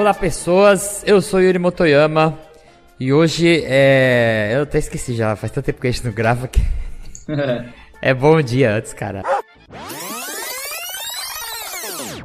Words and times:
Olá 0.00 0.14
pessoas, 0.14 1.04
eu 1.06 1.20
sou 1.20 1.42
Yuri 1.42 1.58
Motoyama 1.58 2.38
e 2.98 3.12
hoje 3.12 3.62
é. 3.66 4.50
Eu 4.54 4.62
até 4.62 4.78
esqueci 4.78 5.14
já, 5.14 5.36
faz 5.36 5.52
tanto 5.52 5.66
tempo 5.66 5.78
que 5.78 5.88
a 5.88 5.90
gente 5.90 6.06
não 6.06 6.12
grava 6.14 6.48
que. 6.48 6.58
é 8.00 8.14
bom 8.14 8.40
dia 8.40 8.76
antes, 8.76 8.94
cara. 8.94 9.22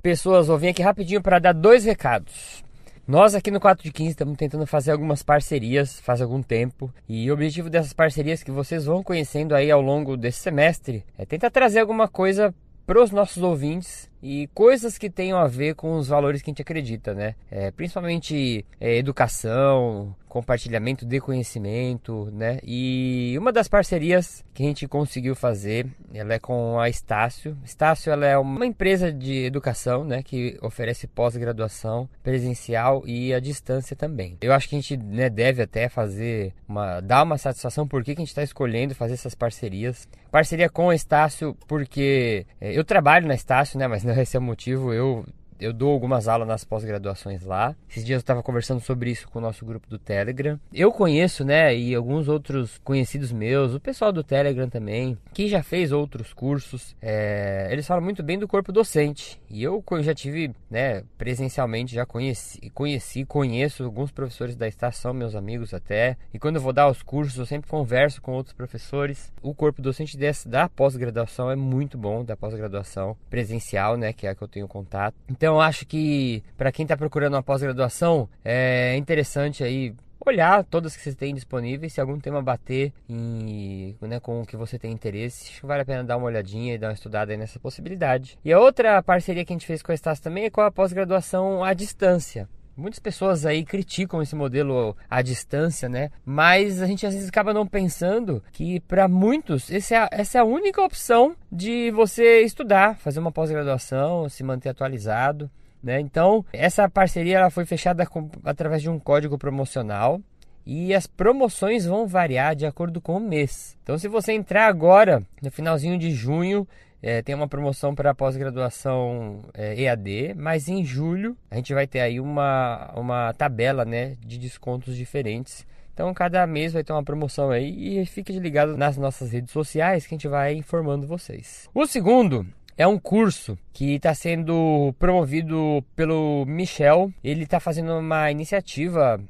Pessoas, 0.02 0.48
eu 0.48 0.58
vim 0.58 0.70
aqui 0.70 0.82
rapidinho 0.82 1.22
para 1.22 1.38
dar 1.38 1.52
dois 1.52 1.84
recados. 1.84 2.64
Nós 3.06 3.36
aqui 3.36 3.52
no 3.52 3.60
4 3.60 3.84
de 3.84 3.92
15 3.92 4.10
estamos 4.12 4.38
tentando 4.38 4.66
fazer 4.66 4.92
algumas 4.92 5.22
parcerias 5.22 6.00
faz 6.00 6.22
algum 6.22 6.42
tempo 6.42 6.90
e 7.10 7.30
o 7.30 7.34
objetivo 7.34 7.70
dessas 7.70 7.92
parcerias 7.92 8.42
que 8.42 8.52
vocês 8.52 8.86
vão 8.86 9.04
conhecendo 9.04 9.54
aí 9.54 9.70
ao 9.70 9.82
longo 9.82 10.16
desse 10.16 10.40
semestre 10.40 11.04
é 11.18 11.26
tentar 11.26 11.52
trazer 11.52 11.82
alguma 11.82 12.08
coisa 12.08 12.56
para 12.86 13.02
os 13.02 13.12
nossos 13.12 13.42
ouvintes 13.42 14.10
e 14.22 14.48
coisas 14.54 14.98
que 14.98 15.10
tenham 15.10 15.38
a 15.38 15.48
ver 15.48 15.76
com 15.76 15.98
os 15.98 16.08
valores 16.08 16.42
que 16.42 16.50
a 16.50 16.52
gente 16.52 16.62
acredita, 16.62 17.14
né? 17.14 17.36
É, 17.50 17.72
principalmente 17.72 18.66
é, 18.80 18.98
educação, 18.98 20.16
compartilhamento 20.36 21.06
de 21.06 21.22
conhecimento, 21.22 22.30
né? 22.34 22.60
E 22.62 23.38
uma 23.40 23.54
das 23.54 23.70
parcerias 23.70 24.44
que 24.54 24.64
a 24.64 24.66
gente 24.66 24.86
conseguiu 24.86 25.34
fazer, 25.34 25.88
ela 26.14 26.34
é 26.34 26.40
com 26.40 26.78
a 26.78 26.90
Estácio. 26.90 27.58
Estácio 27.64 28.12
ela 28.12 28.26
é 28.26 28.38
uma 28.38 28.66
empresa 28.66 29.14
de 29.14 29.46
educação, 29.46 30.04
né? 30.04 30.22
Que 30.22 30.58
oferece 30.62 31.08
pós-graduação 31.08 32.10
presencial 32.22 33.02
e 33.06 33.34
à 33.34 33.40
distância 33.40 33.96
também. 33.96 34.38
Eu 34.42 34.52
acho 34.52 34.68
que 34.68 34.76
a 34.76 34.80
gente 34.82 34.98
né, 34.98 35.30
deve 35.30 35.62
até 35.62 35.88
fazer 35.88 36.54
uma, 36.68 37.00
dar 37.00 37.24
uma 37.24 37.38
satisfação 37.38 37.88
por 37.88 38.04
que 38.04 38.12
a 38.12 38.16
gente 38.16 38.28
está 38.28 38.44
escolhendo 38.44 38.94
fazer 38.94 39.14
essas 39.14 39.36
parcerias. 39.36 40.06
Parceria 40.30 40.70
com 40.70 40.90
a 40.90 40.96
Estácio 40.96 41.56
porque 41.66 42.46
é, 42.60 42.78
eu 42.78 42.84
trabalho 42.84 43.26
na 43.26 43.36
Estácio, 43.36 43.80
né? 43.80 43.88
Mas 43.88 44.04
não 44.04 44.14
esse 44.20 44.36
é 44.36 44.40
o 44.40 44.44
motivo. 44.44 44.92
Eu 44.92 45.26
eu 45.60 45.74
dou 45.74 45.92
algumas 45.92 46.28
aulas 46.28 46.48
nas 46.48 46.64
pós-graduações 46.64 47.44
lá. 47.44 47.76
Esses 47.90 48.06
dias 48.06 48.18
eu 48.18 48.22
estava 48.22 48.44
conversando 48.44 48.80
sobre 48.82 49.12
isso 49.12 49.28
com 49.30 49.40
o 49.40 49.42
nosso 49.42 49.66
grupo 49.66 49.90
do 49.90 49.98
Telegram. 49.98 50.60
Eu 50.74 50.92
conheço, 50.92 51.44
né, 51.44 51.76
e 51.76 51.94
alguns 51.96 52.28
outros 52.28 52.78
conhecidos 52.84 53.32
meus, 53.32 53.74
o 53.74 53.80
pessoal 53.80 54.12
do 54.12 54.24
Telegram 54.24 54.70
também, 54.70 55.18
que 55.34 55.48
já 55.48 55.64
fez 55.64 55.92
outros 55.92 56.34
cursos. 56.34 56.96
É, 57.02 57.68
eles 57.72 57.88
falam 57.88 58.04
muito 58.04 58.24
bem 58.24 58.38
do 58.38 58.48
corpo 58.48 58.72
docente. 58.72 59.40
E 59.50 59.64
eu 59.64 59.84
já 60.02 60.14
tive, 60.14 60.52
né, 60.70 61.04
presencialmente, 61.18 61.96
já 61.96 62.06
conheci, 62.06 62.70
conheci, 62.72 63.24
conheço 63.26 63.84
alguns 63.84 64.12
professores 64.12 64.56
da 64.56 64.68
estação, 64.68 65.14
meus 65.14 65.36
amigos 65.36 65.74
até. 65.74 66.18
E 66.34 66.40
quando 66.40 66.58
eu 66.58 66.62
vou 66.62 66.74
dar 66.74 66.90
os 66.90 67.02
cursos, 67.02 67.38
eu 67.38 67.46
sempre 67.46 67.70
converso 67.70 68.22
com 68.22 68.34
outros 68.34 68.54
professores. 68.54 69.32
O 69.42 69.54
corpo 69.54 69.82
docente 69.82 70.18
dessa, 70.18 70.50
da 70.50 70.68
pós-graduação 70.68 71.50
é 71.50 71.56
muito 71.56 71.98
bom, 71.98 72.24
da 72.24 72.36
pós-graduação 72.36 73.16
presencial, 73.30 73.98
né, 73.98 74.12
que 74.12 74.28
é 74.28 74.32
a 74.32 74.36
que 74.36 74.42
eu 74.42 74.48
tenho 74.48 74.68
contato. 74.68 75.16
Então, 75.30 75.45
então 75.46 75.62
acho 75.62 75.86
que 75.86 76.44
para 76.58 76.72
quem 76.72 76.86
está 76.86 76.98
procurando 76.98 77.36
uma 77.36 77.44
pós-graduação 77.44 78.28
é 78.44 78.96
interessante 78.98 79.64
aí 79.64 79.94
olhar 80.26 80.64
todas 80.64 80.98
que 80.98 81.04
você 81.04 81.14
tem 81.14 81.36
disponíveis, 81.36 81.94
se 81.94 82.02
algum 82.02 82.20
tema 82.20 82.42
bater 82.42 82.92
em, 83.08 83.96
né, 84.02 84.20
com 84.20 84.42
o 84.42 84.46
que 84.46 84.58
você 84.58 84.80
tem 84.80 84.92
interesse, 84.92 85.60
vale 85.62 85.84
a 85.84 85.86
pena 85.86 86.04
dar 86.04 86.18
uma 86.18 86.26
olhadinha 86.26 86.74
e 86.74 86.80
dar 86.80 86.88
uma 86.88 86.94
estudada 86.94 87.38
nessa 87.38 87.60
possibilidade. 87.60 88.40
E 88.44 88.52
a 88.52 88.60
outra 88.60 89.04
parceria 89.04 89.46
que 89.46 89.54
a 89.54 89.56
gente 89.56 89.68
fez 89.68 89.84
com 89.84 89.92
a 89.92 89.96
Estácio 89.96 90.24
também 90.24 90.46
é 90.46 90.50
com 90.50 90.62
a 90.62 90.72
pós-graduação 90.72 91.64
à 91.64 91.76
distância. 91.76 92.50
Muitas 92.78 93.00
pessoas 93.00 93.46
aí 93.46 93.64
criticam 93.64 94.22
esse 94.22 94.36
modelo 94.36 94.98
à 95.10 95.22
distância, 95.22 95.88
né? 95.88 96.10
Mas 96.26 96.82
a 96.82 96.86
gente 96.86 97.06
às 97.06 97.14
vezes 97.14 97.30
acaba 97.30 97.54
não 97.54 97.66
pensando 97.66 98.44
que 98.52 98.82
para 98.82 99.08
muitos 99.08 99.72
é 99.72 99.96
a, 99.96 100.10
essa 100.12 100.38
é 100.38 100.42
a 100.42 100.46
única 100.46 100.82
opção 100.82 101.36
de 101.50 101.90
você 101.92 102.42
estudar, 102.42 102.98
fazer 102.98 103.20
uma 103.20 103.32
pós-graduação, 103.32 104.28
se 104.28 104.44
manter 104.44 104.70
atualizado, 104.70 105.50
né? 105.82 106.00
Então, 106.00 106.44
essa 106.52 106.90
parceria 106.90 107.38
ela 107.38 107.50
foi 107.50 107.66
fechada 107.66 108.06
com, 108.06 108.30
através 108.44 108.82
de 108.82 108.90
um 108.90 109.00
código 109.00 109.38
promocional 109.38 110.20
e 110.66 110.94
as 110.94 111.06
promoções 111.06 111.86
vão 111.86 112.08
variar 112.08 112.56
de 112.56 112.66
acordo 112.66 113.00
com 113.00 113.18
o 113.18 113.20
mês. 113.20 113.78
Então, 113.84 113.98
se 113.98 114.08
você 114.08 114.34
entrar 114.34 114.66
agora, 114.66 115.24
no 115.42 115.52
finalzinho 115.52 115.98
de 115.98 116.12
junho, 116.12 116.68
é, 117.02 117.22
tem 117.22 117.36
uma 117.36 117.48
promoção 117.48 117.94
para 117.94 118.14
pós-graduação 118.14 119.42
é, 119.54 119.80
EAD, 119.82 120.34
mas 120.36 120.68
em 120.68 120.84
julho 120.84 121.38
a 121.50 121.56
gente 121.56 121.74
vai 121.74 121.86
ter 121.88 122.00
aí 122.00 122.20
uma, 122.20 122.92
uma 122.96 123.34
tabela 123.34 123.86
né, 123.86 124.18
de 124.26 124.38
descontos 124.38 124.96
diferentes. 124.96 125.66
Então 125.94 126.14
cada 126.14 126.46
mês 126.46 126.74
vai 126.74 126.84
ter 126.84 126.94
uma 126.94 127.04
promoção 127.04 127.52
aí 127.52 128.00
e 128.00 128.06
fique 128.06 128.38
ligado 128.40 128.76
nas 128.76 128.98
nossas 128.98 129.32
redes 129.32 129.52
sociais 129.52 130.06
que 130.06 130.14
a 130.14 130.18
gente 130.18 130.28
vai 130.28 130.54
informando 130.56 131.08
vocês. 131.08 131.70
O 131.74 131.86
segundo 131.86 132.46
é 132.78 132.86
um 132.86 133.00
curso 133.00 133.58
que 133.72 133.96
está 133.96 134.14
sendo 134.14 134.94
promovido 135.00 135.84
pelo 135.96 136.44
Michel. 136.46 137.12
Ele 137.24 137.44
está 137.44 137.60
fazendo 137.60 137.98
uma 137.98 138.30
iniciativa 138.30 139.22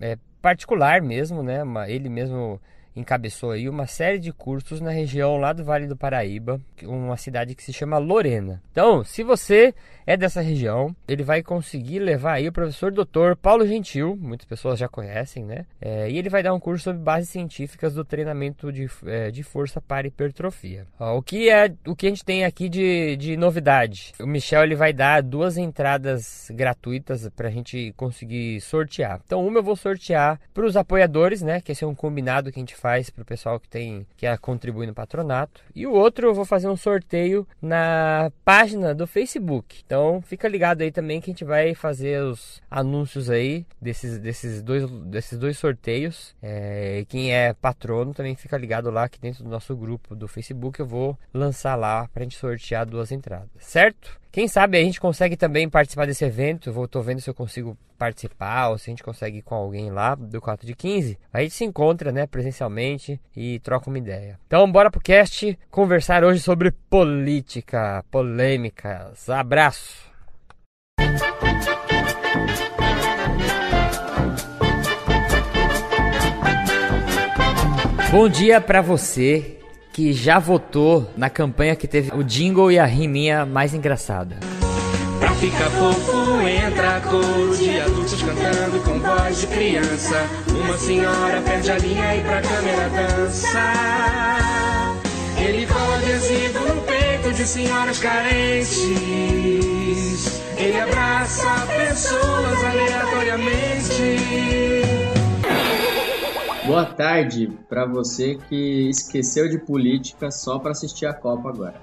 é, 0.00 0.16
particular 0.40 1.02
mesmo, 1.02 1.42
né? 1.42 1.60
Ele 1.88 2.08
mesmo 2.08 2.60
encabeçou 2.96 3.50
aí 3.50 3.68
uma 3.68 3.86
série 3.86 4.18
de 4.18 4.32
cursos 4.32 4.80
na 4.80 4.90
região 4.90 5.36
lá 5.36 5.52
do 5.52 5.62
Vale 5.62 5.86
do 5.86 5.96
Paraíba, 5.96 6.60
uma 6.82 7.16
cidade 7.16 7.54
que 7.54 7.62
se 7.62 7.72
chama 7.72 7.98
Lorena. 7.98 8.62
Então, 8.72 9.04
se 9.04 9.22
você 9.22 9.74
é 10.06 10.16
dessa 10.16 10.40
região, 10.40 10.94
ele 11.06 11.22
vai 11.22 11.42
conseguir 11.42 11.98
levar 11.98 12.34
aí 12.34 12.48
o 12.48 12.52
professor 12.52 12.90
doutor 12.90 13.36
Paulo 13.36 13.66
Gentil, 13.66 14.16
muitas 14.16 14.46
pessoas 14.46 14.78
já 14.78 14.88
conhecem, 14.88 15.44
né? 15.44 15.66
É, 15.80 16.08
e 16.10 16.16
ele 16.16 16.30
vai 16.30 16.42
dar 16.42 16.54
um 16.54 16.60
curso 16.60 16.84
sobre 16.84 17.02
bases 17.02 17.28
científicas 17.28 17.94
do 17.94 18.04
treinamento 18.04 18.72
de, 18.72 18.88
é, 19.04 19.30
de 19.30 19.42
força 19.42 19.80
para 19.80 20.06
hipertrofia. 20.06 20.86
Ó, 20.98 21.18
o 21.18 21.22
que 21.22 21.50
é 21.50 21.72
o 21.86 21.94
que 21.94 22.06
a 22.06 22.08
gente 22.08 22.24
tem 22.24 22.44
aqui 22.44 22.68
de, 22.68 23.16
de 23.16 23.36
novidade? 23.36 24.12
O 24.20 24.26
Michel 24.26 24.62
ele 24.62 24.76
vai 24.76 24.92
dar 24.92 25.22
duas 25.22 25.56
entradas 25.56 26.48
gratuitas 26.54 27.28
para 27.34 27.48
a 27.48 27.50
gente 27.50 27.92
conseguir 27.96 28.60
sortear. 28.60 29.20
Então, 29.26 29.44
uma 29.44 29.58
eu 29.58 29.62
vou 29.62 29.76
sortear 29.76 30.40
para 30.54 30.64
os 30.64 30.76
apoiadores, 30.76 31.42
né? 31.42 31.60
Que 31.60 31.72
esse 31.72 31.82
é 31.82 31.86
um 31.86 31.94
combinado 31.94 32.52
que 32.52 32.58
a 32.58 32.62
gente 32.62 32.76
faz 32.76 32.85
faz 32.86 33.10
para 33.10 33.22
o 33.22 33.26
pessoal 33.26 33.58
que 33.58 33.68
tem 33.68 34.06
que 34.16 34.26
contribui 34.38 34.86
no 34.86 34.94
patronato. 34.94 35.60
E 35.74 35.88
o 35.88 35.92
outro 35.92 36.28
eu 36.28 36.34
vou 36.34 36.44
fazer 36.44 36.68
um 36.68 36.76
sorteio 36.76 37.44
na 37.60 38.30
página 38.44 38.94
do 38.94 39.08
Facebook. 39.08 39.82
Então 39.84 40.22
fica 40.22 40.46
ligado 40.46 40.82
aí 40.82 40.92
também 40.92 41.20
que 41.20 41.28
a 41.28 41.32
gente 41.32 41.44
vai 41.44 41.74
fazer 41.74 42.22
os 42.22 42.62
anúncios 42.70 43.28
aí 43.28 43.66
desses, 43.82 44.20
desses, 44.20 44.62
dois, 44.62 44.88
desses 44.88 45.36
dois 45.36 45.58
sorteios. 45.58 46.32
É, 46.40 47.04
quem 47.08 47.34
é 47.34 47.52
patrono 47.54 48.14
também 48.14 48.36
fica 48.36 48.56
ligado 48.56 48.88
lá 48.88 49.08
que 49.08 49.18
dentro 49.18 49.42
do 49.42 49.50
nosso 49.50 49.74
grupo 49.76 50.14
do 50.14 50.28
Facebook 50.28 50.78
eu 50.78 50.86
vou 50.86 51.18
lançar 51.34 51.74
lá 51.74 52.06
para 52.14 52.22
a 52.22 52.24
gente 52.24 52.36
sortear 52.36 52.86
duas 52.86 53.10
entradas, 53.10 53.50
certo? 53.58 54.16
Quem 54.36 54.48
sabe 54.48 54.76
a 54.76 54.82
gente 54.82 55.00
consegue 55.00 55.34
também 55.34 55.66
participar 55.66 56.06
desse 56.06 56.22
evento. 56.22 56.70
Vou 56.70 56.86
tô 56.86 57.00
vendo 57.00 57.22
se 57.22 57.30
eu 57.30 57.32
consigo 57.32 57.74
participar 57.96 58.68
ou 58.68 58.76
se 58.76 58.90
a 58.90 58.92
gente 58.92 59.02
consegue 59.02 59.38
ir 59.38 59.40
com 59.40 59.54
alguém 59.54 59.90
lá 59.90 60.14
do 60.14 60.42
4 60.42 60.66
de 60.66 60.74
15. 60.74 61.18
A 61.32 61.40
gente 61.40 61.54
se 61.54 61.64
encontra, 61.64 62.12
né, 62.12 62.26
presencialmente 62.26 63.18
e 63.34 63.58
troca 63.60 63.88
uma 63.88 63.96
ideia. 63.96 64.38
Então, 64.46 64.70
bora 64.70 64.90
pro 64.90 65.00
cast 65.00 65.58
conversar 65.70 66.22
hoje 66.22 66.40
sobre 66.40 66.70
política, 66.70 68.04
polêmicas. 68.10 69.30
Abraço. 69.30 70.04
Bom 78.12 78.28
dia 78.28 78.60
para 78.60 78.82
você 78.82 79.55
que 79.96 80.12
já 80.12 80.38
votou 80.38 81.10
na 81.16 81.30
campanha 81.30 81.74
que 81.74 81.88
teve 81.88 82.14
o 82.14 82.22
jingle 82.22 82.70
e 82.70 82.78
a 82.78 82.84
riminha 82.84 83.46
mais 83.46 83.72
engraçada. 83.72 84.36
Pra 85.18 85.30
ficar 85.36 85.70
fofo, 85.70 86.46
entra 86.46 87.00
coro 87.00 87.56
de 87.56 87.80
adultos 87.80 88.20
cantando 88.20 88.78
com 88.84 89.00
voz 89.00 89.40
de 89.40 89.46
criança. 89.46 90.22
Uma 90.50 90.76
senhora 90.76 91.40
perde 91.40 91.70
a 91.70 91.78
linha 91.78 92.14
e 92.14 92.20
pra 92.20 92.42
câmera 92.42 92.90
dança. 92.90 93.72
Ele 95.38 95.66
cola 95.66 95.96
adesivo 95.96 96.74
no 96.74 96.82
peito 96.82 97.32
de 97.32 97.46
senhoras 97.46 97.98
carentes. 97.98 98.82
Ele 100.58 100.78
abraça 100.78 101.66
pessoas 101.74 102.64
aleatoriamente. 102.64 105.15
Boa 106.66 106.84
tarde 106.84 107.50
para 107.68 107.86
você 107.86 108.36
que 108.48 108.90
esqueceu 108.90 109.48
de 109.48 109.56
política 109.56 110.32
só 110.32 110.58
para 110.58 110.72
assistir 110.72 111.06
a 111.06 111.14
Copa 111.14 111.48
agora. 111.48 111.74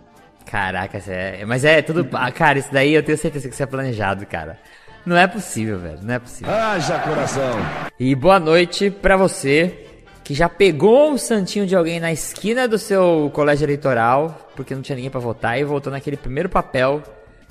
Caraca, 0.46 1.02
é, 1.08 1.46
mas 1.46 1.64
é 1.64 1.82
tudo. 1.82 2.08
Ah, 2.12 2.30
cara, 2.32 2.60
isso 2.60 2.72
daí 2.72 2.94
eu 2.94 3.02
tenho 3.02 3.18
certeza 3.18 3.48
que 3.48 3.54
isso 3.54 3.64
é 3.64 3.66
planejado, 3.66 4.26
cara. 4.26 4.60
Não 5.06 5.16
é 5.16 5.26
possível, 5.26 5.80
velho. 5.80 6.00
Não 6.04 6.14
é 6.14 6.20
possível. 6.20 6.54
Haja 6.54 7.00
coração. 7.00 7.54
E 7.98 8.14
boa 8.14 8.40
noite 8.40 8.92
pra 8.92 9.16
você 9.16 9.88
que 10.24 10.34
já 10.34 10.50
pegou 10.50 11.12
um 11.12 11.18
santinho 11.18 11.66
de 11.66 11.76
alguém 11.76 12.00
na 12.00 12.12
esquina 12.12 12.68
do 12.68 12.78
seu 12.78 13.32
colégio 13.34 13.66
eleitoral, 13.66 14.50
porque 14.56 14.76
não 14.76 14.82
tinha 14.82 14.96
ninguém 14.96 15.12
pra 15.12 15.20
votar, 15.20 15.60
e 15.60 15.64
voltou 15.64 15.92
naquele 15.92 16.18
primeiro 16.18 16.50
papel 16.50 17.02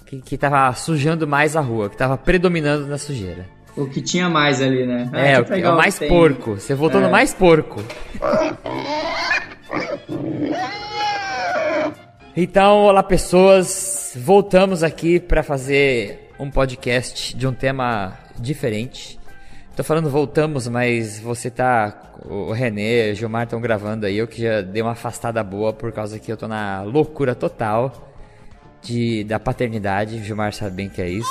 que, 0.07 0.21
que 0.21 0.39
tava 0.39 0.73
sujando 0.75 1.27
mais 1.27 1.57
a 1.57 1.61
rua, 1.61 1.91
que 1.91 1.97
tava 1.97 2.17
predominando 2.17 2.87
na 2.87 2.99
sujeira. 2.99 3.47
O 3.77 3.87
que 3.87 4.03
tinha 4.03 4.29
mais 4.29 4.61
ali, 4.61 4.87
né? 4.87 5.09
Ah, 5.13 5.21
é, 5.21 5.41
o, 5.41 5.45
que- 5.45 5.55
é 5.55 5.71
o 5.71 5.77
mais 5.77 5.99
tem. 5.99 6.09
porco. 6.09 6.55
Você 6.55 6.75
votou 6.75 7.01
É. 7.01 7.05
no 7.05 7.11
mais 7.11 7.33
porco. 7.33 7.83
Então, 12.37 12.79
olá 12.85 13.03
pessoas, 13.03 14.13
voltamos 14.17 14.83
aqui 14.83 15.21
para 15.21 15.43
fazer 15.43 16.31
um 16.39 16.51
podcast 16.51 17.37
de 17.37 17.47
um 17.47 17.53
tema 17.53 18.19
diferente. 18.39 19.19
Tô 19.77 19.83
falando 19.85 20.11
voltamos, 20.11 20.69
mas 20.69 21.19
você 21.21 21.51
tá, 21.51 22.13
o 22.27 22.53
Renê, 22.53 23.13
o 23.13 23.15
Gilmar 23.15 23.45
estão 23.45 23.61
gravando 23.61 24.05
aí, 24.07 24.17
eu 24.19 24.27
que 24.29 24.43
já 24.43 24.61
dei 24.61 24.83
uma 24.83 24.93
afastada 24.93 25.43
boa 25.43 25.73
por 25.73 25.93
causa 25.93 26.19
que 26.19 26.31
eu 26.31 26.37
tô 26.37 26.47
na 26.47 26.83
loucura 26.83 27.35
total 27.35 28.11
de 28.83 29.25
da 29.25 29.39
paternidade, 29.39 30.17
o 30.17 30.23
Gilmar 30.25 30.53
sabe 30.53 30.73
bem 30.77 30.89
que 30.91 31.01
é 31.01 31.09
isso. 31.09 31.31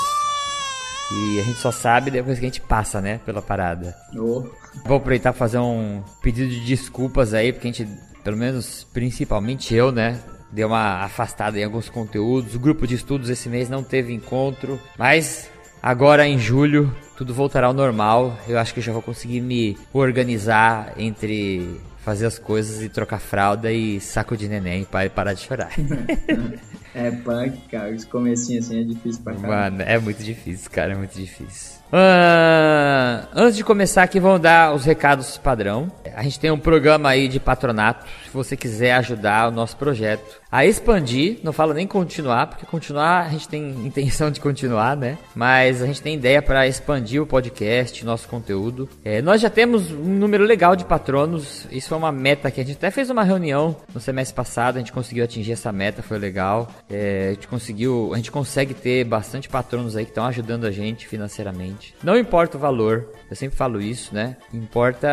E 1.14 1.40
a 1.40 1.44
gente 1.44 1.60
só 1.60 1.72
sabe 1.72 2.10
depois 2.10 2.40
que 2.40 2.46
a 2.46 2.48
gente 2.48 2.62
passa, 2.62 3.02
né, 3.02 3.20
pela 3.26 3.42
parada. 3.42 3.96
Ô, 4.16 4.44
Vou 4.86 4.98
aproveitar 4.98 5.34
fazer 5.34 5.60
um 5.60 6.02
pedido 6.22 6.50
de 6.50 6.62
desculpas 6.62 7.34
aí, 7.34 7.52
porque 7.52 7.68
a 7.68 7.72
gente, 7.72 7.88
pelo 8.24 8.38
menos 8.38 8.88
principalmente 8.94 9.76
eu, 9.76 9.92
né? 9.92 10.20
Deu 10.52 10.68
uma 10.68 11.04
afastada 11.04 11.60
em 11.60 11.64
alguns 11.64 11.90
conteúdos. 11.90 12.56
O 12.56 12.60
grupo 12.60 12.88
de 12.88 12.96
estudos 12.96 13.30
esse 13.30 13.48
mês 13.48 13.70
não 13.70 13.84
teve 13.84 14.14
encontro. 14.14 14.80
Mas 14.98 15.50
agora 15.82 16.28
em 16.28 16.38
julho 16.38 16.94
tudo 17.18 17.34
voltará 17.34 17.68
ao 17.68 17.74
normal. 17.74 18.38
Eu 18.48 18.58
acho 18.58 18.74
que 18.74 18.80
eu 18.80 18.84
já 18.84 18.92
vou 18.92 19.02
conseguir 19.02 19.42
me 19.42 19.78
organizar 19.94 20.94
entre 20.98 21.80
fazer 22.04 22.26
as 22.26 22.40
coisas 22.40 22.82
e 22.82 22.90
trocar 22.90 23.20
fralda 23.20 23.72
e 23.72 24.02
saco 24.02 24.36
de 24.36 24.50
neném 24.50 24.84
para 24.84 25.10
parar 25.10 25.34
de 25.34 25.42
chorar. 25.42 25.70
é 26.94 27.12
punk, 27.12 27.58
cara. 27.70 27.92
Esse 27.92 28.06
comecinho 28.06 28.60
assim 28.60 28.82
é 28.82 28.84
difícil 28.84 29.24
pra 29.24 29.34
caramba. 29.34 29.56
Mano, 29.56 29.82
é 29.84 29.98
muito 30.00 30.24
difícil, 30.24 30.70
cara, 30.70 30.94
é 30.94 30.96
muito 30.96 31.16
difícil. 31.16 31.82
Ah, 31.94 33.28
antes 33.36 33.58
de 33.58 33.66
começar 33.66 34.04
aqui, 34.04 34.18
vamos 34.18 34.40
dar 34.40 34.74
os 34.74 34.86
recados 34.86 35.38
padrão. 35.38 35.92
A 36.16 36.24
gente 36.24 36.40
tem 36.40 36.50
um 36.50 36.58
programa 36.58 37.10
aí 37.10 37.28
de 37.28 37.40
patronato, 37.40 38.06
se 38.26 38.32
você 38.32 38.56
quiser 38.56 38.94
ajudar 38.94 39.50
o 39.50 39.52
nosso 39.52 39.76
projeto 39.76 40.40
a 40.50 40.66
expandir, 40.66 41.40
não 41.44 41.54
falo 41.54 41.74
nem 41.74 41.88
continuar, 41.88 42.48
porque 42.48 42.66
continuar 42.66 43.26
a 43.26 43.30
gente 43.30 43.48
tem 43.48 43.72
intenção 43.86 44.32
de 44.32 44.40
continuar, 44.40 44.96
né? 44.96 45.18
Mas 45.36 45.82
a 45.82 45.86
gente 45.86 46.02
tem 46.02 46.16
ideia 46.16 46.42
para 46.42 46.68
expandir 46.68 47.22
o 47.22 47.26
podcast, 47.26 48.06
nosso 48.06 48.28
conteúdo. 48.28 48.90
É, 49.04 49.22
nós 49.22 49.42
já 49.42 49.50
temos 49.50 49.92
um 49.92 50.16
número 50.18 50.46
legal 50.46 50.76
de 50.76 50.86
patronos, 50.86 51.68
isso 51.72 51.90
foi 51.90 51.98
uma 51.98 52.12
meta 52.12 52.50
que 52.52 52.62
a 52.62 52.64
gente 52.64 52.78
até 52.78 52.92
fez 52.92 53.10
uma 53.10 53.24
reunião 53.24 53.76
no 53.94 54.00
semestre 54.00 54.36
passado, 54.36 54.78
a 54.78 54.80
gente 54.80 54.94
conseguiu 54.94 55.24
atingir 55.26 55.54
essa 55.54 55.72
meta, 55.72 56.02
foi 56.02 56.18
legal. 56.18 56.70
É, 56.92 57.30
a 57.30 57.34
gente 57.34 57.48
conseguiu, 57.48 58.12
a 58.14 58.18
gente 58.18 58.32
consegue 58.32 58.74
ter 58.74 59.06
bastante 59.06 59.48
patronos 59.48 59.96
aí 59.96 60.04
que 60.04 60.12
estão 60.12 60.26
ajudando 60.26 60.66
a 60.66 60.72
gente 60.72 61.08
financeiramente. 61.08 61.96
Não 62.04 62.18
importa 62.18 62.58
o 62.58 62.60
valor, 62.60 63.10
eu 63.30 63.36
sempre 63.36 63.58
falo 63.58 63.82
isso, 63.82 64.14
né? 64.14 64.36
Importa 64.54 65.10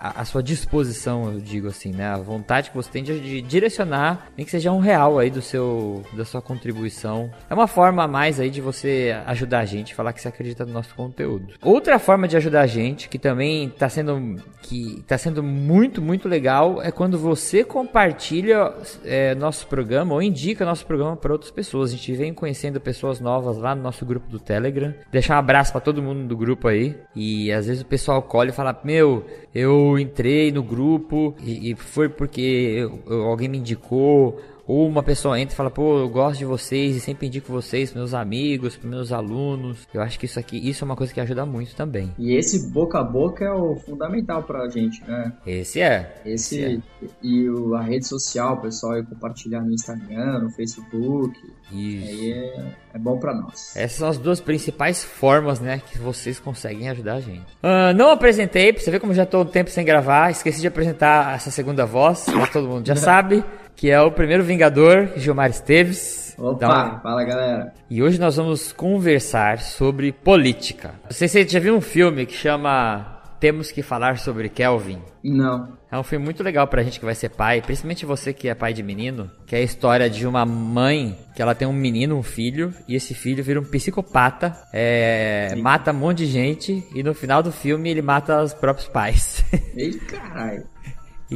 a, 0.00 0.20
a 0.20 0.24
sua 0.24 0.42
disposição, 0.42 1.32
eu 1.32 1.40
digo 1.40 1.68
assim, 1.68 1.92
né? 1.92 2.08
A 2.08 2.16
vontade 2.16 2.70
que 2.70 2.76
você 2.76 2.90
tem 2.90 3.04
de, 3.04 3.20
de 3.20 3.42
direcionar, 3.42 4.28
nem 4.36 4.44
que 4.44 4.50
seja 4.50 4.72
um 4.72 4.80
real 4.80 5.18
aí 5.18 5.30
do 5.30 5.40
seu, 5.40 6.02
da 6.14 6.24
sua 6.24 6.42
contribuição. 6.42 7.30
É 7.48 7.54
uma 7.54 7.68
forma 7.68 8.02
a 8.02 8.08
mais 8.08 8.40
aí 8.40 8.50
de 8.50 8.60
você 8.60 9.16
ajudar 9.26 9.60
a 9.60 9.64
gente, 9.64 9.94
falar 9.94 10.12
que 10.12 10.20
você 10.20 10.26
acredita 10.26 10.64
no 10.66 10.72
nosso 10.72 10.94
conteúdo. 10.96 11.54
Outra 11.62 11.98
forma 12.00 12.26
de 12.26 12.36
ajudar 12.36 12.62
a 12.62 12.66
gente, 12.66 13.08
que 13.08 13.18
também 13.18 13.68
tá 13.70 13.88
sendo, 13.88 14.36
que 14.62 15.04
tá 15.06 15.16
sendo 15.16 15.42
muito, 15.42 16.02
muito 16.02 16.28
legal, 16.28 16.82
é 16.82 16.90
quando 16.90 17.16
você 17.16 17.62
compartilha 17.62 18.72
é, 19.04 19.34
nosso 19.36 19.66
programa 19.68 20.14
ou 20.14 20.22
indica 20.22 20.64
nosso 20.64 20.84
programa 20.84 21.03
para 21.16 21.32
outras 21.32 21.50
pessoas. 21.50 21.90
A 21.90 21.96
gente 21.96 22.12
vem 22.14 22.32
conhecendo 22.32 22.80
pessoas 22.80 23.20
novas 23.20 23.58
lá 23.58 23.74
no 23.74 23.82
nosso 23.82 24.04
grupo 24.06 24.28
do 24.30 24.38
Telegram. 24.38 24.94
Deixar 25.12 25.36
um 25.36 25.38
abraço 25.38 25.72
para 25.72 25.80
todo 25.80 26.02
mundo 26.02 26.26
do 26.26 26.36
grupo 26.36 26.68
aí. 26.68 26.96
E 27.14 27.52
às 27.52 27.66
vezes 27.66 27.82
o 27.82 27.86
pessoal 27.86 28.22
colhe 28.22 28.50
e 28.50 28.54
fala: 28.54 28.80
Meu, 28.82 29.24
eu 29.54 29.98
entrei 29.98 30.50
no 30.50 30.62
grupo 30.62 31.34
e, 31.42 31.70
e 31.70 31.74
foi 31.74 32.08
porque 32.08 32.40
eu- 32.78 32.98
eu- 33.06 33.22
alguém 33.24 33.48
me 33.48 33.58
indicou. 33.58 34.40
Ou 34.66 34.88
uma 34.88 35.02
pessoa 35.02 35.38
entra 35.38 35.54
e 35.54 35.56
fala, 35.56 35.70
pô, 35.70 35.98
eu 35.98 36.08
gosto 36.08 36.38
de 36.38 36.44
vocês 36.44 36.96
e 36.96 37.00
sempre 37.00 37.26
indico 37.26 37.52
vocês 37.52 37.90
pros 37.90 38.00
meus 38.00 38.14
amigos, 38.14 38.76
pros 38.76 38.90
meus 38.90 39.12
alunos. 39.12 39.86
Eu 39.92 40.00
acho 40.00 40.18
que 40.18 40.26
isso 40.26 40.38
aqui, 40.38 40.56
isso 40.68 40.84
é 40.84 40.86
uma 40.86 40.96
coisa 40.96 41.12
que 41.12 41.20
ajuda 41.20 41.44
muito 41.44 41.74
também. 41.76 42.12
E 42.18 42.34
esse 42.34 42.70
boca 42.70 42.98
a 42.98 43.04
boca 43.04 43.44
é 43.44 43.52
o 43.52 43.76
fundamental 43.76 44.42
pra 44.42 44.68
gente, 44.68 45.02
né? 45.04 45.32
Esse 45.46 45.80
é. 45.80 46.22
Esse 46.24 46.82
e 47.22 47.48
o, 47.48 47.74
a 47.74 47.82
rede 47.82 48.06
social, 48.06 48.54
o 48.54 48.62
pessoal 48.62 49.04
compartilhar 49.04 49.60
no 49.60 49.72
Instagram, 49.72 50.40
no 50.40 50.50
Facebook. 50.50 51.38
Isso. 51.72 52.06
Aí 52.06 52.32
é, 52.32 52.74
é 52.94 52.98
bom 52.98 53.18
pra 53.18 53.34
nós. 53.34 53.74
Essas 53.76 53.98
são 53.98 54.08
as 54.08 54.18
duas 54.18 54.40
principais 54.40 55.02
formas, 55.04 55.58
né, 55.60 55.82
que 55.90 55.98
vocês 55.98 56.38
conseguem 56.38 56.88
ajudar 56.88 57.14
a 57.14 57.20
gente. 57.20 57.44
Ah, 57.62 57.92
não 57.92 58.10
apresentei, 58.10 58.72
pra 58.72 58.80
você 58.82 58.90
ver 58.90 59.00
como 59.00 59.12
já 59.12 59.26
tô 59.26 59.42
um 59.42 59.44
tempo 59.46 59.68
sem 59.70 59.84
gravar. 59.84 60.30
Esqueci 60.30 60.60
de 60.60 60.68
apresentar 60.68 61.34
essa 61.34 61.50
segunda 61.50 61.84
voz, 61.84 62.26
mas 62.34 62.50
todo 62.50 62.68
mundo 62.68 62.86
já 62.86 62.94
sabe, 62.96 63.42
que 63.74 63.90
é 63.90 64.00
o 64.00 64.10
primeiro 64.12 64.44
Vingador, 64.44 65.10
Gilmar 65.16 65.50
Esteves. 65.50 66.34
Opa, 66.38 66.54
Então, 66.66 67.00
fala 67.00 67.24
galera. 67.24 67.72
e 67.88 68.02
hoje 68.02 68.18
nós 68.18 68.36
vamos 68.36 68.72
conversar 68.72 69.58
sobre 69.60 70.10
política. 70.12 70.94
Não 71.04 71.10
sei 71.12 71.28
se 71.28 71.42
você 71.44 71.48
já 71.48 71.60
viu 71.60 71.76
um 71.76 71.80
filme 71.80 72.26
que 72.26 72.34
chama 72.34 73.13
Temos 73.44 73.70
que 73.70 73.82
Falar 73.82 74.16
sobre 74.16 74.48
Kelvin. 74.48 75.02
Não. 75.22 75.76
É 75.92 75.98
um 75.98 76.02
filme 76.02 76.24
muito 76.24 76.42
legal 76.42 76.66
pra 76.66 76.82
gente 76.82 76.98
que 76.98 77.04
vai 77.04 77.14
ser 77.14 77.28
pai, 77.28 77.60
principalmente 77.60 78.06
você 78.06 78.32
que 78.32 78.48
é 78.48 78.54
pai 78.54 78.72
de 78.72 78.82
menino, 78.82 79.30
que 79.44 79.54
é 79.54 79.58
a 79.58 79.62
história 79.62 80.08
de 80.08 80.26
uma 80.26 80.46
mãe 80.46 81.14
que 81.36 81.42
ela 81.42 81.54
tem 81.54 81.68
um 81.68 81.72
menino, 81.74 82.16
um 82.16 82.22
filho, 82.22 82.72
e 82.88 82.94
esse 82.94 83.12
filho 83.12 83.44
vira 83.44 83.60
um 83.60 83.64
psicopata, 83.64 84.56
é, 84.72 85.54
mata 85.56 85.90
um 85.90 85.94
monte 85.94 86.18
de 86.20 86.26
gente, 86.26 86.82
e 86.94 87.02
no 87.02 87.12
final 87.12 87.42
do 87.42 87.52
filme 87.52 87.90
ele 87.90 88.00
mata 88.00 88.42
os 88.42 88.54
próprios 88.54 88.88
pais. 88.88 89.44
Ei, 89.76 89.92
caralho. 89.92 90.64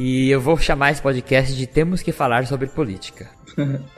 E 0.01 0.29
eu 0.29 0.39
vou 0.39 0.57
chamar 0.57 0.91
esse 0.91 1.01
podcast 1.01 1.53
de 1.53 1.67
Temos 1.67 2.01
que 2.01 2.13
Falar 2.13 2.47
sobre 2.47 2.67
Política. 2.67 3.27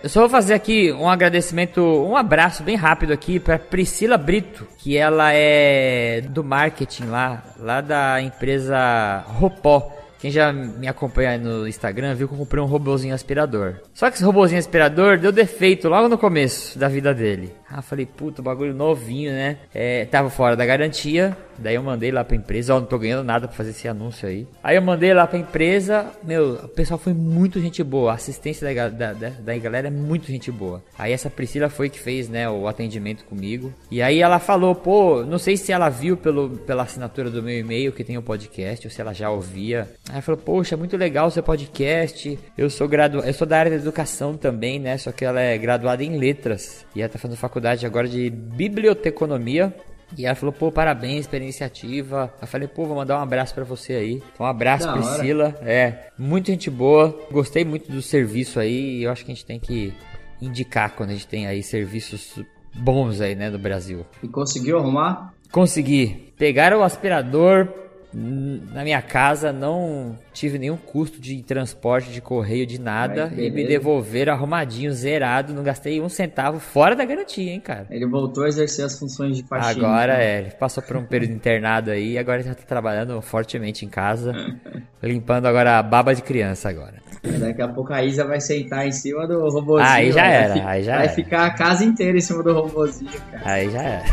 Eu 0.03 0.09
só 0.09 0.21
vou 0.21 0.29
fazer 0.29 0.55
aqui 0.55 0.91
um 0.91 1.07
agradecimento, 1.07 1.79
um 1.79 2.17
abraço 2.17 2.63
bem 2.63 2.75
rápido 2.75 3.13
aqui 3.13 3.39
para 3.39 3.59
Priscila 3.59 4.17
Brito, 4.17 4.65
que 4.79 4.97
ela 4.97 5.31
é 5.31 6.21
do 6.21 6.43
marketing 6.43 7.03
lá, 7.03 7.43
lá 7.59 7.81
da 7.81 8.19
empresa 8.19 9.23
Ropó. 9.27 9.95
Quem 10.19 10.31
já 10.31 10.51
me 10.51 10.87
acompanha 10.87 11.37
no 11.37 11.67
Instagram 11.67 12.15
viu 12.15 12.27
que 12.27 12.33
eu 12.33 12.37
comprei 12.37 12.63
um 12.63 12.67
robozinho 12.67 13.13
aspirador. 13.13 13.75
Só 13.93 14.09
que 14.09 14.15
esse 14.15 14.23
robozinho 14.23 14.59
aspirador 14.59 15.19
deu 15.19 15.31
defeito 15.31 15.87
logo 15.87 16.07
no 16.07 16.17
começo 16.17 16.79
da 16.79 16.87
vida 16.87 17.13
dele. 17.13 17.51
Ah, 17.69 17.81
falei, 17.83 18.07
puta, 18.07 18.41
bagulho 18.41 18.73
novinho, 18.73 19.31
né? 19.31 19.57
É, 19.73 20.05
tava 20.05 20.31
fora 20.31 20.55
da 20.55 20.65
garantia. 20.65 21.37
Daí 21.61 21.75
eu 21.75 21.83
mandei 21.83 22.11
lá 22.11 22.23
pra 22.23 22.35
empresa, 22.35 22.75
ó, 22.75 22.79
não 22.79 22.87
tô 22.87 22.97
ganhando 22.97 23.23
nada 23.23 23.47
pra 23.47 23.55
fazer 23.55 23.69
esse 23.69 23.87
anúncio 23.87 24.27
aí. 24.27 24.47
Aí 24.63 24.75
eu 24.75 24.81
mandei 24.81 25.13
lá 25.13 25.27
pra 25.27 25.37
empresa, 25.37 26.07
meu, 26.23 26.55
o 26.55 26.67
pessoal 26.67 26.97
foi 26.97 27.13
muito 27.13 27.59
gente 27.59 27.83
boa. 27.83 28.11
A 28.11 28.15
assistência 28.15 28.73
da, 28.73 28.89
da, 28.89 29.13
da, 29.13 29.29
da 29.29 29.57
galera 29.57 29.87
é 29.87 29.91
muito 29.91 30.27
gente 30.27 30.51
boa. 30.51 30.83
Aí 30.97 31.11
essa 31.13 31.29
Priscila 31.29 31.69
foi 31.69 31.89
que 31.89 31.99
fez, 31.99 32.27
né, 32.29 32.49
o 32.49 32.67
atendimento 32.67 33.23
comigo. 33.25 33.73
E 33.89 34.01
aí 34.01 34.21
ela 34.21 34.39
falou, 34.39 34.73
pô, 34.75 35.23
não 35.23 35.37
sei 35.37 35.55
se 35.55 35.71
ela 35.71 35.89
viu 35.89 36.17
pelo, 36.17 36.57
pela 36.57 36.83
assinatura 36.83 37.29
do 37.29 37.43
meu 37.43 37.57
e-mail 37.57 37.91
que 37.91 38.03
tem 38.03 38.17
o 38.17 38.21
podcast, 38.21 38.87
ou 38.87 38.91
se 38.91 38.99
ela 38.99 39.13
já 39.13 39.29
ouvia. 39.29 39.87
Aí 40.09 40.15
ela 40.15 40.21
falou, 40.21 40.39
poxa, 40.39 40.75
muito 40.75 40.97
legal 40.97 41.27
o 41.27 41.31
seu 41.31 41.43
podcast. 41.43 42.37
Eu 42.57 42.69
sou 42.69 42.87
gradu... 42.87 43.19
eu 43.19 43.33
sou 43.33 43.47
da 43.47 43.57
área 43.57 43.71
da 43.71 43.77
educação 43.77 44.35
também, 44.35 44.79
né? 44.79 44.97
Só 44.97 45.11
que 45.11 45.23
ela 45.23 45.39
é 45.39 45.57
graduada 45.57 46.03
em 46.03 46.17
letras. 46.17 46.85
E 46.95 47.01
ela 47.01 47.09
tá 47.09 47.19
fazendo 47.19 47.37
faculdade 47.37 47.85
agora 47.85 48.07
de 48.07 48.29
biblioteconomia. 48.29 49.73
E 50.17 50.25
ela 50.25 50.35
falou, 50.35 50.51
pô, 50.53 50.71
parabéns 50.71 51.27
pela 51.27 51.43
iniciativa. 51.43 52.33
Eu 52.41 52.47
falei, 52.47 52.67
pô, 52.67 52.85
vou 52.85 52.95
mandar 52.97 53.17
um 53.17 53.21
abraço 53.21 53.53
pra 53.53 53.63
você 53.63 53.93
aí. 53.93 54.13
Então, 54.33 54.45
um 54.45 54.49
abraço, 54.49 54.85
Da 54.85 54.93
hora. 54.93 55.01
Priscila. 55.01 55.55
É, 55.61 56.07
muita 56.17 56.51
gente 56.51 56.69
boa. 56.69 57.17
Gostei 57.31 57.63
muito 57.63 57.91
do 57.91 58.01
serviço 58.01 58.59
aí. 58.59 58.99
E 58.99 59.03
eu 59.03 59.11
acho 59.11 59.23
que 59.25 59.31
a 59.31 59.35
gente 59.35 59.45
tem 59.45 59.59
que 59.59 59.93
indicar 60.41 60.91
quando 60.95 61.11
a 61.11 61.13
gente 61.13 61.27
tem 61.27 61.47
aí 61.47 61.61
serviços 61.63 62.39
bons 62.73 63.21
aí, 63.21 63.35
né, 63.35 63.49
do 63.51 63.59
Brasil. 63.59 64.05
E 64.23 64.27
conseguiu 64.27 64.77
arrumar? 64.77 65.33
Consegui. 65.51 66.33
Pegar 66.37 66.75
o 66.75 66.83
aspirador 66.83 67.67
na 68.13 68.83
minha 68.83 69.01
casa, 69.01 69.53
não 69.53 70.17
tive 70.33 70.59
nenhum 70.59 70.77
custo 70.77 71.19
de 71.19 71.41
transporte, 71.43 72.11
de 72.11 72.21
correio, 72.21 72.65
de 72.65 72.79
nada. 72.79 73.31
Ai, 73.31 73.45
e 73.45 73.51
me 73.51 73.65
devolveram 73.65 74.33
arrumadinho, 74.33 74.91
zerado. 74.91 75.53
Não 75.53 75.63
gastei 75.63 76.01
um 76.01 76.09
centavo 76.09 76.59
fora 76.59 76.95
da 76.95 77.05
garantia, 77.05 77.51
hein, 77.51 77.59
cara. 77.59 77.87
Ele 77.89 78.05
voltou 78.05 78.43
a 78.43 78.47
exercer 78.47 78.85
as 78.85 78.97
funções 78.99 79.37
de 79.37 79.43
faxina. 79.43 79.87
Agora 79.87 80.13
então. 80.13 80.25
é, 80.25 80.39
ele 80.39 80.51
passou 80.51 80.83
por 80.83 80.97
um 80.97 81.05
período 81.05 81.33
internado 81.33 81.91
aí, 81.91 82.17
agora 82.17 82.43
já 82.43 82.53
tá 82.53 82.63
trabalhando 82.67 83.21
fortemente 83.21 83.85
em 83.85 83.89
casa, 83.89 84.33
limpando 85.01 85.45
agora 85.45 85.79
a 85.79 85.83
baba 85.83 86.13
de 86.13 86.21
criança 86.21 86.69
agora. 86.69 86.95
Daqui 87.39 87.61
a 87.61 87.67
pouco 87.67 87.93
a 87.93 88.03
Isa 88.03 88.25
vai 88.25 88.41
sentar 88.41 88.87
em 88.87 88.91
cima 88.91 89.27
do 89.27 89.39
robozinho. 89.49 89.87
Aí 89.89 90.11
já 90.11 90.25
era, 90.25 90.67
aí 90.67 90.83
já 90.83 90.95
Vai 90.97 91.05
era. 91.05 91.13
ficar 91.13 91.45
a 91.45 91.51
casa 91.51 91.83
inteira 91.85 92.17
em 92.17 92.21
cima 92.21 92.41
do 92.41 92.53
robozinho, 92.53 93.11
cara. 93.31 93.41
Aí 93.45 93.69
já 93.69 93.83
é. 93.83 94.03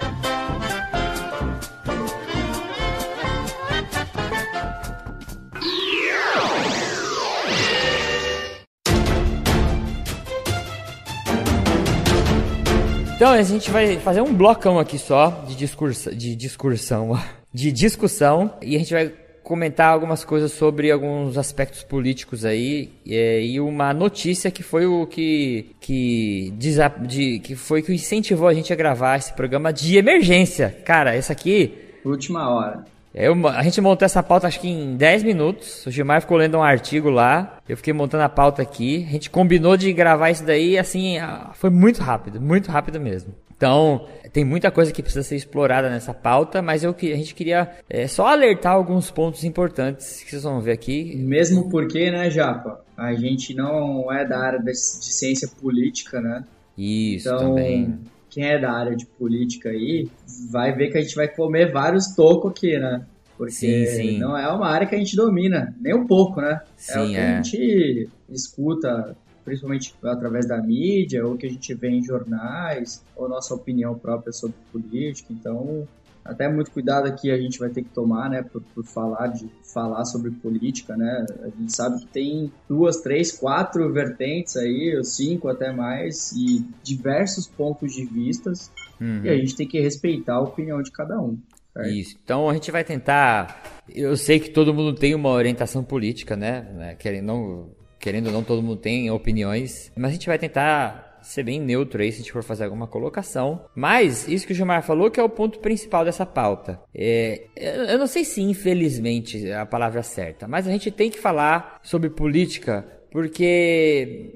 Então 13.20 13.32
a 13.32 13.42
gente 13.42 13.70
vai 13.70 13.98
fazer 13.98 14.22
um 14.22 14.32
blocão 14.32 14.78
aqui 14.78 14.98
só 14.98 15.44
de 15.46 15.54
discurso, 15.54 16.16
de 16.16 16.34
discursão, 16.34 17.20
de 17.52 17.70
discussão 17.70 18.54
e 18.62 18.74
a 18.74 18.78
gente 18.78 18.94
vai 18.94 19.12
comentar 19.42 19.92
algumas 19.92 20.24
coisas 20.24 20.52
sobre 20.52 20.90
alguns 20.90 21.36
aspectos 21.36 21.82
políticos 21.82 22.46
aí 22.46 22.90
e 23.04 23.60
uma 23.60 23.92
notícia 23.92 24.50
que 24.50 24.62
foi 24.62 24.86
o 24.86 25.06
que 25.06 25.76
que, 25.78 26.50
de, 26.56 27.40
que 27.40 27.54
foi 27.54 27.82
que 27.82 27.92
incentivou 27.92 28.48
a 28.48 28.54
gente 28.54 28.72
a 28.72 28.76
gravar 28.76 29.18
esse 29.18 29.34
programa 29.34 29.70
de 29.70 29.98
emergência. 29.98 30.74
Cara, 30.82 31.14
esse 31.14 31.30
aqui 31.30 31.74
última 32.02 32.48
hora. 32.48 32.86
Eu, 33.14 33.46
a 33.48 33.62
gente 33.62 33.80
montou 33.80 34.06
essa 34.06 34.22
pauta 34.22 34.46
acho 34.46 34.60
que 34.60 34.68
em 34.68 34.96
10 34.96 35.22
minutos. 35.24 35.84
O 35.86 35.90
Gilmar 35.90 36.20
ficou 36.20 36.36
lendo 36.36 36.56
um 36.58 36.62
artigo 36.62 37.10
lá. 37.10 37.58
Eu 37.68 37.76
fiquei 37.76 37.92
montando 37.92 38.22
a 38.22 38.28
pauta 38.28 38.62
aqui. 38.62 39.04
A 39.08 39.12
gente 39.12 39.30
combinou 39.30 39.76
de 39.76 39.92
gravar 39.92 40.30
isso 40.30 40.44
daí 40.44 40.78
assim, 40.78 41.16
foi 41.54 41.70
muito 41.70 42.00
rápido, 42.00 42.40
muito 42.40 42.70
rápido 42.70 43.00
mesmo. 43.00 43.34
Então, 43.56 44.06
tem 44.32 44.42
muita 44.42 44.70
coisa 44.70 44.90
que 44.90 45.02
precisa 45.02 45.22
ser 45.22 45.36
explorada 45.36 45.90
nessa 45.90 46.14
pauta, 46.14 46.62
mas 46.62 46.82
eu, 46.82 46.96
a 46.98 47.04
gente 47.16 47.34
queria 47.34 47.70
é, 47.90 48.06
só 48.06 48.26
alertar 48.28 48.72
alguns 48.72 49.10
pontos 49.10 49.44
importantes 49.44 50.22
que 50.22 50.30
vocês 50.30 50.44
vão 50.44 50.62
ver 50.62 50.72
aqui. 50.72 51.14
Mesmo 51.16 51.68
porque, 51.68 52.10
né, 52.10 52.30
Japa? 52.30 52.80
A 52.96 53.12
gente 53.12 53.54
não 53.54 54.10
é 54.10 54.24
da 54.24 54.38
área 54.38 54.58
de, 54.58 54.74
ciência 54.74 55.46
política, 55.60 56.22
né? 56.22 56.42
Isso, 56.78 57.28
então, 57.28 57.48
também 57.50 57.98
quem 58.30 58.44
é 58.44 58.58
da 58.58 58.72
área 58.72 58.96
de 58.96 59.04
política 59.04 59.70
aí 59.70 60.08
vai 60.50 60.72
ver 60.72 60.90
que 60.90 60.98
a 60.98 61.02
gente 61.02 61.14
vai 61.14 61.28
comer 61.28 61.72
vários 61.72 62.14
tocos 62.14 62.52
aqui, 62.52 62.78
né? 62.78 63.04
Porque 63.36 63.52
sim, 63.52 63.86
sim. 63.86 64.18
não 64.18 64.36
é 64.36 64.46
uma 64.52 64.68
área 64.68 64.86
que 64.86 64.94
a 64.94 64.98
gente 64.98 65.16
domina, 65.16 65.74
nem 65.80 65.94
um 65.94 66.06
pouco, 66.06 66.40
né? 66.40 66.60
Sim, 66.76 66.92
é 66.92 67.02
o 67.02 67.08
que 67.08 67.16
é. 67.16 67.26
a 67.26 67.42
gente 67.42 68.08
escuta, 68.28 69.16
principalmente 69.44 69.94
através 70.02 70.46
da 70.46 70.58
mídia, 70.58 71.26
ou 71.26 71.36
que 71.36 71.46
a 71.46 71.50
gente 71.50 71.74
vê 71.74 71.88
em 71.88 72.04
jornais, 72.04 73.02
ou 73.16 73.28
nossa 73.28 73.54
opinião 73.54 73.98
própria 73.98 74.32
sobre 74.32 74.56
política. 74.70 75.32
Então, 75.32 75.88
até 76.24 76.48
muito 76.48 76.70
cuidado 76.70 77.06
aqui 77.06 77.30
a 77.30 77.38
gente 77.38 77.58
vai 77.58 77.70
ter 77.70 77.82
que 77.82 77.90
tomar, 77.90 78.28
né, 78.28 78.42
por, 78.42 78.62
por, 78.74 78.84
falar 78.84 79.28
de 79.28 79.48
falar 79.72 80.04
sobre 80.04 80.30
política, 80.30 80.96
né? 80.96 81.26
A 81.42 81.48
gente 81.48 81.74
sabe 81.74 82.00
que 82.00 82.06
tem 82.06 82.52
duas, 82.68 82.98
três, 82.98 83.32
quatro 83.32 83.92
vertentes 83.92 84.56
aí, 84.56 85.00
cinco 85.04 85.48
até 85.48 85.72
mais, 85.72 86.32
e 86.32 86.64
diversos 86.82 87.46
pontos 87.46 87.92
de 87.92 88.04
vistas, 88.04 88.70
uhum. 89.00 89.24
e 89.24 89.28
a 89.28 89.36
gente 89.36 89.56
tem 89.56 89.66
que 89.66 89.80
respeitar 89.80 90.34
a 90.34 90.40
opinião 90.40 90.82
de 90.82 90.90
cada 90.90 91.20
um. 91.20 91.38
Certo? 91.72 91.88
Isso. 91.88 92.16
Então 92.22 92.48
a 92.48 92.54
gente 92.54 92.70
vai 92.70 92.84
tentar. 92.84 93.82
Eu 93.88 94.16
sei 94.16 94.40
que 94.40 94.50
todo 94.50 94.74
mundo 94.74 94.94
tem 94.94 95.14
uma 95.14 95.30
orientação 95.30 95.84
política, 95.84 96.36
né? 96.36 96.96
Querendo, 96.98 97.26
não, 97.26 97.70
querendo 97.98 98.26
ou 98.26 98.32
não, 98.32 98.42
todo 98.42 98.62
mundo 98.62 98.76
tem 98.76 99.10
opiniões, 99.10 99.92
mas 99.96 100.10
a 100.10 100.12
gente 100.12 100.26
vai 100.26 100.38
tentar 100.38 101.09
ser 101.22 101.42
bem 101.42 101.60
neutro 101.60 102.02
aí 102.02 102.10
se 102.10 102.18
a 102.18 102.20
gente 102.22 102.32
for 102.32 102.42
fazer 102.42 102.64
alguma 102.64 102.86
colocação. 102.86 103.64
Mas 103.74 104.28
isso 104.28 104.46
que 104.46 104.52
o 104.52 104.56
Gilmar 104.56 104.82
falou 104.82 105.10
que 105.10 105.20
é 105.20 105.22
o 105.22 105.28
ponto 105.28 105.58
principal 105.58 106.04
dessa 106.04 106.26
pauta. 106.26 106.80
É, 106.94 107.46
eu 107.56 107.98
não 107.98 108.06
sei 108.06 108.24
se 108.24 108.42
infelizmente 108.42 109.48
é 109.48 109.56
a 109.56 109.66
palavra 109.66 110.02
certa, 110.02 110.46
mas 110.46 110.66
a 110.66 110.70
gente 110.70 110.90
tem 110.90 111.10
que 111.10 111.18
falar 111.18 111.80
sobre 111.82 112.10
política 112.10 112.99
porque 113.10 114.32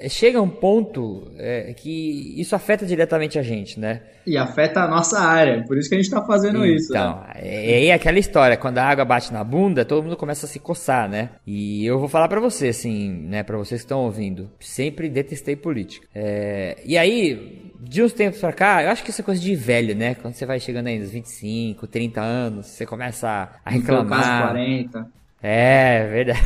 é, 0.00 0.08
chega 0.08 0.40
um 0.40 0.48
ponto 0.48 1.30
é, 1.36 1.74
que 1.74 2.40
isso 2.40 2.56
afeta 2.56 2.86
diretamente 2.86 3.38
a 3.38 3.42
gente, 3.42 3.78
né? 3.78 4.00
E 4.26 4.38
afeta 4.38 4.80
a 4.80 4.88
nossa 4.88 5.18
área, 5.20 5.62
por 5.66 5.76
isso 5.76 5.88
que 5.88 5.94
a 5.94 5.98
gente 5.98 6.06
está 6.06 6.24
fazendo 6.24 6.64
então, 6.64 6.66
isso. 6.66 6.92
Então, 6.92 7.20
né? 7.20 7.32
é, 7.36 7.86
é 7.86 7.92
aquela 7.92 8.18
história, 8.18 8.56
quando 8.56 8.78
a 8.78 8.84
água 8.84 9.04
bate 9.04 9.32
na 9.32 9.44
bunda, 9.44 9.84
todo 9.84 10.02
mundo 10.02 10.16
começa 10.16 10.46
a 10.46 10.48
se 10.48 10.58
coçar, 10.58 11.08
né? 11.08 11.30
E 11.46 11.84
eu 11.84 11.98
vou 11.98 12.08
falar 12.08 12.28
para 12.28 12.40
você, 12.40 12.68
assim, 12.68 13.10
né, 13.10 13.42
para 13.42 13.58
vocês 13.58 13.82
que 13.82 13.84
estão 13.84 14.00
ouvindo, 14.00 14.50
sempre 14.58 15.10
detestei 15.10 15.54
política. 15.56 16.06
É, 16.14 16.78
e 16.86 16.96
aí, 16.96 17.70
de 17.78 18.02
uns 18.02 18.14
tempos 18.14 18.40
pra 18.40 18.52
cá, 18.52 18.82
eu 18.82 18.90
acho 18.90 19.04
que 19.04 19.10
isso 19.10 19.20
é 19.20 19.24
coisa 19.24 19.40
de 19.40 19.54
velho, 19.54 19.94
né? 19.94 20.14
Quando 20.14 20.34
você 20.34 20.46
vai 20.46 20.58
chegando 20.58 20.86
aí 20.86 20.98
nos 20.98 21.10
25, 21.10 21.86
30 21.86 22.20
anos, 22.22 22.66
você 22.66 22.86
começa 22.86 23.50
a 23.62 23.70
reclamar. 23.70 24.08
Quase 24.08 24.52
40. 24.52 25.23
É, 25.46 26.06
verdade. 26.06 26.40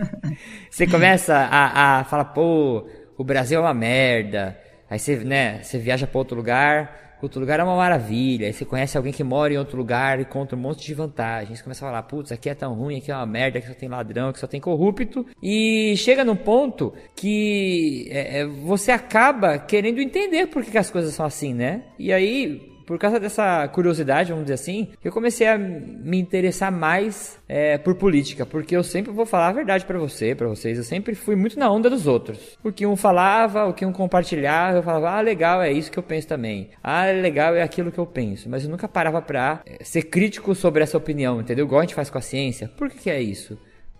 você 0.70 0.86
começa 0.86 1.36
a, 1.36 1.98
a 1.98 2.04
falar, 2.04 2.24
pô, 2.24 2.88
o 3.14 3.22
Brasil 3.22 3.58
é 3.58 3.62
uma 3.62 3.74
merda. 3.74 4.58
Aí 4.88 4.98
você, 4.98 5.16
né, 5.16 5.62
você 5.62 5.76
viaja 5.76 6.06
para 6.06 6.18
outro 6.18 6.34
lugar, 6.34 7.18
outro 7.20 7.40
lugar 7.40 7.60
é 7.60 7.62
uma 7.62 7.76
maravilha. 7.76 8.46
Aí 8.46 8.54
você 8.54 8.64
conhece 8.64 8.96
alguém 8.96 9.12
que 9.12 9.22
mora 9.22 9.52
em 9.52 9.58
outro 9.58 9.76
lugar 9.76 10.18
e 10.18 10.24
conta 10.24 10.56
um 10.56 10.58
monte 10.58 10.86
de 10.86 10.94
vantagens. 10.94 11.58
Você 11.58 11.62
começa 11.62 11.84
a 11.84 11.88
falar, 11.90 12.02
putz, 12.04 12.32
aqui 12.32 12.48
é 12.48 12.54
tão 12.54 12.72
ruim, 12.72 12.96
aqui 12.96 13.12
é 13.12 13.14
uma 13.14 13.26
merda, 13.26 13.58
aqui 13.58 13.68
só 13.68 13.74
tem 13.74 13.86
ladrão, 13.86 14.30
aqui 14.30 14.38
só 14.38 14.46
tem 14.46 14.62
corrupto. 14.62 15.26
E 15.42 15.94
chega 15.98 16.24
num 16.24 16.34
ponto 16.34 16.94
que 17.14 18.08
é, 18.10 18.46
você 18.46 18.90
acaba 18.90 19.58
querendo 19.58 20.00
entender 20.00 20.46
por 20.46 20.64
que, 20.64 20.70
que 20.70 20.78
as 20.78 20.90
coisas 20.90 21.12
são 21.12 21.26
assim, 21.26 21.52
né? 21.52 21.82
E 21.98 22.10
aí 22.10 22.77
por 22.88 22.98
causa 22.98 23.20
dessa 23.20 23.68
curiosidade, 23.68 24.30
vamos 24.30 24.46
dizer 24.46 24.54
assim, 24.54 24.88
eu 25.04 25.12
comecei 25.12 25.46
a 25.46 25.58
me 25.58 26.18
interessar 26.18 26.72
mais 26.72 27.38
é, 27.46 27.76
por 27.76 27.94
política, 27.96 28.46
porque 28.46 28.74
eu 28.74 28.82
sempre 28.82 29.12
vou 29.12 29.26
falar 29.26 29.48
a 29.48 29.52
verdade 29.52 29.84
para 29.84 29.98
você, 29.98 30.34
para 30.34 30.48
vocês. 30.48 30.78
Eu 30.78 30.84
sempre 30.84 31.14
fui 31.14 31.36
muito 31.36 31.58
na 31.58 31.70
onda 31.70 31.90
dos 31.90 32.06
outros. 32.06 32.56
O 32.64 32.72
que 32.72 32.86
um 32.86 32.96
falava, 32.96 33.66
o 33.66 33.74
que 33.74 33.84
um 33.84 33.92
compartilhava, 33.92 34.78
eu 34.78 34.82
falava, 34.82 35.10
ah, 35.10 35.20
legal, 35.20 35.60
é 35.60 35.70
isso 35.70 35.92
que 35.92 35.98
eu 35.98 36.02
penso 36.02 36.28
também. 36.28 36.70
Ah, 36.82 37.04
legal, 37.04 37.54
é 37.54 37.62
aquilo 37.62 37.92
que 37.92 37.98
eu 37.98 38.06
penso. 38.06 38.48
Mas 38.48 38.64
eu 38.64 38.70
nunca 38.70 38.88
parava 38.88 39.20
pra 39.20 39.60
é, 39.66 39.84
ser 39.84 40.04
crítico 40.04 40.54
sobre 40.54 40.82
essa 40.82 40.96
opinião, 40.96 41.42
entendeu? 41.42 41.66
Igual 41.66 41.80
a 41.80 41.84
gente 41.84 41.94
faz 41.94 42.08
com 42.08 42.16
a 42.16 42.22
ciência. 42.22 42.70
Por 42.74 42.88
que, 42.88 42.96
que 42.96 43.10
é 43.10 43.20
isso? 43.20 43.58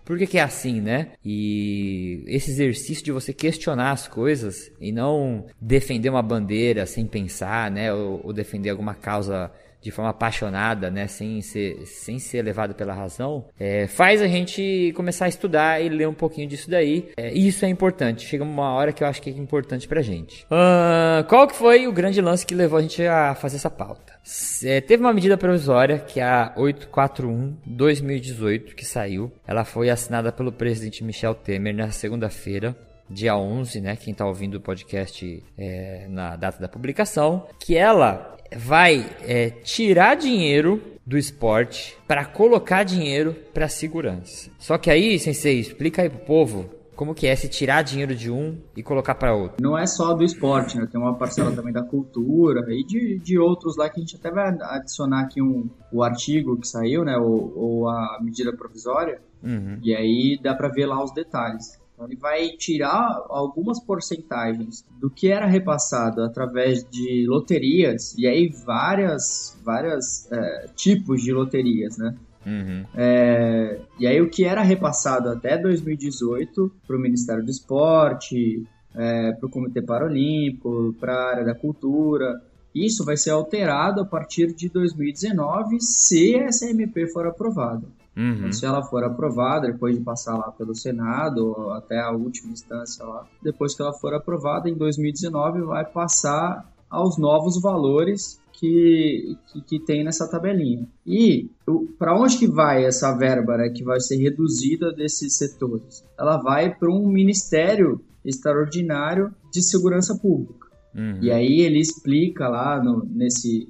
Por 0.09 0.17
que, 0.17 0.27
que, 0.27 0.38
é 0.38 0.43
assim, 0.43 0.81
né? 0.81 1.09
E 1.23 2.25
esse 2.29 2.50
exercício 2.50 3.05
de 3.05 3.12
você 3.12 3.31
questionar 3.31 3.91
as 3.91 4.09
coisas 4.09 4.73
e 4.81 4.91
não 4.91 5.45
defender 5.61 6.09
uma 6.09 6.23
bandeira 6.23 6.87
sem 6.87 7.07
pensar, 7.07 7.71
né? 7.71 7.93
Ou, 7.93 8.23
ou 8.25 8.33
defender 8.33 8.71
alguma 8.71 8.95
causa 8.95 9.53
de 9.81 9.91
forma 9.91 10.11
apaixonada, 10.11 10.91
né, 10.91 11.07
sem 11.07 11.41
ser, 11.41 11.87
sem 11.87 12.19
ser 12.19 12.43
levado 12.43 12.75
pela 12.75 12.93
razão, 12.93 13.47
é, 13.59 13.87
faz 13.87 14.21
a 14.21 14.27
gente 14.27 14.93
começar 14.97 15.27
a 15.27 15.29
estudar 15.29 15.81
e 15.81 15.89
ler 15.89 16.09
um 16.09 16.15
pouquinho 16.15 16.49
disso 16.49 16.71
daí. 16.71 17.11
É, 17.17 17.33
isso 17.33 17.65
é 17.65 17.69
importante. 17.69 18.27
Chega 18.27 18.45
uma 18.45 18.73
hora 18.73 18.93
que 18.93 19.03
eu 19.03 19.09
acho 19.09 19.23
que 19.23 19.31
é 19.31 19.33
importante 19.33 19.87
pra 19.87 20.03
gente. 20.03 20.45
Uh, 20.45 21.25
qual 21.29 21.47
que 21.47 21.55
foi 21.55 21.87
o 21.87 21.93
grande 21.93 22.21
lance 22.21 22.45
que 22.45 22.55
levou 22.55 22.79
a 22.79 22.83
gente 22.83 23.03
a 23.05 23.35
fazer 23.35 23.57
essa 23.57 23.71
pauta? 23.71 24.19
É, 24.65 24.81
teve 24.81 25.03
uma 25.03 25.13
medida 25.13 25.37
provisória, 25.37 25.99
que 25.99 26.21
é 26.21 26.25
a 26.25 26.55
841-2018, 26.57 28.75
que 28.75 28.85
saiu. 28.85 29.33
Ela 29.47 29.65
foi 29.65 29.91
assinada 29.91 30.33
pelo 30.33 30.53
presidente 30.53 31.05
Michel 31.05 31.35
Temer 31.35 31.75
na 31.75 31.91
segunda-feira 31.91 32.77
dia 33.11 33.37
11, 33.37 33.81
né? 33.81 33.97
Quem 33.97 34.13
está 34.13 34.27
ouvindo 34.27 34.57
o 34.57 34.61
podcast 34.61 35.43
é, 35.57 36.07
na 36.09 36.37
data 36.37 36.61
da 36.61 36.69
publicação, 36.69 37.47
que 37.59 37.77
ela 37.77 38.37
vai 38.57 39.09
é, 39.23 39.50
tirar 39.50 40.14
dinheiro 40.14 40.83
do 41.07 41.17
esporte 41.17 41.97
para 42.07 42.25
colocar 42.25 42.85
dinheiro 42.85 43.35
para 43.55 43.69
segurança. 43.69 44.50
Só 44.59 44.76
que 44.76 44.90
aí, 44.90 45.19
sensei, 45.19 45.59
explica 45.59 46.02
aí 46.02 46.11
pro 46.11 46.19
povo 46.21 46.78
como 46.99 47.14
que 47.14 47.28
é 47.28 47.37
se 47.37 47.49
tirar 47.49 47.83
dinheiro 47.83 48.12
de 48.12 48.28
um 48.28 48.59
e 48.76 48.83
colocar 48.83 49.14
para 49.14 49.33
outro? 49.33 49.62
Não 49.62 49.78
é 49.78 49.87
só 49.87 50.14
do 50.14 50.25
esporte, 50.25 50.76
né? 50.76 50.85
Tem 50.90 51.00
uma 51.00 51.14
parcela 51.14 51.55
também 51.55 51.73
da 51.73 51.85
cultura 51.85 52.67
e 52.75 52.83
de, 52.83 53.21
de 53.21 53.38
outros 53.38 53.76
lá 53.76 53.88
que 53.88 54.00
a 54.00 54.00
gente 54.00 54.17
até 54.17 54.33
vai 54.33 54.49
adicionar 54.49 55.21
aqui 55.21 55.40
um, 55.40 55.71
o 55.93 56.02
artigo 56.02 56.59
que 56.59 56.67
saiu, 56.67 57.05
né? 57.05 57.17
Ou, 57.17 57.52
ou 57.57 57.88
a 57.88 58.19
medida 58.21 58.52
provisória. 58.52 59.21
Uhum. 59.45 59.78
E 59.81 59.95
aí 59.95 60.40
dá 60.43 60.57
para 60.57 60.67
ver 60.67 60.87
lá 60.87 61.00
os 61.00 61.12
detalhes. 61.12 61.78
Então 61.99 62.07
ele 62.07 62.17
vai 62.17 62.50
tirar 62.50 63.25
algumas 63.28 63.81
porcentagens 63.81 64.85
do 65.00 65.11
que 65.11 65.33
era 65.33 65.47
repassado 65.47 66.23
através 66.23 66.88
de 66.88 67.26
loterias 67.26 68.14
e 68.17 68.25
aí 68.25 68.49
várias, 68.64 69.59
várias 69.64 70.31
é, 70.31 70.69
tipos 70.76 71.21
de 71.21 71.33
loterias, 71.33 71.99
né? 71.99 72.14
Uhum. 72.47 72.85
É, 72.95 73.81
e 73.99 74.07
aí 74.07 74.21
o 74.23 74.31
que 74.31 74.45
era 74.45 74.62
repassado 74.62 75.28
até 75.28 75.59
2018 75.59 76.73
para 76.87 76.97
o 76.97 77.00
Ministério 77.00 77.45
do 77.45 77.50
Esporte, 77.50 78.64
é, 78.95 79.33
para 79.33 79.47
o 79.49 79.50
Comitê 79.50 79.83
Paralímpico, 79.83 80.95
para 81.00 81.12
a 81.12 81.31
área 81.31 81.45
da 81.47 81.55
cultura, 81.55 82.40
isso 82.73 83.05
vai 83.05 83.17
ser 83.17 83.31
alterado 83.31 84.02
a 84.02 84.05
partir 84.05 84.55
de 84.55 84.69
2019 84.69 85.81
se 85.81 86.37
essa 86.37 86.71
MP 86.71 87.09
for 87.09 87.26
aprovada. 87.26 87.98
Uhum. 88.19 88.51
Se 88.51 88.67
ela 88.67 88.83
for 88.83 89.05
aprovada, 89.05 89.71
depois 89.71 89.97
de 89.97 90.03
passar 90.03 90.37
lá 90.37 90.51
pelo 90.51 90.75
Senado, 90.75 91.71
até 91.71 92.01
a 92.01 92.11
última 92.11 92.53
instância 92.53 93.05
lá, 93.05 93.25
depois 93.41 93.77
que 93.77 93.81
ela 93.81 93.93
for 93.93 94.13
aprovada, 94.13 94.69
em 94.69 94.75
2019 94.75 95.63
vai 95.63 95.85
passar 95.85 96.69
aos 96.91 97.17
novos 97.17 97.61
valores 97.63 98.41
que, 98.53 99.37
que, 99.47 99.61
que 99.61 99.79
tem 99.79 100.03
nessa 100.03 100.29
tabelinha. 100.29 100.85
E 101.07 101.49
para 101.97 102.19
onde 102.19 102.39
que 102.39 102.49
vai 102.49 102.85
essa 102.85 103.17
verba 103.17 103.57
né, 103.57 103.69
que 103.69 103.85
vai 103.85 104.01
ser 104.01 104.17
reduzida 104.17 104.93
desses 104.93 105.37
setores? 105.37 106.05
Ela 106.19 106.39
vai 106.39 106.75
para 106.75 106.91
um 106.91 107.07
Ministério 107.07 108.01
Extraordinário 108.25 109.33
de 109.53 109.63
Segurança 109.63 110.19
Pública. 110.19 110.67
Uhum. 110.93 111.21
E 111.23 111.31
aí 111.31 111.61
ele 111.61 111.79
explica 111.79 112.49
lá 112.49 112.83
no, 112.83 113.05
nesse, 113.05 113.69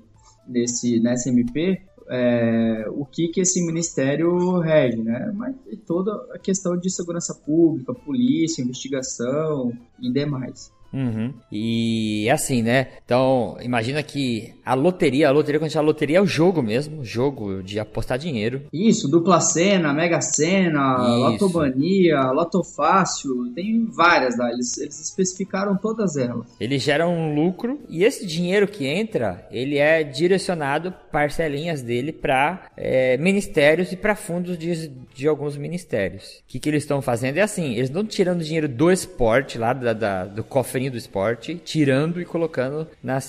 nesse, 0.49 0.99
nessa 1.01 1.29
MP 1.29 1.83
é, 2.11 2.85
o 2.89 3.05
que, 3.05 3.29
que 3.29 3.41
esse 3.41 3.65
ministério 3.65 4.59
rege, 4.59 5.03
né? 5.03 5.33
Mas 5.35 5.55
toda 5.87 6.13
a 6.35 6.39
questão 6.39 6.77
de 6.77 6.91
segurança 6.91 7.35
pública, 7.35 7.95
polícia, 7.95 8.63
investigação 8.63 9.73
e 10.01 10.11
demais. 10.11 10.73
Uhum. 10.93 11.33
E 11.53 12.29
assim, 12.31 12.63
né? 12.63 12.89
Então, 13.05 13.57
imagina 13.61 14.03
que 14.03 14.55
a 14.65 14.75
loteria, 14.75 15.29
a 15.29 15.31
loteria, 15.31 15.59
quando 15.59 15.67
a 15.67 15.69
gente 15.69 15.79
loteria, 15.83 16.19
é 16.19 16.21
o 16.21 16.27
jogo 16.27 16.63
mesmo, 16.63 17.05
jogo 17.05 17.63
de 17.63 17.79
apostar 17.79 18.19
dinheiro. 18.19 18.63
Isso, 18.73 19.09
dupla 19.09 19.41
cena, 19.41 19.93
mega 19.93 20.21
cena, 20.21 20.97
lotobania, 21.17 22.31
lotofácil, 22.33 23.53
tem 23.55 23.87
várias 23.87 24.37
lá, 24.37 24.51
eles, 24.51 24.77
eles 24.79 25.01
especificaram 25.01 25.77
todas 25.77 26.17
elas. 26.17 26.47
Ele 26.61 26.79
gera 26.79 27.07
um 27.07 27.35
lucro 27.35 27.81
e 27.89 28.05
esse 28.05 28.27
dinheiro 28.27 28.67
que 28.67 28.87
entra, 28.87 29.47
ele 29.51 29.79
é 29.79 30.03
direcionado, 30.03 30.93
parcelinhas 31.13 31.83
dele, 31.83 32.13
para 32.13 32.67
é, 32.77 33.17
ministérios 33.17 33.93
e 33.93 33.97
para 33.97 34.15
fundos 34.15 34.59
de, 34.59 34.89
de 35.15 35.29
alguns 35.29 35.57
ministérios. 35.57 36.39
O 36.39 36.49
que, 36.49 36.59
que 36.59 36.69
eles 36.69 36.83
estão 36.83 37.01
fazendo 37.01 37.39
é 37.39 37.43
assim, 37.43 37.75
eles 37.75 37.91
não 37.91 38.05
tirando 38.05 38.43
dinheiro 38.43 38.69
do 38.69 38.91
esporte, 38.91 39.59
lá 39.59 39.73
da, 39.73 39.93
da 39.93 40.25
do 40.25 40.45
cofre 40.45 40.78
do 40.91 40.97
esporte, 40.97 41.61
tirando 41.65 42.21
e 42.21 42.25
colocando 42.25 42.87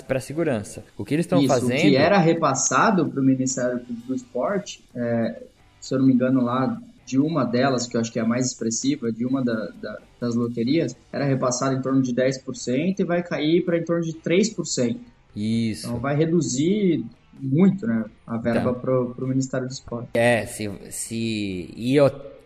para 0.07 0.19
segurança. 0.19 0.83
O 0.97 1.03
que 1.03 1.15
eles 1.15 1.25
estão 1.25 1.41
fazendo. 1.47 1.77
O 1.77 1.81
que 1.81 1.95
era 1.95 2.19
repassado 2.19 3.07
para 3.07 3.19
o 3.19 3.23
Ministério 3.23 3.81
do 4.07 4.13
Esporte, 4.13 4.83
é, 4.93 5.41
se 5.81 5.93
eu 5.93 5.99
não 5.99 6.05
me 6.05 6.13
engano, 6.13 6.41
lá 6.41 6.79
de 7.05 7.17
uma 7.17 7.43
delas, 7.43 7.87
que 7.87 7.97
eu 7.97 8.01
acho 8.01 8.11
que 8.11 8.19
é 8.19 8.21
a 8.21 8.25
mais 8.25 8.45
expressiva, 8.45 9.11
de 9.11 9.25
uma 9.25 9.43
da, 9.43 9.69
da, 9.81 9.97
das 10.21 10.35
loterias, 10.35 10.95
era 11.11 11.25
repassado 11.25 11.75
em 11.75 11.81
torno 11.81 12.03
de 12.03 12.13
10% 12.13 12.99
e 12.99 13.03
vai 13.03 13.23
cair 13.23 13.65
para 13.65 13.77
em 13.77 13.83
torno 13.83 14.03
de 14.03 14.13
3%. 14.13 14.97
Isso. 15.35 15.87
Então 15.87 15.99
vai 15.99 16.15
reduzir 16.15 17.03
muito 17.41 17.87
né, 17.87 18.05
a 18.27 18.37
verba 18.37 18.71
então, 18.71 19.13
para 19.15 19.25
o 19.25 19.27
Ministério 19.27 19.67
do 19.67 19.71
Esporte. 19.71 20.09
É, 20.13 20.45
se, 20.45 20.69
se 20.91 21.73
e 21.75 21.97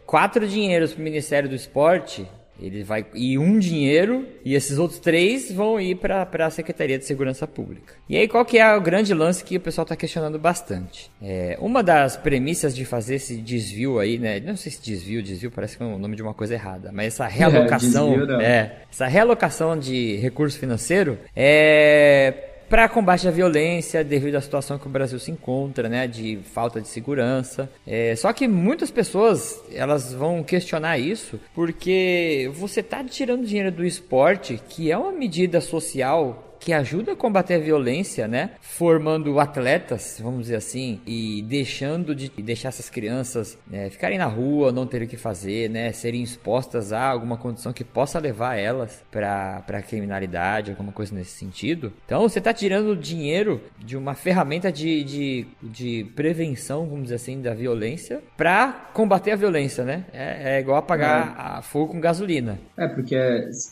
quatro 0.05 0.47
dinheiros 0.47 0.93
para 0.93 1.01
o 1.01 1.03
Ministério 1.03 1.49
do 1.49 1.55
Esporte, 1.55 2.25
ele 2.63 2.83
vai 2.83 3.05
ir 3.13 3.37
um 3.37 3.59
dinheiro 3.59 4.25
e 4.45 4.55
esses 4.55 4.77
outros 4.77 4.99
três 4.99 5.51
vão 5.51 5.79
ir 5.79 5.95
para 5.95 6.27
a 6.45 6.49
Secretaria 6.49 6.97
de 6.97 7.05
Segurança 7.05 7.45
Pública. 7.45 7.95
E 8.07 8.15
aí 8.15 8.27
qual 8.27 8.45
que 8.45 8.57
é 8.57 8.75
o 8.75 8.79
grande 8.79 9.13
lance 9.13 9.43
que 9.43 9.57
o 9.57 9.59
pessoal 9.59 9.83
está 9.83 9.95
questionando 9.95 10.39
bastante? 10.39 11.11
É, 11.21 11.57
uma 11.59 11.83
das 11.83 12.15
premissas 12.15 12.73
de 12.73 12.85
fazer 12.85 13.15
esse 13.15 13.35
desvio 13.35 13.99
aí, 13.99 14.17
né? 14.17 14.39
Não 14.39 14.55
sei 14.55 14.71
se 14.71 14.81
desvio, 14.81 15.21
desvio 15.21 15.51
parece 15.51 15.77
que 15.77 15.83
é 15.83 15.85
o 15.85 15.97
nome 15.97 16.15
de 16.15 16.21
uma 16.21 16.33
coisa 16.33 16.53
errada, 16.53 16.89
mas 16.93 17.07
essa 17.07 17.27
realocação, 17.27 18.13
é, 18.13 18.17
desvio, 18.17 18.41
é 18.41 18.77
essa 18.89 19.07
realocação 19.07 19.77
de 19.77 20.15
recurso 20.17 20.57
financeiro 20.57 21.17
é 21.35 22.51
para 22.73 22.89
combate 22.89 23.27
à 23.27 23.29
violência 23.29 24.03
devido 24.03 24.33
à 24.33 24.41
situação 24.41 24.79
que 24.79 24.87
o 24.87 24.89
Brasil 24.89 25.19
se 25.19 25.29
encontra, 25.29 25.87
né, 25.87 26.07
de 26.07 26.39
falta 26.55 26.81
de 26.81 26.87
segurança. 26.87 27.69
É, 27.85 28.15
só 28.15 28.33
que 28.33 28.47
muitas 28.47 28.89
pessoas 28.89 29.61
elas 29.71 30.11
vão 30.11 30.41
questionar 30.41 30.97
isso 30.97 31.39
porque 31.53 32.49
você 32.55 32.79
está 32.79 33.03
tirando 33.03 33.45
dinheiro 33.45 33.71
do 33.71 33.85
esporte, 33.85 34.59
que 34.69 34.91
é 34.91 34.97
uma 34.97 35.11
medida 35.11 35.61
social 35.61 36.52
que 36.63 36.71
ajuda 36.71 37.11
a 37.11 37.15
combater 37.15 37.55
a 37.55 37.59
violência, 37.59 38.25
né? 38.25 38.51
Formando 38.61 39.37
atletas, 39.37 40.17
vamos 40.23 40.43
dizer 40.43 40.55
assim, 40.55 41.01
e 41.05 41.41
deixando 41.41 42.15
de 42.15 42.29
deixar 42.29 42.69
essas 42.69 42.89
crianças 42.89 43.57
né, 43.67 43.89
ficarem 43.89 44.17
na 44.17 44.27
rua, 44.27 44.71
não 44.71 44.87
terem 44.87 45.05
o 45.05 45.09
que 45.09 45.17
fazer, 45.17 45.69
né? 45.69 45.91
Serem 45.91 46.23
expostas 46.23 46.93
a 46.93 47.03
alguma 47.05 47.35
condição 47.35 47.73
que 47.73 47.83
possa 47.83 48.17
levar 48.17 48.55
elas 48.55 49.03
para 49.11 49.83
criminalidade, 49.85 50.71
alguma 50.71 50.93
coisa 50.93 51.13
nesse 51.13 51.31
sentido. 51.31 51.91
Então 52.05 52.21
você 52.21 52.39
está 52.39 52.53
tirando 52.53 52.95
dinheiro 52.95 53.61
de 53.77 53.97
uma 53.97 54.13
ferramenta 54.15 54.71
de, 54.71 55.03
de, 55.03 55.47
de 55.61 56.05
prevenção, 56.15 56.85
vamos 56.85 57.03
dizer 57.03 57.15
assim, 57.15 57.41
da 57.41 57.53
violência 57.53 58.21
para 58.37 58.89
combater 58.93 59.31
a 59.31 59.35
violência, 59.35 59.83
né? 59.83 60.05
É, 60.13 60.55
é 60.55 60.59
igual 60.61 60.77
apagar 60.77 61.35
é. 61.37 61.57
a 61.57 61.61
fogo 61.61 61.91
com 61.91 61.99
gasolina. 61.99 62.57
É, 62.77 62.87
porque 62.87 63.17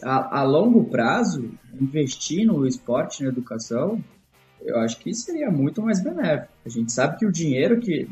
a, 0.04 0.40
a 0.40 0.44
longo 0.44 0.84
prazo, 0.84 1.52
investir 1.80 2.46
no 2.46 2.68
esporte, 2.82 3.24
na 3.24 3.30
educação, 3.30 4.04
eu 4.62 4.78
acho 4.80 4.98
que 5.00 5.14
seria 5.14 5.50
muito 5.50 5.82
mais 5.82 6.04
benéfico. 6.04 6.52
A 6.66 6.70
gente 6.70 6.92
sabe 6.92 7.18
que 7.18 7.26
o 7.26 7.32
dinheiro 7.32 7.80
que 7.80 8.08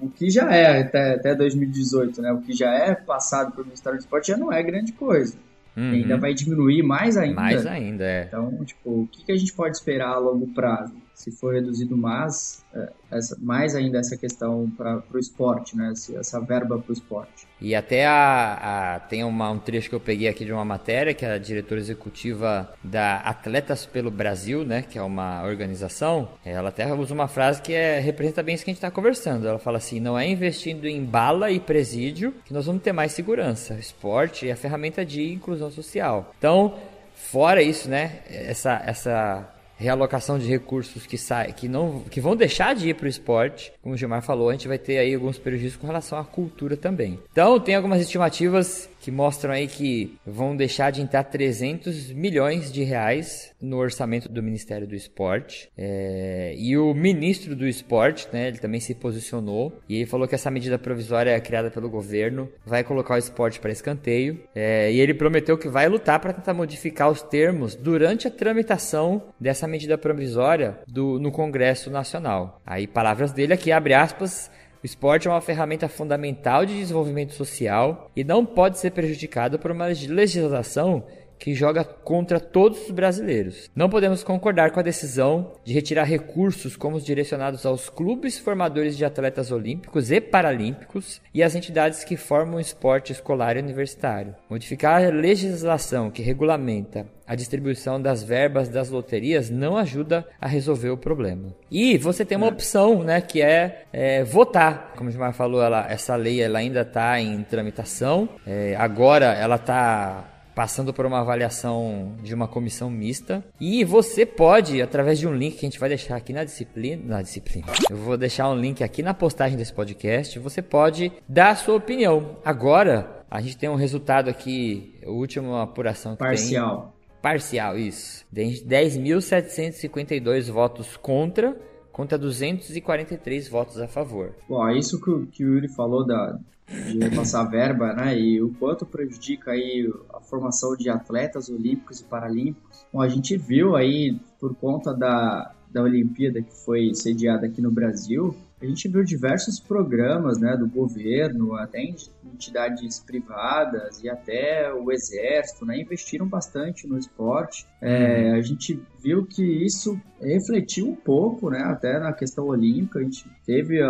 o 0.00 0.08
que 0.08 0.30
já 0.30 0.50
é 0.50 0.80
até, 0.80 1.14
até 1.14 1.34
2018, 1.34 2.22
né? 2.22 2.32
O 2.32 2.40
que 2.40 2.52
já 2.54 2.72
é 2.72 2.94
passado 2.94 3.52
pelo 3.52 3.66
Ministério 3.66 3.98
do 3.98 4.02
Esporte 4.02 4.28
já 4.28 4.36
não 4.36 4.50
é 4.50 4.62
grande 4.62 4.92
coisa. 4.92 5.36
Uhum. 5.76 5.92
ainda 5.92 6.16
vai 6.16 6.34
diminuir 6.34 6.82
mais 6.82 7.16
ainda. 7.16 7.34
Mais 7.36 7.64
ainda, 7.64 8.04
é. 8.04 8.24
Então, 8.24 8.64
tipo, 8.64 9.02
o 9.02 9.06
que, 9.06 9.24
que 9.24 9.32
a 9.32 9.36
gente 9.36 9.52
pode 9.52 9.76
esperar 9.76 10.08
a 10.08 10.18
longo 10.18 10.48
prazo? 10.48 10.92
Se 11.20 11.30
for 11.30 11.52
reduzido 11.52 11.98
mais, 11.98 12.64
é, 12.74 12.88
essa, 13.10 13.36
mais 13.38 13.76
ainda 13.76 13.98
essa 13.98 14.16
questão 14.16 14.72
para 14.74 15.02
o 15.12 15.18
esporte, 15.18 15.76
né? 15.76 15.92
Essa 16.18 16.40
verba 16.40 16.78
para 16.78 16.90
o 16.90 16.94
esporte. 16.94 17.46
E 17.60 17.74
até 17.74 18.06
a, 18.06 18.94
a 18.94 19.00
tem 19.00 19.22
uma, 19.22 19.50
um 19.50 19.58
trecho 19.58 19.90
que 19.90 19.94
eu 19.94 20.00
peguei 20.00 20.28
aqui 20.28 20.46
de 20.46 20.52
uma 20.52 20.64
matéria 20.64 21.12
que 21.12 21.22
é 21.22 21.32
a 21.32 21.36
diretora 21.36 21.78
executiva 21.78 22.72
da 22.82 23.18
Atletas 23.18 23.84
pelo 23.84 24.10
Brasil, 24.10 24.64
né? 24.64 24.80
Que 24.80 24.98
é 24.98 25.02
uma 25.02 25.44
organização. 25.44 26.26
Ela 26.42 26.70
até 26.70 26.90
usa 26.90 27.12
uma 27.12 27.28
frase 27.28 27.60
que 27.60 27.74
é, 27.74 28.00
representa 28.00 28.42
bem 28.42 28.54
isso 28.54 28.64
que 28.64 28.70
a 28.70 28.72
gente 28.72 28.78
está 28.78 28.90
conversando. 28.90 29.46
Ela 29.46 29.58
fala 29.58 29.76
assim: 29.76 30.00
não 30.00 30.18
é 30.18 30.26
investindo 30.26 30.86
em 30.86 31.04
bala 31.04 31.50
e 31.50 31.60
presídio 31.60 32.32
que 32.46 32.54
nós 32.54 32.64
vamos 32.64 32.82
ter 32.82 32.94
mais 32.94 33.12
segurança. 33.12 33.74
Esporte 33.74 34.48
é 34.48 34.52
a 34.52 34.56
ferramenta 34.56 35.04
de 35.04 35.30
inclusão 35.30 35.70
social. 35.70 36.32
Então, 36.38 36.78
fora 37.14 37.62
isso, 37.62 37.90
né? 37.90 38.20
Essa, 38.26 38.82
essa 38.86 39.59
realocação 39.80 40.38
de 40.38 40.46
recursos 40.46 41.06
que, 41.06 41.16
sai, 41.16 41.54
que, 41.54 41.66
não, 41.66 42.00
que 42.00 42.20
vão 42.20 42.36
deixar 42.36 42.74
de 42.74 42.90
ir 42.90 42.94
para 42.94 43.06
o 43.06 43.08
esporte. 43.08 43.72
Como 43.82 43.94
o 43.94 43.98
Gilmar 43.98 44.20
falou, 44.20 44.50
a 44.50 44.52
gente 44.52 44.68
vai 44.68 44.76
ter 44.76 44.98
aí 44.98 45.14
alguns 45.14 45.38
prejuízos 45.38 45.78
com 45.78 45.86
relação 45.86 46.18
à 46.18 46.24
cultura 46.24 46.76
também. 46.76 47.18
Então, 47.32 47.58
tem 47.58 47.74
algumas 47.74 47.98
estimativas 48.02 48.89
que 49.00 49.10
mostram 49.10 49.52
aí 49.52 49.66
que 49.66 50.16
vão 50.26 50.54
deixar 50.54 50.90
de 50.90 51.00
entrar 51.00 51.24
300 51.24 52.12
milhões 52.12 52.70
de 52.70 52.82
reais 52.82 53.52
no 53.60 53.78
orçamento 53.78 54.28
do 54.28 54.42
Ministério 54.42 54.86
do 54.86 54.94
Esporte. 54.94 55.70
É, 55.76 56.54
e 56.56 56.76
o 56.76 56.92
ministro 56.94 57.56
do 57.56 57.66
Esporte, 57.66 58.28
né, 58.32 58.48
ele 58.48 58.58
também 58.58 58.80
se 58.80 58.94
posicionou 58.94 59.80
e 59.88 59.96
ele 59.96 60.06
falou 60.06 60.28
que 60.28 60.34
essa 60.34 60.50
medida 60.50 60.78
provisória 60.78 61.40
criada 61.40 61.70
pelo 61.70 61.88
governo 61.88 62.48
vai 62.64 62.84
colocar 62.84 63.14
o 63.14 63.18
esporte 63.18 63.58
para 63.58 63.72
escanteio. 63.72 64.40
É, 64.54 64.92
e 64.92 65.00
ele 65.00 65.14
prometeu 65.14 65.56
que 65.56 65.68
vai 65.68 65.88
lutar 65.88 66.20
para 66.20 66.32
tentar 66.32 66.54
modificar 66.54 67.10
os 67.10 67.22
termos 67.22 67.74
durante 67.74 68.28
a 68.28 68.30
tramitação 68.30 69.22
dessa 69.38 69.66
medida 69.66 69.96
provisória 69.96 70.78
do, 70.86 71.18
no 71.18 71.32
Congresso 71.32 71.90
Nacional. 71.90 72.60
Aí, 72.66 72.86
palavras 72.86 73.32
dele 73.32 73.54
aqui, 73.54 73.72
abre 73.72 73.94
aspas. 73.94 74.50
O 74.82 74.86
esporte 74.86 75.28
é 75.28 75.30
uma 75.30 75.42
ferramenta 75.42 75.90
fundamental 75.90 76.64
de 76.64 76.74
desenvolvimento 76.74 77.34
social 77.34 78.10
e 78.16 78.24
não 78.24 78.46
pode 78.46 78.78
ser 78.78 78.92
prejudicado 78.92 79.58
por 79.58 79.70
uma 79.70 79.84
legislação 79.86 81.04
que 81.40 81.54
joga 81.54 81.82
contra 81.82 82.38
todos 82.38 82.82
os 82.82 82.90
brasileiros. 82.90 83.70
Não 83.74 83.88
podemos 83.88 84.22
concordar 84.22 84.70
com 84.70 84.78
a 84.78 84.82
decisão 84.82 85.52
de 85.64 85.72
retirar 85.72 86.04
recursos 86.04 86.76
como 86.76 86.96
os 86.96 87.04
direcionados 87.04 87.64
aos 87.64 87.88
clubes 87.88 88.38
formadores 88.38 88.96
de 88.96 89.04
atletas 89.06 89.50
olímpicos 89.50 90.12
e 90.12 90.20
paralímpicos 90.20 91.20
e 91.32 91.42
às 91.42 91.54
entidades 91.54 92.04
que 92.04 92.16
formam 92.16 92.58
o 92.58 92.60
esporte 92.60 93.10
escolar 93.10 93.56
e 93.56 93.60
universitário. 93.60 94.36
Modificar 94.50 95.02
a 95.02 95.08
legislação 95.08 96.10
que 96.10 96.22
regulamenta 96.22 97.06
a 97.26 97.36
distribuição 97.36 98.02
das 98.02 98.24
verbas 98.24 98.68
das 98.68 98.90
loterias 98.90 99.48
não 99.48 99.76
ajuda 99.76 100.26
a 100.40 100.48
resolver 100.48 100.90
o 100.90 100.96
problema. 100.96 101.54
E 101.70 101.96
você 101.96 102.24
tem 102.24 102.36
uma 102.36 102.48
é. 102.48 102.50
opção, 102.50 103.04
né, 103.04 103.20
que 103.20 103.40
é, 103.40 103.84
é 103.92 104.24
votar. 104.24 104.94
Como 104.96 105.08
o 105.08 105.12
Gilmar 105.12 105.32
falou, 105.32 105.62
ela, 105.62 105.86
essa 105.88 106.16
lei 106.16 106.42
ela 106.42 106.58
ainda 106.58 106.80
está 106.80 107.20
em 107.20 107.40
tramitação. 107.44 108.28
É, 108.44 108.74
agora 108.76 109.26
ela 109.26 109.54
está 109.54 110.39
passando 110.54 110.92
por 110.92 111.06
uma 111.06 111.20
avaliação 111.20 112.14
de 112.22 112.34
uma 112.34 112.48
comissão 112.48 112.90
mista. 112.90 113.44
E 113.60 113.84
você 113.84 114.26
pode, 114.26 114.82
através 114.82 115.18
de 115.18 115.26
um 115.26 115.34
link 115.34 115.56
que 115.56 115.66
a 115.66 115.68
gente 115.68 115.80
vai 115.80 115.88
deixar 115.88 116.16
aqui 116.16 116.32
na 116.32 116.44
disciplina, 116.44 117.02
na 117.04 117.22
disciplina. 117.22 117.66
Eu 117.88 117.96
vou 117.96 118.16
deixar 118.16 118.48
um 118.48 118.56
link 118.56 118.82
aqui 118.82 119.02
na 119.02 119.14
postagem 119.14 119.56
desse 119.56 119.72
podcast. 119.72 120.38
Você 120.38 120.62
pode 120.62 121.12
dar 121.28 121.50
a 121.50 121.56
sua 121.56 121.76
opinião. 121.76 122.36
Agora, 122.44 123.20
a 123.30 123.40
gente 123.40 123.56
tem 123.56 123.68
um 123.68 123.76
resultado 123.76 124.28
aqui, 124.28 124.98
a 125.06 125.10
última 125.10 125.62
apuração 125.62 126.12
que 126.12 126.18
Parcial. 126.18 126.82
Tem. 126.82 126.90
Parcial, 127.22 127.78
isso. 127.78 128.26
10.752 128.34 130.50
votos 130.50 130.96
contra, 130.96 131.54
contra 131.92 132.18
243 132.18 133.48
votos 133.48 133.78
a 133.78 133.86
favor. 133.86 134.34
Bom, 134.48 134.66
é 134.66 134.78
isso 134.78 134.98
que, 135.00 135.26
que 135.26 135.44
o 135.44 135.54
Yuri 135.54 135.68
falou 135.68 136.06
da, 136.06 136.38
de 136.66 136.98
repassar 136.98 137.50
verba, 137.50 137.92
né? 137.92 138.18
E 138.18 138.42
o 138.42 138.54
quanto 138.54 138.86
prejudica 138.86 139.50
aí 139.50 139.86
formação 140.30 140.76
de 140.76 140.88
atletas 140.88 141.48
olímpicos 141.48 142.00
e 142.00 142.04
paralímpicos. 142.04 142.86
Bom, 142.92 143.02
a 143.02 143.08
gente 143.08 143.36
viu 143.36 143.76
aí, 143.76 144.18
por 144.38 144.54
conta 144.54 144.94
da, 144.94 145.52
da 145.70 145.82
Olimpíada 145.82 146.40
que 146.40 146.54
foi 146.64 146.94
sediada 146.94 147.46
aqui 147.46 147.60
no 147.60 147.70
Brasil, 147.70 148.34
a 148.62 148.66
gente 148.66 148.88
viu 148.88 149.02
diversos 149.02 149.58
programas 149.58 150.38
né, 150.38 150.54
do 150.54 150.68
governo, 150.68 151.56
até 151.56 151.82
entidades 152.22 153.00
privadas 153.00 154.02
e 154.02 154.08
até 154.08 154.70
o 154.70 154.92
exército, 154.92 155.64
né, 155.64 155.80
investiram 155.80 156.28
bastante 156.28 156.86
no 156.86 156.98
esporte. 156.98 157.66
É, 157.80 158.32
a 158.32 158.40
gente 158.42 158.78
viu 159.02 159.24
que 159.24 159.42
isso 159.42 159.98
refletiu 160.20 160.90
um 160.90 160.94
pouco, 160.94 161.48
né, 161.48 161.62
até 161.64 161.98
na 161.98 162.12
questão 162.12 162.48
olímpica. 162.48 162.98
A 162.98 163.02
gente 163.02 163.24
teve, 163.46 163.80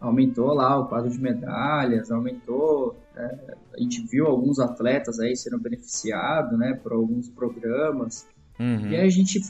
aumentou 0.00 0.54
lá 0.54 0.78
o 0.78 0.86
quadro 0.86 1.10
de 1.10 1.20
medalhas, 1.20 2.12
aumentou 2.12 2.96
é, 3.16 3.54
a 3.74 3.80
gente 3.80 4.06
viu 4.06 4.26
alguns 4.26 4.58
atletas 4.58 5.18
aí 5.18 5.36
sendo 5.36 5.58
beneficiados, 5.58 6.58
né, 6.58 6.74
por 6.82 6.92
alguns 6.92 7.28
programas. 7.28 8.26
Uhum. 8.58 8.90
E 8.90 8.96
aí 8.96 9.06
a 9.06 9.10
gente 9.10 9.40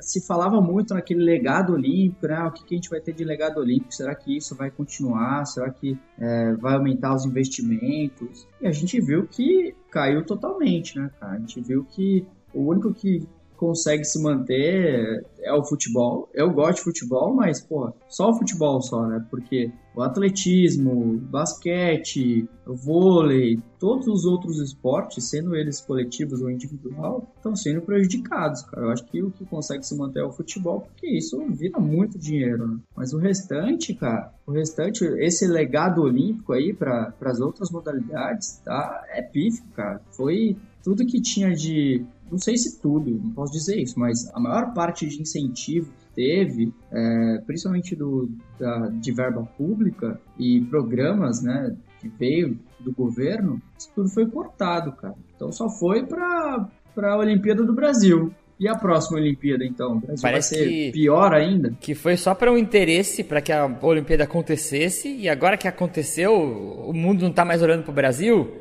se 0.00 0.26
falava 0.26 0.60
muito 0.60 0.94
naquele 0.94 1.22
legado 1.22 1.72
olímpico, 1.74 2.26
né? 2.26 2.42
O 2.44 2.52
que, 2.52 2.64
que, 2.64 2.74
a 2.74 2.78
gente 2.78 2.88
vai 2.88 3.00
ter 3.00 3.12
de 3.12 3.24
legado 3.24 3.58
olímpico? 3.58 3.92
Será 3.92 4.14
que 4.14 4.36
isso 4.36 4.54
vai 4.54 4.70
continuar? 4.70 5.44
Será 5.44 5.68
que 5.68 5.98
é, 6.18 6.54
vai 6.54 6.74
aumentar 6.74 7.14
os 7.14 7.26
investimentos? 7.26 8.46
E 8.60 8.66
a 8.66 8.72
gente 8.72 9.00
viu 9.00 9.26
que 9.26 9.74
caiu 9.90 10.24
totalmente, 10.24 10.98
né, 10.98 11.10
cara? 11.20 11.34
A 11.34 11.38
gente 11.38 11.60
viu 11.60 11.84
que 11.84 12.24
o 12.54 12.62
único 12.62 12.94
que 12.94 13.28
consegue 13.62 14.04
se 14.04 14.20
manter 14.20 15.24
é 15.38 15.52
o 15.52 15.62
futebol. 15.62 16.28
Eu 16.34 16.50
gosto 16.50 16.78
de 16.78 16.82
futebol, 16.82 17.32
mas, 17.32 17.60
pô, 17.60 17.92
só 18.08 18.30
o 18.30 18.34
futebol 18.34 18.82
só, 18.82 19.06
né? 19.06 19.24
Porque 19.30 19.70
o 19.94 20.02
atletismo, 20.02 21.18
basquete, 21.30 22.48
vôlei, 22.66 23.60
todos 23.78 24.08
os 24.08 24.24
outros 24.24 24.58
esportes, 24.58 25.30
sendo 25.30 25.54
eles 25.54 25.80
coletivos 25.80 26.40
ou 26.40 26.50
individual, 26.50 27.32
estão 27.36 27.54
sendo 27.54 27.82
prejudicados, 27.82 28.62
cara. 28.62 28.86
Eu 28.86 28.90
acho 28.90 29.04
que 29.04 29.22
o 29.22 29.30
que 29.30 29.44
consegue 29.44 29.86
se 29.86 29.96
manter 29.96 30.20
é 30.20 30.24
o 30.24 30.32
futebol, 30.32 30.80
porque 30.80 31.06
isso 31.06 31.40
vira 31.50 31.78
muito 31.78 32.18
dinheiro, 32.18 32.66
né? 32.66 32.78
Mas 32.96 33.12
o 33.12 33.18
restante, 33.18 33.94
cara, 33.94 34.32
o 34.44 34.50
restante, 34.50 35.04
esse 35.04 35.46
legado 35.46 36.02
olímpico 36.02 36.52
aí 36.52 36.72
para 36.72 37.14
as 37.20 37.40
outras 37.40 37.70
modalidades, 37.70 38.60
tá? 38.64 39.04
É 39.10 39.22
pífico, 39.22 39.68
cara. 39.76 40.00
Foi 40.10 40.56
tudo 40.82 41.06
que 41.06 41.20
tinha 41.20 41.54
de 41.54 42.04
não 42.32 42.38
sei 42.38 42.56
se 42.56 42.80
tudo, 42.80 43.10
não 43.10 43.30
posso 43.30 43.52
dizer 43.52 43.78
isso, 43.78 44.00
mas 44.00 44.28
a 44.34 44.40
maior 44.40 44.72
parte 44.72 45.06
de 45.06 45.20
incentivo 45.20 45.92
que 45.98 46.14
teve, 46.14 46.72
é, 46.90 47.42
principalmente 47.46 47.94
do, 47.94 48.30
da, 48.58 48.88
de 48.88 49.12
verba 49.12 49.46
pública 49.58 50.18
e 50.38 50.62
programas, 50.62 51.42
né, 51.42 51.76
que 52.00 52.08
veio 52.08 52.58
do 52.80 52.90
governo, 52.90 53.60
isso 53.78 53.90
tudo 53.94 54.08
foi 54.08 54.26
cortado, 54.26 54.92
cara. 54.92 55.14
Então 55.36 55.52
só 55.52 55.68
foi 55.68 56.04
para 56.06 56.68
a 56.96 57.16
Olimpíada 57.18 57.62
do 57.62 57.74
Brasil. 57.74 58.32
E 58.58 58.68
a 58.68 58.76
próxima 58.76 59.18
Olimpíada, 59.18 59.64
então? 59.64 60.00
Parece 60.00 60.22
vai 60.22 60.42
ser 60.42 60.68
que, 60.68 60.92
pior 60.92 61.34
ainda? 61.34 61.74
Que 61.80 61.96
foi 61.96 62.16
só 62.16 62.32
para 62.32 62.52
um 62.52 62.56
interesse, 62.56 63.24
para 63.24 63.40
que 63.40 63.50
a 63.50 63.66
Olimpíada 63.82 64.22
acontecesse, 64.22 65.08
e 65.08 65.28
agora 65.28 65.56
que 65.56 65.66
aconteceu, 65.66 66.32
o 66.32 66.92
mundo 66.92 67.22
não 67.22 67.30
está 67.30 67.44
mais 67.44 67.60
olhando 67.60 67.82
para 67.82 67.90
o 67.90 67.94
Brasil, 67.94 68.52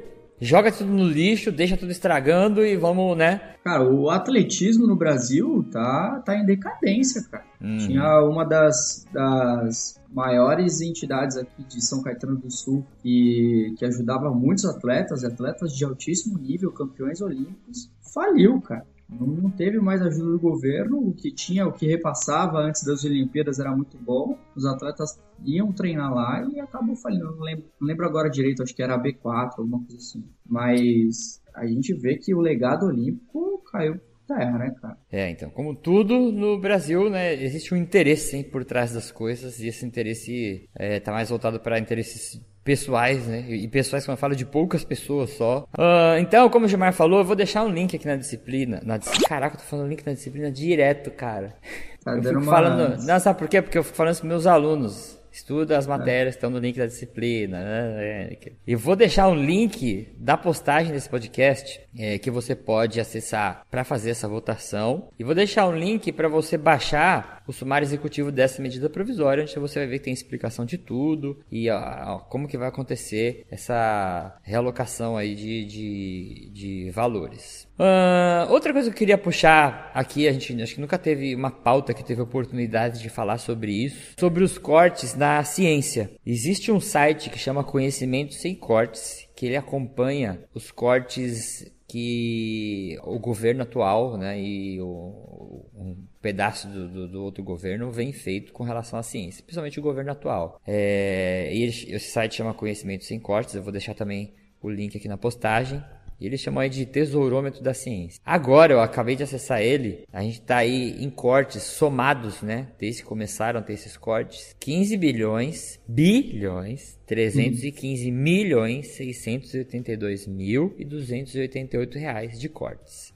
joga 0.41 0.71
tudo 0.71 0.91
no 0.91 1.07
lixo, 1.07 1.51
deixa 1.51 1.77
tudo 1.77 1.91
estragando 1.91 2.65
e 2.65 2.75
vamos, 2.75 3.15
né? 3.15 3.39
Cara, 3.63 3.87
o 3.87 4.09
atletismo 4.09 4.87
no 4.87 4.95
Brasil 4.95 5.63
tá, 5.71 6.21
tá 6.25 6.35
em 6.35 6.43
decadência, 6.43 7.23
cara. 7.29 7.45
Uhum. 7.61 7.77
Tinha 7.77 8.21
uma 8.23 8.43
das, 8.43 9.05
das 9.13 10.01
maiores 10.11 10.81
entidades 10.81 11.37
aqui 11.37 11.63
de 11.63 11.79
São 11.79 12.01
Caetano 12.01 12.37
do 12.37 12.49
Sul 12.49 12.83
que, 13.03 13.75
que 13.77 13.85
ajudava 13.85 14.31
muitos 14.31 14.65
atletas, 14.65 15.23
atletas 15.23 15.77
de 15.77 15.85
altíssimo 15.85 16.39
nível, 16.39 16.71
campeões 16.71 17.21
olímpicos, 17.21 17.91
faliu, 18.13 18.59
cara. 18.61 18.85
Não, 19.11 19.51
teve 19.51 19.79
mais 19.79 20.01
ajuda 20.01 20.31
do 20.31 20.39
governo, 20.39 20.97
o 20.99 21.13
que 21.13 21.31
tinha, 21.31 21.67
o 21.67 21.73
que 21.73 21.85
repassava 21.85 22.59
antes 22.59 22.83
das 22.83 23.03
Olimpíadas 23.03 23.59
era 23.59 23.75
muito 23.75 23.97
bom. 23.97 24.37
Os 24.55 24.65
atletas 24.65 25.19
iam 25.43 25.71
treinar 25.73 26.13
lá 26.13 26.47
e 26.51 26.59
acabou 26.59 26.95
falindo. 26.95 27.25
Não 27.35 27.43
lembro, 27.43 27.65
não 27.79 27.87
lembro 27.87 28.05
agora 28.05 28.29
direito, 28.29 28.63
acho 28.63 28.73
que 28.73 28.81
era 28.81 28.95
a 28.95 29.01
B4, 29.01 29.51
alguma 29.57 29.79
coisa 29.79 29.97
assim. 29.97 30.23
Mas 30.45 31.41
a 31.53 31.65
gente 31.67 31.93
vê 31.93 32.15
que 32.15 32.33
o 32.33 32.39
legado 32.39 32.85
olímpico 32.85 33.61
caiu 33.71 33.99
terra, 34.27 34.57
né, 34.57 34.73
cara? 34.81 34.97
É, 35.11 35.29
então, 35.29 35.49
como 35.49 35.75
tudo 35.75 36.31
no 36.31 36.59
Brasil, 36.59 37.09
né, 37.09 37.33
existe 37.33 37.73
um 37.73 37.77
interesse 37.77 38.37
hein, 38.37 38.43
por 38.43 38.63
trás 38.63 38.93
das 38.93 39.11
coisas 39.11 39.59
e 39.59 39.67
esse 39.67 39.85
interesse 39.85 40.69
é, 40.75 40.99
tá 40.99 41.11
mais 41.11 41.29
voltado 41.29 41.59
para 41.59 41.79
interesses 41.79 42.41
pessoais, 42.63 43.25
né? 43.27 43.45
E 43.49 43.67
pessoais, 43.67 44.05
quando 44.05 44.15
eu 44.15 44.19
falo 44.19 44.35
de 44.35 44.45
poucas 44.45 44.83
pessoas 44.83 45.31
só. 45.31 45.67
Uh, 45.73 46.17
então, 46.19 46.49
como 46.49 46.65
o 46.65 46.67
Gilmar 46.67 46.93
falou, 46.93 47.19
eu 47.19 47.25
vou 47.25 47.35
deixar 47.35 47.63
um 47.63 47.69
link 47.69 47.95
aqui 47.95 48.05
na 48.05 48.15
disciplina. 48.15 48.81
Na, 48.83 48.99
caraca, 49.27 49.55
eu 49.55 49.59
tô 49.59 49.65
falando 49.65 49.89
link 49.89 50.05
na 50.05 50.13
disciplina 50.13 50.51
direto, 50.51 51.11
cara. 51.11 51.55
Tá 52.03 52.15
eu 52.15 52.39
uma... 52.39 52.51
falando. 52.51 53.03
Não, 53.03 53.19
sabe 53.19 53.39
por 53.39 53.47
quê? 53.47 53.61
Porque 53.61 53.77
eu 53.77 53.83
fico 53.83 53.95
falando 53.95 54.13
isso 54.13 54.21
com 54.21 54.27
meus 54.27 54.47
alunos. 54.47 55.19
Estuda 55.31 55.77
as 55.77 55.87
matérias 55.87 56.35
que 56.35 56.39
estão 56.39 56.49
no 56.49 56.59
link 56.59 56.77
da 56.77 56.85
disciplina. 56.85 57.63
Né? 57.63 58.31
E 58.67 58.75
vou 58.75 58.97
deixar 58.97 59.29
um 59.29 59.35
link 59.35 60.09
da 60.17 60.35
postagem 60.35 60.91
desse 60.91 61.07
podcast 61.07 61.79
é, 61.97 62.17
que 62.17 62.29
você 62.29 62.53
pode 62.53 62.99
acessar 62.99 63.65
para 63.71 63.85
fazer 63.85 64.09
essa 64.09 64.27
votação. 64.27 65.07
E 65.17 65.23
vou 65.23 65.33
deixar 65.33 65.67
um 65.67 65.75
link 65.75 66.11
para 66.11 66.27
você 66.27 66.57
baixar 66.57 67.40
o 67.51 67.53
sumário 67.53 67.85
executivo 67.85 68.31
dessa 68.31 68.61
medida 68.61 68.89
provisória, 68.89 69.43
onde 69.43 69.59
você 69.59 69.79
vai 69.79 69.87
ver 69.87 69.99
que 69.99 70.05
tem 70.05 70.13
explicação 70.13 70.65
de 70.65 70.77
tudo 70.77 71.37
e 71.51 71.69
ó, 71.69 72.19
como 72.29 72.47
que 72.47 72.57
vai 72.57 72.69
acontecer 72.69 73.45
essa 73.51 74.39
realocação 74.41 75.17
aí 75.17 75.35
de, 75.35 75.65
de, 75.65 76.49
de 76.53 76.91
valores. 76.91 77.67
Uh, 77.77 78.51
outra 78.51 78.71
coisa 78.71 78.89
que 78.89 78.95
eu 78.95 78.97
queria 78.97 79.17
puxar 79.17 79.91
aqui, 79.93 80.27
a 80.27 80.31
gente 80.31 80.61
acho 80.61 80.75
que 80.75 80.81
nunca 80.81 80.97
teve 80.97 81.35
uma 81.35 81.51
pauta 81.51 81.93
que 81.93 82.03
teve 82.03 82.21
oportunidade 82.21 83.01
de 83.01 83.09
falar 83.09 83.37
sobre 83.37 83.71
isso, 83.73 84.13
sobre 84.17 84.43
os 84.43 84.57
cortes 84.57 85.13
na 85.13 85.43
ciência. 85.43 86.09
Existe 86.25 86.71
um 86.71 86.79
site 86.79 87.29
que 87.29 87.37
chama 87.37 87.63
Conhecimento 87.63 88.33
Sem 88.33 88.55
Cortes, 88.55 89.27
que 89.35 89.45
ele 89.45 89.57
acompanha 89.57 90.39
os 90.53 90.71
cortes 90.71 91.69
que 91.91 92.97
o 93.03 93.19
governo 93.19 93.63
atual 93.63 94.17
né, 94.17 94.41
e 94.41 94.79
o, 94.79 95.65
um 95.75 95.97
pedaço 96.21 96.69
do, 96.69 96.87
do, 96.87 97.07
do, 97.09 97.21
outro 97.21 97.43
governo 97.43 97.91
vem 97.91 98.13
feito 98.13 98.53
com 98.53 98.63
relação 98.63 98.97
à 98.97 99.03
ciência, 99.03 99.43
principalmente 99.43 99.77
o 99.77 99.83
governo 99.83 100.09
atual. 100.09 100.57
É, 100.65 101.53
e 101.53 101.63
esse 101.65 101.99
site 101.99 102.35
chama 102.35 102.53
Conhecimento 102.53 103.03
Sem 103.03 103.19
Cortes, 103.19 103.55
eu 103.55 103.61
vou 103.61 103.73
deixar 103.73 103.93
também 103.93 104.33
o 104.61 104.69
link 104.69 104.95
aqui 104.95 105.09
na 105.09 105.17
postagem. 105.17 105.83
E 106.21 106.27
eles 106.27 106.39
chamam 106.39 106.61
aí 106.61 106.69
de 106.69 106.85
tesourômetro 106.85 107.63
da 107.63 107.73
ciência. 107.73 108.21
Agora, 108.23 108.73
eu 108.73 108.79
acabei 108.79 109.15
de 109.15 109.23
acessar 109.23 109.59
ele. 109.59 110.03
A 110.13 110.21
gente 110.21 110.39
está 110.39 110.57
aí 110.57 111.03
em 111.03 111.09
cortes 111.09 111.63
somados, 111.63 112.43
né? 112.43 112.67
Desde 112.77 113.01
que 113.01 113.07
começaram 113.07 113.59
a 113.59 113.63
ter 113.63 113.73
esses 113.73 113.97
cortes. 113.97 114.55
15 114.59 114.95
bilhões, 114.97 115.79
bilhões, 115.87 116.99
315 117.07 118.11
hum. 118.11 118.13
milhões, 118.13 118.87
682 118.89 120.27
mil 120.27 120.75
e 120.77 120.85
288 120.85 121.97
reais 121.97 122.39
de 122.39 122.47
cortes. 122.47 123.11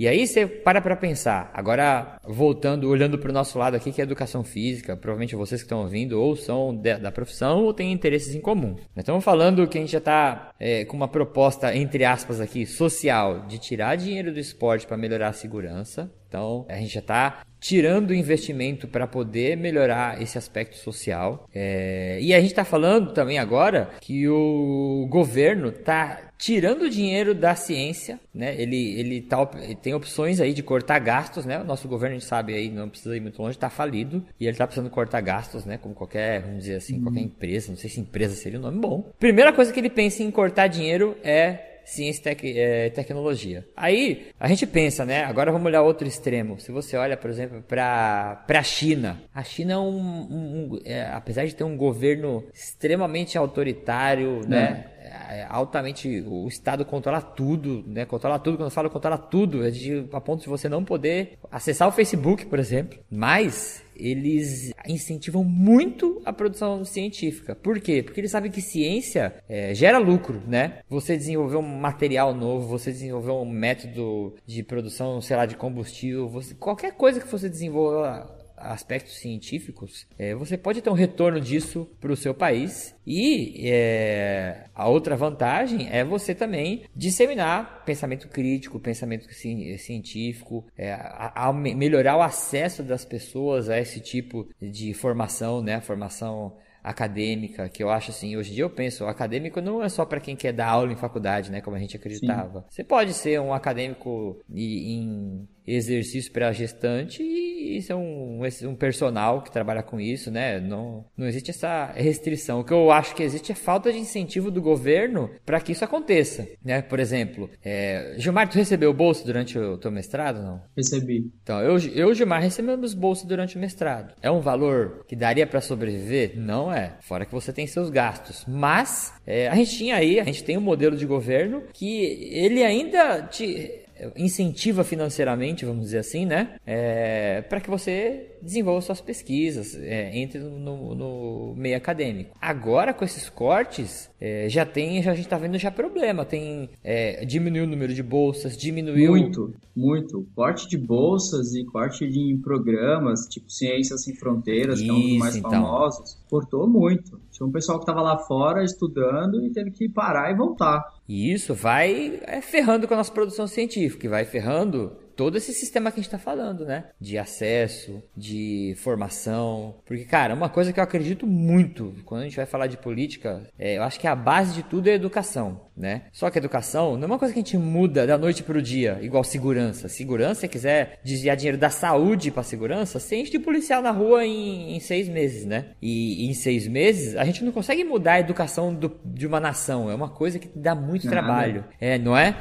E 0.00 0.08
aí 0.08 0.26
você 0.26 0.46
para 0.46 0.80
para 0.80 0.96
pensar. 0.96 1.50
Agora, 1.52 2.18
voltando, 2.24 2.88
olhando 2.88 3.18
para 3.18 3.28
o 3.28 3.34
nosso 3.34 3.58
lado 3.58 3.74
aqui, 3.74 3.92
que 3.92 4.00
é 4.00 4.04
educação 4.04 4.42
física, 4.42 4.96
provavelmente 4.96 5.36
vocês 5.36 5.60
que 5.60 5.66
estão 5.66 5.82
ouvindo 5.82 6.18
ou 6.18 6.34
são 6.34 6.74
de, 6.74 6.96
da 6.96 7.12
profissão 7.12 7.64
ou 7.64 7.74
têm 7.74 7.92
interesses 7.92 8.34
em 8.34 8.40
comum. 8.40 8.76
Nós 8.96 9.00
estamos 9.00 9.22
falando 9.22 9.68
que 9.68 9.76
a 9.76 9.80
gente 9.82 9.92
já 9.92 9.98
está 9.98 10.54
é, 10.58 10.86
com 10.86 10.96
uma 10.96 11.06
proposta, 11.06 11.76
entre 11.76 12.02
aspas 12.02 12.40
aqui, 12.40 12.64
social, 12.64 13.40
de 13.40 13.58
tirar 13.58 13.94
dinheiro 13.96 14.32
do 14.32 14.40
esporte 14.40 14.86
para 14.86 14.96
melhorar 14.96 15.28
a 15.28 15.32
segurança. 15.34 16.10
Então, 16.26 16.64
a 16.66 16.76
gente 16.76 16.94
já 16.94 17.00
está 17.00 17.42
tirando 17.60 18.14
investimento 18.14 18.88
para 18.88 19.06
poder 19.06 19.56
melhorar 19.56 20.20
esse 20.20 20.38
aspecto 20.38 20.76
social. 20.76 21.48
É... 21.54 22.18
E 22.20 22.32
a 22.32 22.40
gente 22.40 22.50
está 22.50 22.64
falando 22.64 23.12
também 23.12 23.38
agora 23.38 23.90
que 24.00 24.26
o 24.28 25.06
governo 25.10 25.68
está 25.68 26.30
tirando 26.40 26.88
dinheiro 26.88 27.34
da 27.34 27.54
ciência, 27.54 28.18
né? 28.34 28.54
Ele, 28.58 28.98
ele, 28.98 29.20
tá, 29.20 29.48
ele 29.62 29.74
tem 29.74 29.92
opções 29.92 30.40
aí 30.40 30.54
de 30.54 30.62
cortar 30.62 30.98
gastos, 30.98 31.44
né? 31.44 31.60
O 31.60 31.64
nosso 31.64 31.86
governo, 31.86 32.16
a 32.16 32.18
gente 32.18 32.26
sabe 32.28 32.54
aí, 32.54 32.70
não 32.70 32.88
precisa 32.88 33.14
ir 33.14 33.20
muito 33.20 33.40
longe, 33.40 33.56
está 33.56 33.68
falido 33.68 34.24
e 34.40 34.44
ele 34.44 34.52
está 34.52 34.66
precisando 34.66 34.90
cortar 34.90 35.20
gastos, 35.20 35.66
né? 35.66 35.76
Como 35.76 35.94
qualquer, 35.94 36.40
vamos 36.40 36.60
dizer 36.60 36.76
assim, 36.76 36.98
qualquer 37.02 37.20
empresa, 37.20 37.70
não 37.70 37.76
sei 37.76 37.90
se 37.90 38.00
empresa 38.00 38.34
seria 38.34 38.58
um 38.58 38.62
nome 38.62 38.80
bom. 38.80 39.12
Primeira 39.18 39.52
coisa 39.52 39.70
que 39.70 39.78
ele 39.78 39.90
pensa 39.90 40.22
em 40.22 40.30
cortar 40.30 40.66
dinheiro 40.66 41.14
é 41.22 41.69
ciência 41.84 42.20
e 42.20 42.22
tec 42.22 42.44
é, 42.44 42.90
tecnologia. 42.90 43.66
Aí 43.76 44.28
a 44.38 44.48
gente 44.48 44.66
pensa, 44.66 45.04
né? 45.04 45.24
Agora 45.24 45.52
vamos 45.52 45.66
olhar 45.66 45.82
outro 45.82 46.06
extremo. 46.06 46.58
Se 46.60 46.70
você 46.72 46.96
olha, 46.96 47.16
por 47.16 47.30
exemplo, 47.30 47.62
para 47.62 48.44
a 48.48 48.62
China, 48.62 49.20
a 49.34 49.42
China 49.42 49.74
é 49.74 49.78
um, 49.78 49.98
um, 49.98 50.72
um 50.74 50.80
é, 50.84 51.06
apesar 51.12 51.46
de 51.46 51.54
ter 51.54 51.64
um 51.64 51.76
governo 51.76 52.44
extremamente 52.52 53.36
autoritário, 53.36 54.40
né? 54.46 54.86
É, 55.10 55.46
altamente 55.48 56.22
o 56.26 56.46
Estado 56.46 56.84
controla 56.84 57.20
tudo, 57.20 57.84
né? 57.86 58.04
Controla 58.04 58.38
tudo. 58.38 58.56
Quando 58.56 58.68
eu 58.68 58.70
falo 58.70 58.90
controla 58.90 59.18
tudo, 59.18 59.64
é 59.64 59.70
a 60.12 60.20
ponto 60.20 60.42
de 60.42 60.48
você 60.48 60.68
não 60.68 60.84
poder 60.84 61.38
acessar 61.50 61.88
o 61.88 61.92
Facebook, 61.92 62.46
por 62.46 62.58
exemplo. 62.58 62.98
Mas 63.10 63.82
eles 63.96 64.72
incentivam 64.86 65.44
muito 65.44 66.22
a 66.24 66.32
produção 66.32 66.84
científica. 66.84 67.54
Por 67.54 67.80
quê? 67.80 68.02
Porque 68.02 68.20
eles 68.20 68.30
sabem 68.30 68.50
que 68.50 68.62
ciência 68.62 69.34
é, 69.48 69.74
gera 69.74 69.98
lucro, 69.98 70.42
né? 70.46 70.78
Você 70.88 71.16
desenvolver 71.16 71.56
um 71.56 71.62
material 71.62 72.34
novo, 72.34 72.66
você 72.66 72.90
desenvolver 72.92 73.32
um 73.32 73.44
método 73.44 74.34
de 74.46 74.62
produção, 74.62 75.20
sei 75.20 75.36
lá, 75.36 75.44
de 75.44 75.56
combustível, 75.56 76.28
você, 76.28 76.54
qualquer 76.54 76.92
coisa 76.92 77.20
que 77.20 77.28
você 77.28 77.48
desenvolva 77.48 78.39
aspectos 78.60 79.18
científicos, 79.18 80.06
é, 80.18 80.34
você 80.34 80.56
pode 80.56 80.80
ter 80.82 80.90
um 80.90 80.94
retorno 80.94 81.40
disso 81.40 81.88
para 82.00 82.12
o 82.12 82.16
seu 82.16 82.34
país. 82.34 82.94
E 83.06 83.68
é, 83.68 84.66
a 84.74 84.88
outra 84.88 85.16
vantagem 85.16 85.88
é 85.90 86.04
você 86.04 86.34
também 86.34 86.84
disseminar 86.94 87.82
pensamento 87.84 88.28
crítico, 88.28 88.78
pensamento 88.78 89.26
científico, 89.32 90.64
é, 90.76 90.92
a, 90.92 91.48
a 91.48 91.52
melhorar 91.52 92.16
o 92.16 92.22
acesso 92.22 92.82
das 92.82 93.04
pessoas 93.04 93.68
a 93.68 93.78
esse 93.78 94.00
tipo 94.00 94.48
de 94.60 94.94
formação, 94.94 95.62
né? 95.62 95.80
Formação 95.80 96.56
acadêmica, 96.82 97.68
que 97.68 97.82
eu 97.82 97.90
acho 97.90 98.10
assim, 98.10 98.36
hoje 98.36 98.52
em 98.52 98.54
dia 98.54 98.64
eu 98.64 98.70
penso, 98.70 99.04
o 99.04 99.06
acadêmico 99.08 99.60
não 99.60 99.82
é 99.82 99.88
só 99.88 100.04
para 100.04 100.20
quem 100.20 100.34
quer 100.34 100.52
dar 100.52 100.68
aula 100.68 100.92
em 100.92 100.96
faculdade, 100.96 101.50
né, 101.50 101.60
como 101.60 101.76
a 101.76 101.78
gente 101.78 101.96
acreditava. 101.96 102.60
Sim. 102.60 102.66
Você 102.70 102.84
pode 102.84 103.12
ser 103.12 103.40
um 103.40 103.52
acadêmico 103.52 104.40
em 104.50 105.46
exercício 105.66 106.32
para 106.32 106.52
gestante 106.52 107.22
e 107.22 107.76
isso 107.76 107.92
é 107.92 107.96
um, 107.96 108.40
um 108.64 108.74
personal 108.74 109.42
que 109.42 109.52
trabalha 109.52 109.82
com 109.82 110.00
isso, 110.00 110.30
né? 110.30 110.60
Não, 110.60 111.04
não 111.16 111.26
existe 111.26 111.50
essa 111.50 111.92
restrição. 111.92 112.60
O 112.60 112.64
que 112.64 112.72
eu 112.72 112.90
acho 112.90 113.14
que 113.14 113.22
existe 113.22 113.52
é 113.52 113.54
falta 113.54 113.92
de 113.92 113.98
incentivo 113.98 114.50
do 114.50 114.62
governo 114.62 115.30
para 115.44 115.60
que 115.60 115.72
isso 115.72 115.84
aconteça, 115.84 116.46
né? 116.64 116.82
Por 116.82 116.98
exemplo, 116.98 117.50
é... 117.64 118.14
Gilmar, 118.18 118.48
tu 118.48 118.56
recebeu 118.56 118.92
bolsa 118.92 119.24
durante 119.24 119.58
o 119.58 119.78
teu 119.78 119.90
mestrado, 119.90 120.42
não? 120.42 120.62
Recebi. 120.76 121.30
Então, 121.42 121.60
eu, 121.60 121.78
eu 121.94 122.14
Gilmar, 122.14 122.42
recebemos 122.42 122.94
bolsa 122.94 123.26
durante 123.26 123.56
o 123.56 123.60
mestrado. 123.60 124.14
É 124.22 124.30
um 124.30 124.40
valor 124.40 125.04
que 125.06 125.16
daria 125.16 125.46
para 125.46 125.60
sobreviver? 125.60 126.32
Não 126.36 126.72
é. 126.72 126.96
Fora 127.00 127.24
que 127.24 127.32
você 127.32 127.52
tem 127.52 127.66
seus 127.66 127.90
gastos. 127.90 128.44
Mas, 128.46 129.12
é, 129.26 129.48
a 129.48 129.54
gente 129.54 129.76
tinha 129.76 129.96
aí, 129.96 130.20
a 130.20 130.24
gente 130.24 130.44
tem 130.44 130.56
um 130.56 130.62
modelo 130.62 130.96
de 130.96 131.06
governo 131.06 131.62
que 131.72 132.30
ele 132.32 132.62
ainda 132.62 133.22
te 133.22 133.79
incentiva 134.16 134.84
financeiramente, 134.84 135.64
vamos 135.64 135.84
dizer 135.84 135.98
assim, 135.98 136.26
né? 136.26 136.56
É, 136.66 137.42
para 137.42 137.60
que 137.60 137.70
você 137.70 138.30
desenvolva 138.42 138.80
suas 138.80 139.00
pesquisas, 139.00 139.74
é, 139.74 140.16
entre 140.16 140.38
no, 140.38 140.94
no, 140.94 141.54
meio 141.56 141.76
acadêmico. 141.76 142.36
Agora, 142.40 142.94
com 142.94 143.04
esses 143.04 143.28
cortes, 143.28 144.10
é, 144.20 144.48
já 144.48 144.64
tem, 144.64 145.02
já, 145.02 145.12
a 145.12 145.14
gente 145.14 145.26
está 145.26 145.36
vendo 145.36 145.58
já 145.58 145.70
problema. 145.70 146.24
Tem 146.24 146.70
é, 146.82 147.24
diminuiu 147.24 147.64
o 147.64 147.66
número 147.66 147.92
de 147.92 148.02
bolsas, 148.02 148.56
diminuiu 148.56 149.10
muito, 149.10 149.54
muito 149.76 150.26
corte 150.34 150.68
de 150.68 150.78
bolsas 150.78 151.54
e 151.54 151.64
corte 151.64 152.08
de 152.08 152.38
programas, 152.42 153.26
tipo 153.26 153.50
Ciências 153.50 154.04
sem 154.04 154.14
Fronteiras, 154.14 154.80
Isso, 154.80 154.84
que 154.84 154.90
é 154.90 154.92
um 154.92 155.08
dos 155.08 155.18
mais 155.18 155.36
então. 155.36 155.50
famosos, 155.50 156.18
cortou 156.28 156.68
muito. 156.68 157.20
Tinha 157.30 157.46
um 157.46 157.52
pessoal 157.52 157.78
que 157.78 157.84
estava 157.84 158.02
lá 158.02 158.18
fora 158.18 158.64
estudando 158.64 159.44
e 159.44 159.50
teve 159.50 159.70
que 159.70 159.88
parar 159.88 160.30
e 160.30 160.36
voltar. 160.36 160.82
E 161.12 161.32
isso 161.32 161.56
vai 161.56 162.20
é, 162.22 162.40
ferrando 162.40 162.86
com 162.86 162.94
a 162.94 162.98
nossa 162.98 163.10
produção 163.10 163.48
científica, 163.48 164.08
vai 164.08 164.24
ferrando 164.24 164.96
todo 165.20 165.36
esse 165.36 165.52
sistema 165.52 165.90
que 165.90 166.00
a 166.00 166.02
gente 166.02 166.06
está 166.06 166.18
falando, 166.18 166.64
né? 166.64 166.84
De 166.98 167.18
acesso, 167.18 168.02
de 168.16 168.74
formação. 168.78 169.74
Porque, 169.84 170.06
cara, 170.06 170.32
uma 170.32 170.48
coisa 170.48 170.72
que 170.72 170.80
eu 170.80 170.84
acredito 170.84 171.26
muito 171.26 171.94
quando 172.06 172.22
a 172.22 172.24
gente 172.24 172.36
vai 172.36 172.46
falar 172.46 172.68
de 172.68 172.78
política, 172.78 173.42
é, 173.58 173.76
eu 173.76 173.82
acho 173.82 174.00
que 174.00 174.06
a 174.06 174.16
base 174.16 174.54
de 174.54 174.62
tudo 174.62 174.88
é 174.88 174.92
a 174.92 174.94
educação, 174.94 175.60
né? 175.76 176.04
Só 176.10 176.30
que 176.30 176.38
a 176.38 176.40
educação 176.40 176.96
não 176.96 177.02
é 177.02 177.06
uma 177.06 177.18
coisa 177.18 177.34
que 177.34 177.38
a 177.38 177.42
gente 177.42 177.58
muda 177.58 178.06
da 178.06 178.16
noite 178.16 178.42
para 178.42 178.56
o 178.56 178.62
dia, 178.62 178.98
igual 179.02 179.22
segurança. 179.22 179.90
Segurança, 179.90 180.40
se 180.40 180.48
quiser 180.48 180.98
desviar 181.04 181.36
dinheiro 181.36 181.58
da 181.58 181.68
saúde 181.68 182.30
para 182.30 182.42
segurança, 182.42 182.98
você 182.98 183.16
enche 183.16 183.30
de 183.30 183.38
policial 183.38 183.82
na 183.82 183.90
rua 183.90 184.24
em, 184.24 184.74
em, 184.74 184.80
seis 184.80 185.06
meses, 185.06 185.44
né? 185.44 185.66
E, 185.82 186.24
e 186.24 186.30
em 186.30 186.32
seis 186.32 186.66
meses, 186.66 187.14
a 187.14 187.26
gente 187.26 187.44
não 187.44 187.52
consegue 187.52 187.84
mudar 187.84 188.14
a 188.14 188.20
educação 188.20 188.72
do, 188.72 188.98
de 189.04 189.26
uma 189.26 189.38
nação. 189.38 189.90
É 189.90 189.94
uma 189.94 190.08
coisa 190.08 190.38
que 190.38 190.48
dá 190.56 190.74
muito 190.74 191.06
trabalho. 191.06 191.62
É, 191.78 191.98
não 191.98 192.16
é? 192.16 192.34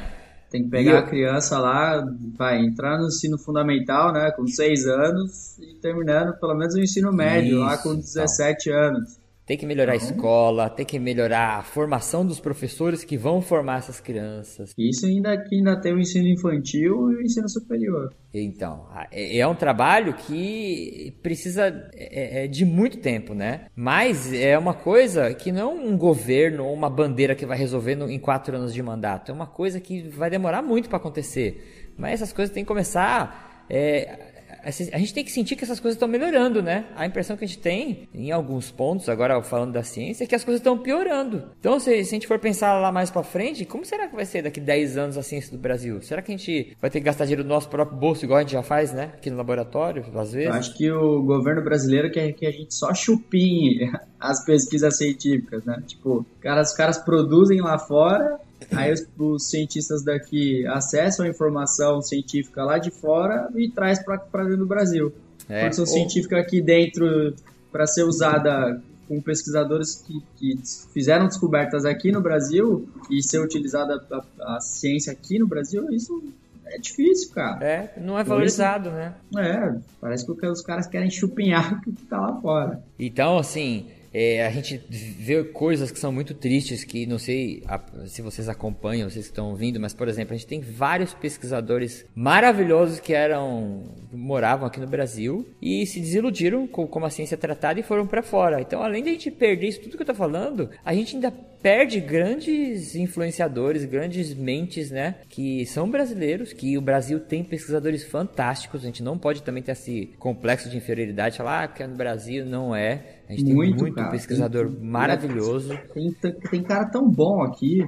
Tem 0.49 0.63
que 0.63 0.69
pegar 0.69 0.91
eu... 0.91 0.97
a 0.97 1.03
criança 1.03 1.59
lá, 1.59 2.03
vai 2.35 2.59
entrar 2.59 2.97
no 2.97 3.07
ensino 3.07 3.37
fundamental, 3.37 4.11
né, 4.11 4.31
com 4.31 4.47
6 4.47 4.87
anos 4.87 5.57
e 5.59 5.75
terminando 5.79 6.33
pelo 6.39 6.55
menos 6.55 6.73
o 6.73 6.79
ensino 6.79 7.11
médio 7.11 7.57
Isso, 7.57 7.59
lá 7.59 7.77
com 7.77 7.95
17 7.95 8.69
então. 8.69 8.81
anos. 8.81 9.18
Tem 9.49 9.57
que 9.57 9.65
melhorar 9.65 9.95
então, 9.95 10.07
a 10.07 10.11
escola, 10.11 10.69
tem 10.69 10.85
que 10.85 10.99
melhorar 10.99 11.57
a 11.57 11.63
formação 11.63 12.23
dos 12.23 12.39
professores 12.39 13.03
que 13.03 13.17
vão 13.17 13.41
formar 13.41 13.79
essas 13.79 13.99
crianças. 13.99 14.75
Isso 14.77 15.07
ainda 15.07 15.35
que 15.43 15.55
ainda 15.55 15.75
tem 15.81 15.91
o 15.91 15.99
ensino 15.99 16.27
infantil 16.27 17.11
e 17.11 17.15
o 17.15 17.21
ensino 17.23 17.49
superior. 17.49 18.13
Então, 18.31 18.85
é, 19.11 19.39
é 19.39 19.47
um 19.47 19.55
trabalho 19.55 20.13
que 20.13 21.17
precisa 21.23 21.65
é, 21.95 22.43
é, 22.43 22.47
de 22.47 22.63
muito 22.63 22.99
tempo, 22.99 23.33
né? 23.33 23.65
Mas 23.75 24.31
é 24.31 24.55
uma 24.55 24.75
coisa 24.75 25.33
que 25.33 25.51
não 25.51 25.61
é 25.61 25.65
um 25.65 25.97
governo 25.97 26.65
ou 26.65 26.71
uma 26.71 26.87
bandeira 26.87 27.33
que 27.33 27.43
vai 27.43 27.57
resolver 27.57 27.93
em 28.07 28.19
quatro 28.19 28.55
anos 28.55 28.71
de 28.71 28.83
mandato. 28.83 29.31
É 29.31 29.33
uma 29.33 29.47
coisa 29.47 29.79
que 29.79 30.03
vai 30.09 30.29
demorar 30.29 30.61
muito 30.61 30.87
para 30.87 30.99
acontecer. 30.99 31.95
Mas 31.97 32.21
essas 32.21 32.31
coisas 32.31 32.53
têm 32.53 32.63
que 32.63 32.67
começar 32.67 33.65
é, 33.67 34.28
a 34.63 34.97
gente 34.97 35.13
tem 35.13 35.23
que 35.23 35.31
sentir 35.31 35.55
que 35.55 35.63
essas 35.63 35.79
coisas 35.79 35.95
estão 35.95 36.07
melhorando, 36.07 36.61
né? 36.61 36.85
A 36.95 37.05
impressão 37.05 37.37
que 37.37 37.45
a 37.45 37.47
gente 37.47 37.59
tem, 37.59 38.07
em 38.13 38.31
alguns 38.31 38.71
pontos, 38.71 39.09
agora 39.09 39.41
falando 39.41 39.73
da 39.73 39.83
ciência, 39.83 40.23
é 40.23 40.27
que 40.27 40.35
as 40.35 40.43
coisas 40.43 40.59
estão 40.59 40.77
piorando. 40.77 41.43
Então, 41.59 41.79
se, 41.79 42.03
se 42.03 42.09
a 42.09 42.15
gente 42.15 42.27
for 42.27 42.39
pensar 42.39 42.79
lá 42.79 42.91
mais 42.91 43.09
para 43.09 43.23
frente, 43.23 43.65
como 43.65 43.85
será 43.85 44.07
que 44.07 44.15
vai 44.15 44.25
ser 44.25 44.43
daqui 44.43 44.59
10 44.59 44.97
anos 44.97 45.17
a 45.17 45.23
ciência 45.23 45.51
do 45.51 45.57
Brasil? 45.57 46.01
Será 46.01 46.21
que 46.21 46.31
a 46.31 46.37
gente 46.37 46.75
vai 46.79 46.89
ter 46.89 46.99
que 46.99 47.05
gastar 47.05 47.25
dinheiro 47.25 47.43
do 47.43 47.49
nosso 47.49 47.69
próprio 47.69 47.97
bolso, 47.97 48.25
igual 48.25 48.39
a 48.39 48.41
gente 48.41 48.53
já 48.53 48.63
faz, 48.63 48.93
né? 48.93 49.11
Aqui 49.13 49.29
no 49.29 49.37
laboratório, 49.37 50.05
às 50.15 50.33
vezes? 50.33 50.49
Eu 50.49 50.53
acho 50.53 50.77
que 50.77 50.91
o 50.91 51.21
governo 51.21 51.63
brasileiro 51.63 52.11
quer 52.11 52.31
que 52.33 52.45
a 52.45 52.51
gente 52.51 52.73
só 52.73 52.93
chupinhe 52.93 53.91
as 54.19 54.43
pesquisas 54.43 54.97
científicas, 54.97 55.63
né? 55.63 55.81
Tipo, 55.85 56.25
cara, 56.41 56.61
os 56.61 56.73
caras 56.73 56.97
produzem 56.97 57.61
lá 57.61 57.77
fora 57.77 58.39
Aí 58.71 58.93
os, 58.93 59.05
os, 59.17 59.49
cientistas 59.49 60.03
daqui 60.03 60.65
acessam 60.67 61.25
a 61.25 61.29
informação 61.29 62.01
científica 62.01 62.63
lá 62.63 62.77
de 62.77 62.91
fora 62.91 63.49
e 63.55 63.69
traz 63.69 63.99
para 64.03 64.43
dentro 64.43 64.57
do 64.57 64.65
Brasil. 64.65 65.13
É. 65.47 65.61
Produção 65.61 65.85
Ou... 65.85 65.91
científica 65.91 66.39
aqui 66.39 66.61
dentro 66.61 67.33
para 67.71 67.87
ser 67.87 68.03
usada 68.03 68.81
com 69.07 69.19
pesquisadores 69.19 69.95
que, 69.95 70.21
que, 70.37 70.59
fizeram 70.93 71.25
descobertas 71.25 71.83
aqui 71.83 72.11
no 72.11 72.21
Brasil 72.21 72.87
e 73.09 73.23
ser 73.23 73.39
utilizada 73.39 74.05
a, 74.11 74.57
a, 74.57 74.61
ciência 74.61 75.11
aqui 75.11 75.39
no 75.39 75.47
Brasil, 75.47 75.89
isso 75.91 76.23
é 76.67 76.77
difícil, 76.77 77.31
cara. 77.31 77.65
É, 77.65 77.93
não 77.99 78.19
é 78.19 78.23
valorizado, 78.23 78.89
isso, 78.89 78.95
né? 78.95 79.15
É, 79.37 79.75
parece 79.99 80.25
que 80.25 80.45
os 80.45 80.61
caras 80.61 80.85
querem 80.85 81.09
chupinhar 81.09 81.81
o 81.87 81.91
que 81.91 82.05
tá 82.05 82.19
lá 82.19 82.39
fora. 82.39 82.83
Então, 82.99 83.39
assim, 83.39 83.87
é, 84.13 84.45
a 84.45 84.49
gente 84.49 84.81
vê 84.89 85.43
coisas 85.43 85.91
que 85.91 85.99
são 85.99 86.11
muito 86.11 86.33
tristes, 86.33 86.83
que 86.83 87.05
não 87.05 87.19
sei 87.19 87.63
se 88.07 88.21
vocês 88.21 88.49
acompanham, 88.49 89.09
vocês 89.09 89.25
estão 89.25 89.49
ouvindo, 89.49 89.79
mas, 89.79 89.93
por 89.93 90.07
exemplo, 90.07 90.33
a 90.33 90.37
gente 90.37 90.47
tem 90.47 90.61
vários 90.61 91.13
pesquisadores 91.13 92.05
maravilhosos 92.15 92.99
que 92.99 93.13
eram 93.13 93.83
moravam 94.11 94.67
aqui 94.67 94.79
no 94.79 94.87
Brasil 94.87 95.47
e 95.61 95.85
se 95.85 95.99
desiludiram 95.99 96.67
com 96.67 96.87
como 96.87 97.05
a 97.05 97.09
ciência 97.09 97.35
é 97.35 97.37
tratada 97.37 97.79
e 97.79 97.83
foram 97.83 98.07
para 98.07 98.23
fora. 98.23 98.59
Então, 98.61 98.81
além 98.81 99.03
de 99.03 99.09
a 99.09 99.13
gente 99.13 99.31
perder 99.31 99.67
isso 99.67 99.81
tudo 99.81 99.95
que 99.95 100.03
eu 100.03 100.07
tô 100.07 100.15
falando, 100.15 100.69
a 100.83 100.93
gente 100.93 101.15
ainda 101.15 101.31
perde 101.61 101.99
grandes 101.99 102.95
influenciadores, 102.95 103.83
grandes 103.85 104.33
mentes, 104.33 104.89
né? 104.89 105.15
Que 105.29 105.65
são 105.65 105.89
brasileiros, 105.89 106.53
que 106.53 106.77
o 106.77 106.81
Brasil 106.81 107.19
tem 107.19 107.43
pesquisadores 107.43 108.03
fantásticos. 108.03 108.81
A 108.81 108.85
gente 108.85 109.03
não 109.03 109.17
pode 109.17 109.43
também 109.43 109.61
ter 109.61 109.73
esse 109.73 110.07
complexo 110.17 110.69
de 110.69 110.77
inferioridade, 110.77 111.37
falar 111.37 111.63
ah, 111.63 111.67
que 111.67 111.83
é 111.83 111.87
no 111.87 111.95
Brasil 111.95 112.45
não 112.45 112.75
é. 112.75 113.19
A 113.27 113.33
gente 113.33 113.53
muito, 113.53 113.71
tem 113.71 113.83
muito 113.83 113.95
cara. 113.95 114.09
pesquisador 114.09 114.69
tem, 114.69 114.79
maravilhoso. 114.79 115.77
Tem, 115.93 116.11
tem 116.49 116.63
cara 116.63 116.85
tão 116.85 117.09
bom 117.09 117.43
aqui 117.43 117.85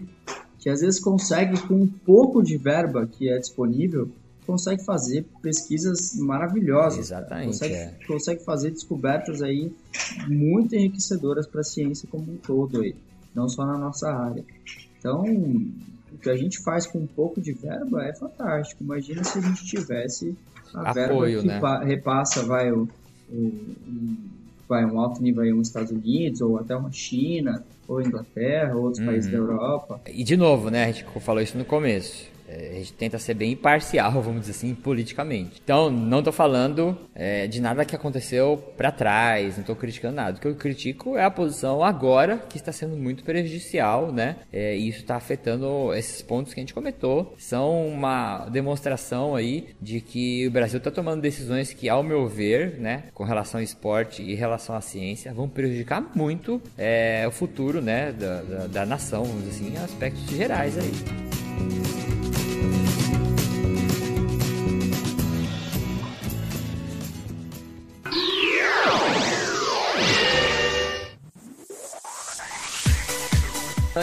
que 0.60 0.70
às 0.70 0.82
vezes 0.82 1.00
consegue, 1.00 1.60
com 1.68 1.76
um 1.76 1.88
pouco 1.88 2.44
de 2.44 2.56
verba 2.58 3.08
que 3.08 3.30
é 3.30 3.38
disponível, 3.40 4.10
consegue 4.46 4.84
fazer 4.84 5.26
pesquisas 5.42 6.16
maravilhosas. 6.20 7.00
Exatamente. 7.00 7.48
Consegue, 7.48 7.74
é. 7.74 7.94
consegue 8.06 8.44
fazer 8.44 8.70
descobertas 8.70 9.42
aí 9.42 9.74
muito 10.28 10.76
enriquecedoras 10.76 11.48
para 11.48 11.62
a 11.62 11.64
ciência 11.64 12.08
como 12.12 12.32
um 12.32 12.38
todo 12.38 12.82
aí 12.82 12.94
não 13.34 13.48
só 13.48 13.65
na 13.65 13.78
nossa 13.78 14.12
área. 14.12 14.44
Então, 14.98 15.24
o 15.24 16.17
que 16.22 16.30
a 16.30 16.36
gente 16.36 16.60
faz 16.60 16.86
com 16.86 17.00
um 17.00 17.08
pouco 17.08 17.41
de 17.41 17.54
verba 17.54 18.06
é 18.06 18.13
fantástico. 18.13 18.84
Imagina 18.84 19.24
se 19.24 19.39
a 19.39 19.41
gente 19.41 19.65
tivesse 19.65 20.36
a 20.74 20.91
Apoio, 20.91 21.41
verba 21.41 21.80
que 21.80 21.86
né? 21.86 21.86
repassa, 21.86 22.44
vai 22.46 22.72
o, 22.72 22.88
o, 23.30 23.52
vai 24.67 24.86
um 24.86 25.00
alto 25.00 25.22
nível 25.22 25.44
aí, 25.44 25.54
uns 25.54 25.67
Estados 25.67 25.91
Unidos, 25.91 26.41
ou 26.41 26.58
até 26.58 26.76
uma 26.76 26.91
China, 26.91 27.63
ou 27.88 28.02
Inglaterra, 28.02 28.76
ou 28.76 28.84
outros 28.84 29.00
uhum. 29.00 29.08
países 29.08 29.32
da 29.32 29.38
Europa. 29.38 30.02
E 30.08 30.24
de 30.24 30.38
novo, 30.38 30.70
né, 30.70 30.86
a 30.86 30.91
gente 30.91 31.06
falou 31.20 31.41
isso 31.41 31.58
no 31.58 31.65
começo 31.65 32.31
a 32.52 32.74
gente 32.76 32.94
tenta 32.94 33.18
ser 33.18 33.34
bem 33.34 33.54
imparcial, 33.54 34.12
vamos 34.22 34.42
dizer 34.42 34.52
assim, 34.52 34.74
politicamente. 34.74 35.62
Então, 35.64 35.90
não 35.90 36.20
estou 36.20 36.34
falando 36.34 36.98
é, 37.16 37.48
de 37.48 37.62
nada 37.62 37.86
que 37.86 37.96
aconteceu 37.96 38.58
para 38.78 38.92
trás, 38.92 39.56
não 39.56 39.62
estou 39.62 39.76
criticando 39.76 40.16
nada. 40.16 40.38
O 40.38 40.42
que 40.42 40.48
eu 40.48 40.56
critico 40.56 41.18
é 41.18 41.24
a 41.24 41.32
posição 41.32 41.84
agora, 41.84 42.38
que 42.38 42.58
está 42.58 42.72
sendo 42.72 42.96
muito 42.96 43.24
prejudicial, 43.24 44.12
né? 44.12 44.38
É, 44.52 44.76
e 44.76 44.88
isso 44.88 45.00
está 45.00 45.16
afetando 45.16 45.94
esses 45.94 46.22
pontos 46.22 46.54
que 46.54 46.60
a 46.60 46.64
gente 46.64 46.74
comentou. 46.74 47.34
São 47.38 47.88
uma 47.88 48.46
demonstração 48.50 49.36
aí 49.36 49.70
de 49.82 50.02
que 50.02 50.48
o 50.48 50.52
Brasil 50.52 50.78
está 50.78 50.92
tomando 50.92 51.22
decisões 51.22 51.74
que, 51.74 51.90
ao 51.90 52.04
meu 52.04 52.28
ver, 52.28 52.80
né, 52.80 53.04
com 53.14 53.24
relação 53.24 53.60
ao 53.60 53.64
esporte 53.64 54.22
e 54.22 54.36
relação 54.36 54.76
à 54.76 54.82
ciência, 54.82 55.34
vão 55.34 55.48
prejudicar 55.48 56.12
muito 56.16 56.62
é, 56.78 57.26
o 57.28 57.32
futuro, 57.32 57.82
né, 57.82 58.12
da, 58.12 58.42
da, 58.42 58.68
da 58.68 58.86
nação, 58.86 59.24
vamos 59.24 59.44
dizer 59.44 59.66
assim, 59.66 59.74
em 59.76 59.78
aspectos 59.78 60.30
gerais 60.30 60.78
aí. 60.78 62.11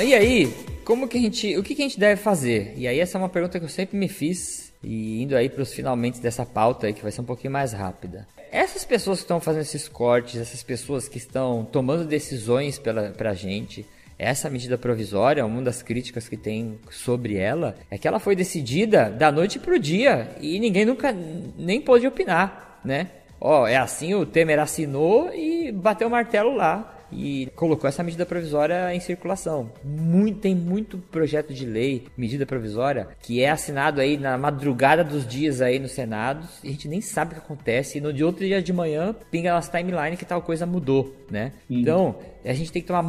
E 0.02 0.14
aí, 0.14 0.54
como 0.84 1.08
que 1.08 1.18
a 1.18 1.20
gente, 1.20 1.56
o 1.56 1.62
que, 1.62 1.74
que 1.74 1.82
a 1.82 1.84
gente 1.84 1.98
deve 1.98 2.20
fazer? 2.20 2.72
E 2.76 2.87
aí 2.87 3.00
essa 3.00 3.18
é 3.18 3.20
uma 3.20 3.28
pergunta 3.28 3.58
que 3.58 3.64
eu 3.64 3.68
sempre 3.68 3.98
me 3.98 4.08
fiz 4.08 4.72
e 4.82 5.22
indo 5.22 5.37
aí 5.37 5.48
para 5.48 5.62
os 5.62 5.72
finalmente 5.72 6.20
dessa 6.20 6.46
pauta 6.46 6.87
aí 6.87 6.92
que 6.92 7.02
vai 7.02 7.11
ser 7.11 7.20
um 7.20 7.24
pouquinho 7.24 7.52
mais 7.52 7.72
rápida. 7.72 8.26
Essas 8.52 8.84
pessoas 8.84 9.18
que 9.18 9.24
estão 9.24 9.40
fazendo 9.40 9.62
esses 9.62 9.88
cortes, 9.88 10.40
essas 10.40 10.62
pessoas 10.62 11.08
que 11.08 11.18
estão 11.18 11.66
tomando 11.70 12.04
decisões 12.04 12.78
pela 12.78 13.11
pra 13.11 13.34
gente, 13.34 13.84
essa 14.16 14.48
medida 14.48 14.78
provisória, 14.78 15.44
uma 15.44 15.62
das 15.62 15.82
críticas 15.82 16.28
que 16.28 16.37
tem 16.37 16.78
sobre 16.90 17.37
ela 17.37 17.76
é 17.90 17.98
que 17.98 18.06
ela 18.06 18.20
foi 18.20 18.37
decidida 18.37 19.11
da 19.11 19.32
noite 19.32 19.58
pro 19.58 19.80
dia 19.80 20.30
e 20.40 20.61
ninguém 20.61 20.84
nunca 20.84 21.12
nem 21.12 21.80
pôde 21.80 22.06
opinar, 22.06 22.80
né? 22.84 23.08
Ó, 23.40 23.66
é 23.66 23.76
assim, 23.76 24.14
o 24.14 24.24
Temer 24.24 24.61
assinou 24.61 25.34
e 25.34 25.72
bateu 25.72 26.06
o 26.06 26.11
martelo 26.11 26.54
lá 26.54 26.97
e 27.12 27.48
colocou 27.54 27.88
essa 27.88 28.02
medida 28.02 28.26
provisória 28.26 28.94
em 28.94 29.00
circulação. 29.00 29.70
Muito, 29.84 30.40
tem 30.40 30.54
muito 30.54 30.98
projeto 30.98 31.52
de 31.52 31.64
lei, 31.64 32.06
medida 32.16 32.46
provisória, 32.46 33.08
que 33.22 33.42
é 33.42 33.50
assinado 33.50 34.00
aí 34.00 34.16
na 34.16 34.36
madrugada 34.36 35.02
dos 35.02 35.26
dias 35.26 35.60
aí 35.60 35.78
no 35.78 35.88
Senado, 35.88 36.46
e 36.62 36.68
a 36.68 36.70
gente 36.70 36.88
nem 36.88 37.00
sabe 37.00 37.32
o 37.32 37.34
que 37.34 37.40
acontece, 37.40 37.98
e 37.98 38.00
no 38.00 38.12
de 38.12 38.24
outro 38.24 38.44
dia 38.44 38.62
de 38.62 38.72
manhã 38.72 39.14
pinga 39.30 39.52
nas 39.52 39.68
timeline 39.68 40.16
que 40.16 40.24
tal 40.24 40.42
coisa 40.42 40.66
mudou, 40.66 41.14
né? 41.30 41.52
Então, 41.68 42.16
a 42.44 42.52
gente 42.52 42.72
tem 42.72 42.80
que 42.82 42.88
tomar 42.88 43.04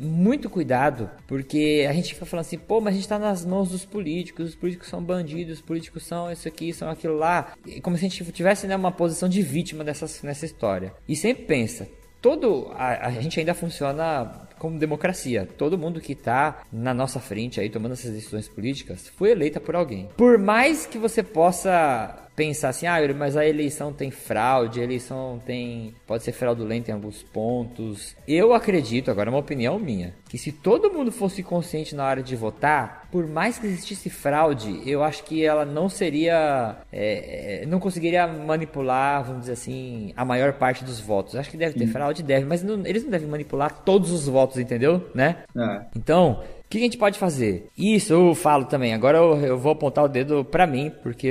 muito 0.00 0.50
cuidado, 0.50 1.10
porque 1.26 1.86
a 1.88 1.92
gente 1.92 2.14
fica 2.14 2.26
falando 2.26 2.44
assim, 2.44 2.58
pô, 2.58 2.80
mas 2.80 2.94
a 2.94 2.96
gente 2.96 3.08
tá 3.08 3.18
nas 3.18 3.44
mãos 3.44 3.70
dos 3.70 3.84
políticos, 3.84 4.50
os 4.50 4.54
políticos 4.54 4.88
são 4.88 5.02
bandidos, 5.02 5.58
os 5.58 5.60
políticos 5.60 6.04
são 6.04 6.30
isso 6.30 6.46
aqui, 6.46 6.72
são 6.72 6.88
aquilo 6.90 7.16
lá, 7.16 7.54
como 7.82 7.96
se 7.96 8.04
a 8.04 8.08
gente 8.08 8.32
tivesse 8.32 8.66
né, 8.66 8.76
uma 8.76 8.92
posição 8.92 9.28
de 9.28 9.42
vítima 9.42 9.84
dessas, 9.84 10.22
nessa 10.22 10.44
história. 10.44 10.92
E 11.08 11.16
sempre 11.16 11.44
pensa, 11.44 11.88
todo 12.20 12.70
a, 12.74 13.06
a 13.06 13.10
gente 13.10 13.38
ainda 13.40 13.54
funciona 13.54 14.48
como 14.58 14.78
democracia. 14.78 15.46
Todo 15.56 15.78
mundo 15.78 16.00
que 16.00 16.12
está 16.12 16.62
na 16.72 16.92
nossa 16.92 17.20
frente 17.20 17.60
aí 17.60 17.70
tomando 17.70 17.92
essas 17.92 18.12
decisões 18.12 18.48
políticas 18.48 19.08
foi 19.08 19.30
eleita 19.30 19.60
por 19.60 19.76
alguém. 19.76 20.08
Por 20.16 20.38
mais 20.38 20.86
que 20.86 20.98
você 20.98 21.22
possa 21.22 22.27
pensar 22.38 22.68
assim, 22.68 22.86
ah, 22.86 23.00
mas 23.16 23.36
a 23.36 23.44
eleição 23.44 23.92
tem 23.92 24.12
fraude, 24.12 24.80
a 24.80 24.84
eleição 24.84 25.42
tem 25.44 25.92
pode 26.06 26.22
ser 26.22 26.30
fraudulenta 26.30 26.92
em 26.92 26.94
alguns 26.94 27.20
pontos. 27.20 28.14
Eu 28.28 28.54
acredito, 28.54 29.10
agora 29.10 29.28
é 29.28 29.32
uma 29.32 29.40
opinião 29.40 29.76
minha, 29.76 30.14
que 30.28 30.38
se 30.38 30.52
todo 30.52 30.88
mundo 30.88 31.10
fosse 31.10 31.42
consciente 31.42 31.96
na 31.96 32.06
hora 32.06 32.22
de 32.22 32.36
votar, 32.36 33.08
por 33.10 33.26
mais 33.26 33.58
que 33.58 33.66
existisse 33.66 34.08
fraude, 34.08 34.82
eu 34.86 35.02
acho 35.02 35.24
que 35.24 35.44
ela 35.44 35.64
não 35.64 35.88
seria, 35.88 36.76
é, 36.92 37.64
não 37.66 37.80
conseguiria 37.80 38.28
manipular, 38.28 39.24
vamos 39.24 39.40
dizer 39.40 39.54
assim, 39.54 40.12
a 40.16 40.24
maior 40.24 40.52
parte 40.52 40.84
dos 40.84 41.00
votos. 41.00 41.34
Acho 41.34 41.50
que 41.50 41.56
deve 41.56 41.76
ter 41.76 41.88
fraude, 41.88 42.22
deve, 42.22 42.46
mas 42.46 42.62
não, 42.62 42.86
eles 42.86 43.02
não 43.02 43.10
devem 43.10 43.28
manipular 43.28 43.82
todos 43.82 44.12
os 44.12 44.28
votos, 44.28 44.58
entendeu? 44.58 45.10
Né? 45.12 45.38
É. 45.56 45.86
Então 45.96 46.40
o 46.68 46.70
que 46.70 46.76
a 46.76 46.82
gente 46.82 46.98
pode 46.98 47.18
fazer? 47.18 47.68
Isso 47.78 48.12
eu 48.12 48.34
falo 48.34 48.66
também. 48.66 48.92
Agora 48.92 49.16
eu, 49.16 49.40
eu 49.40 49.58
vou 49.58 49.72
apontar 49.72 50.04
o 50.04 50.08
dedo 50.08 50.44
para 50.44 50.66
mim, 50.66 50.92
porque 51.02 51.26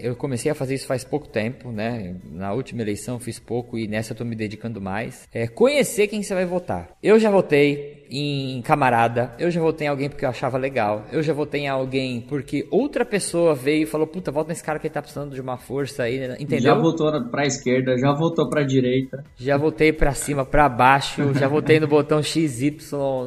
eu 0.00 0.14
comecei 0.14 0.48
a 0.48 0.54
fazer 0.54 0.76
isso 0.76 0.86
faz 0.86 1.02
pouco 1.02 1.26
tempo, 1.26 1.72
né? 1.72 2.14
Na 2.30 2.52
última 2.52 2.82
eleição 2.82 3.18
fiz 3.18 3.40
pouco 3.40 3.76
e 3.76 3.88
nessa 3.88 4.12
eu 4.12 4.16
tô 4.16 4.24
me 4.24 4.36
dedicando 4.36 4.80
mais. 4.80 5.28
É 5.34 5.48
conhecer 5.48 6.06
quem 6.06 6.22
você 6.22 6.32
vai 6.34 6.46
votar. 6.46 6.88
Eu 7.02 7.18
já 7.18 7.32
votei, 7.32 8.05
em 8.10 8.62
camarada, 8.62 9.32
eu 9.38 9.50
já 9.50 9.60
votei 9.60 9.86
em 9.86 9.90
alguém 9.90 10.08
porque 10.08 10.24
eu 10.24 10.28
achava 10.28 10.58
legal, 10.58 11.04
eu 11.12 11.22
já 11.22 11.32
votei 11.32 11.62
em 11.62 11.68
alguém 11.68 12.20
porque 12.20 12.66
outra 12.70 13.04
pessoa 13.04 13.54
veio 13.54 13.84
e 13.84 13.86
falou, 13.86 14.06
puta, 14.06 14.30
vota 14.30 14.48
nesse 14.48 14.62
cara 14.62 14.78
que 14.78 14.86
ele 14.86 14.94
tá 14.94 15.02
precisando 15.02 15.34
de 15.34 15.40
uma 15.40 15.56
força 15.56 16.04
aí, 16.04 16.18
né? 16.18 16.36
entendeu? 16.38 16.74
Já 16.74 16.74
votou 16.74 17.24
pra 17.30 17.46
esquerda, 17.46 17.96
já 17.98 18.12
votou 18.12 18.48
pra 18.48 18.62
direita. 18.62 19.24
Já 19.36 19.56
votei 19.56 19.92
pra 19.92 20.12
cima, 20.14 20.44
pra 20.44 20.68
baixo, 20.68 21.32
já 21.34 21.48
votei 21.48 21.80
no 21.80 21.86
botão 21.86 22.22
XY, 22.22 22.76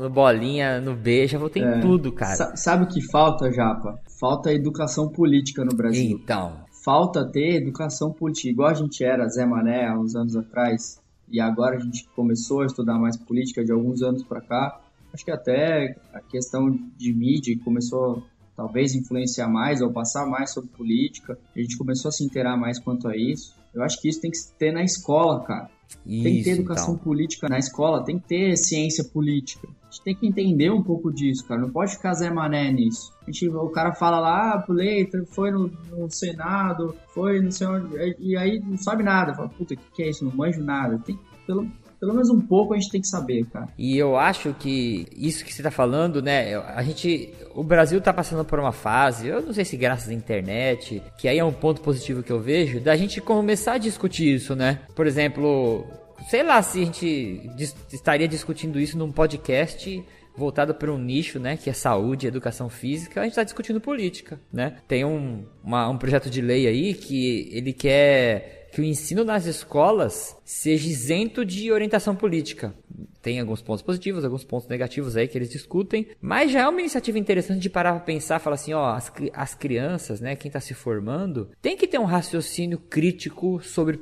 no 0.02 0.10
bolinha, 0.10 0.80
no 0.80 0.96
B, 0.96 1.28
já 1.28 1.38
votei 1.38 1.64
é. 1.64 1.78
em 1.78 1.80
tudo, 1.80 2.12
cara. 2.12 2.36
Sa 2.36 2.56
sabe 2.56 2.84
o 2.86 2.88
que 2.88 3.02
falta, 3.02 3.52
Japa? 3.52 4.00
Falta 4.20 4.52
educação 4.52 5.10
política 5.10 5.64
no 5.64 5.76
Brasil. 5.76 6.20
Então. 6.22 6.68
Falta 6.84 7.26
ter 7.30 7.56
educação 7.56 8.12
política, 8.12 8.50
igual 8.50 8.70
a 8.70 8.74
gente 8.74 9.04
era, 9.04 9.28
Zé 9.28 9.46
Mané, 9.46 9.86
há 9.86 10.00
uns 10.00 10.16
anos 10.16 10.36
atrás 10.36 11.00
e 11.32 11.40
agora 11.40 11.78
a 11.78 11.80
gente 11.80 12.08
começou 12.16 12.62
a 12.62 12.66
estudar 12.66 12.98
mais 12.98 13.18
política 13.18 13.64
de 13.64 13.72
alguns 13.72 14.02
anos 14.02 14.24
para 14.24 14.42
cá. 14.42 14.80
Acho 15.14 15.26
que 15.26 15.32
até 15.32 15.96
a 16.14 16.20
questão 16.20 16.70
de 16.98 17.14
mídia 17.14 17.58
começou 17.64 18.24
talvez 18.56 18.94
influenciar 18.94 19.48
mais 19.48 19.82
ou 19.82 19.92
passar 19.92 20.26
mais 20.26 20.54
sobre 20.54 20.70
política. 20.72 21.38
A 21.56 21.60
gente 21.60 21.78
começou 21.78 22.10
a 22.10 22.12
se 22.12 22.24
inteirar 22.24 22.58
mais 22.58 22.80
quanto 22.80 23.08
a 23.08 23.16
isso. 23.16 23.56
Eu 23.74 23.84
acho 23.84 24.02
que 24.02 24.10
isso 24.10 24.22
tem 24.22 24.32
que 24.32 24.38
ter 24.58 24.72
na 24.72 24.84
escola, 24.84 25.44
cara. 25.44 25.70
Isso, 26.06 26.24
tem 26.24 26.38
que 26.38 26.44
ter 26.44 26.50
educação 26.52 26.94
então. 26.94 27.04
política 27.04 27.50
na 27.50 27.58
escola, 27.58 28.04
tem 28.04 28.20
que 28.20 28.28
ter 28.28 28.58
ciência 28.58 29.04
política. 29.04 29.68
A 29.68 29.92
gente 29.92 30.04
tem 30.04 30.16
que 30.16 30.28
entender 30.28 30.70
um 30.72 30.84
pouco 30.84 31.12
disso, 31.12 31.46
cara. 31.48 31.60
Não 31.60 31.72
pode 31.72 31.94
ficar 31.94 32.14
Zé 32.14 32.30
Mané 32.30 32.72
nisso. 32.72 33.12
A 33.24 33.32
gente, 33.32 33.50
o 33.50 33.70
cara 33.70 33.92
fala 33.94 34.20
lá, 34.20 34.54
ah, 34.54 34.66
Leiter 34.70 35.26
foi 35.26 35.52
no, 35.52 35.72
no, 35.90 36.10
Senado, 36.12 36.96
foi 37.08 37.42
no 37.42 37.52
Senhor. 37.52 37.90
E 38.20 38.38
aí 38.38 38.60
não 38.60 38.78
sabe 38.78 39.04
nada. 39.04 39.34
Fala, 39.34 39.50
puta, 39.50 39.74
o 39.74 39.78
que, 39.78 39.84
que 39.96 40.04
é 40.04 40.10
isso? 40.10 40.24
Não 40.24 40.32
manjo 40.32 40.64
nada. 40.64 41.00
Tem, 41.00 41.18
pelo, 41.48 41.68
pelo 42.00 42.14
menos 42.14 42.30
um 42.30 42.40
pouco 42.40 42.74
a 42.74 42.78
gente 42.78 42.92
tem 42.92 43.02
que 43.02 43.08
saber, 43.08 43.46
cara. 43.48 43.68
E 43.78 43.98
eu 43.98 44.16
acho 44.16 44.54
que 44.54 45.08
isso 45.12 45.44
que 45.44 45.54
você 45.54 45.64
tá 45.64 45.72
falando, 45.72 46.22
né? 46.22 46.56
A 46.56 46.84
gente. 46.84 47.34
O 47.54 47.64
Brasil 47.64 48.00
tá 48.00 48.14
passando 48.14 48.46
por 48.46 48.60
uma 48.60 48.72
fase, 48.72 49.28
eu 49.28 49.42
não 49.42 49.54
sei 49.54 49.66
se 49.66 49.76
graças 49.76 50.10
à 50.10 50.14
internet, 50.14 51.02
que 51.18 51.28
aí 51.28 51.40
é 51.40 51.44
um 51.44 51.52
ponto 51.52 51.82
positivo 51.82 52.24
que 52.24 52.32
eu 52.32 52.40
vejo, 52.40 52.80
da 52.80 52.96
gente 52.96 53.20
começar 53.20 53.74
a 53.74 53.78
discutir 53.78 54.36
isso, 54.36 54.56
né? 54.56 54.80
Por 54.96 55.08
exemplo, 55.08 55.86
sei 56.30 56.44
lá 56.44 56.62
se 56.62 56.82
a 56.82 56.86
gente 56.86 57.50
estaria 57.92 58.28
discutindo 58.28 58.80
isso 58.80 58.98
num 58.98 59.12
podcast 59.12 60.04
voltado 60.36 60.74
para 60.74 60.92
um 60.92 60.98
nicho, 60.98 61.38
né, 61.38 61.58
que 61.58 61.70
é 61.70 61.74
saúde 61.74 62.26
educação 62.26 62.70
física, 62.70 63.20
a 63.20 63.24
gente 63.24 63.34
está 63.34 63.44
discutindo 63.44 63.82
política, 63.82 64.40
né? 64.52 64.78
Tem 64.88 65.04
um, 65.04 65.46
uma, 65.62 65.90
um 65.90 65.98
projeto 65.98 66.30
de 66.30 66.42
lei 66.42 66.66
aí 66.66 66.94
que 66.94 67.50
ele 67.52 67.74
quer 67.74 68.59
que 68.72 68.82
o 68.82 68.84
ensino 68.84 69.24
nas 69.24 69.46
escolas 69.46 70.38
seja 70.44 70.88
isento 70.88 71.46
de 71.46 71.72
orientação 71.72 72.16
política. 72.16 72.74
Tem 73.22 73.40
alguns 73.40 73.62
pontos 73.62 73.82
positivos, 73.82 74.24
alguns 74.24 74.44
pontos 74.44 74.68
negativos 74.68 75.18
aí 75.18 75.28
que 75.28 75.38
eles 75.38 75.50
discutem, 75.50 76.08
mas 76.22 76.52
já 76.52 76.62
é 76.62 76.68
uma 76.68 76.80
iniciativa 76.80 77.20
interessante 77.20 77.60
de 77.60 77.70
parar 77.70 77.94
para 77.94 78.00
pensar, 78.02 78.40
falar 78.40 78.56
assim, 78.56 78.74
ó, 78.74 78.94
as, 78.94 79.12
as 79.34 79.54
crianças, 79.54 80.22
né, 80.22 80.36
quem 80.36 80.50
está 80.50 80.60
se 80.60 80.74
formando, 80.74 81.50
tem 81.62 81.76
que 81.76 81.88
ter 81.88 82.00
um 82.00 82.06
raciocínio 82.06 82.78
crítico 82.78 83.62
sobre 83.62 84.00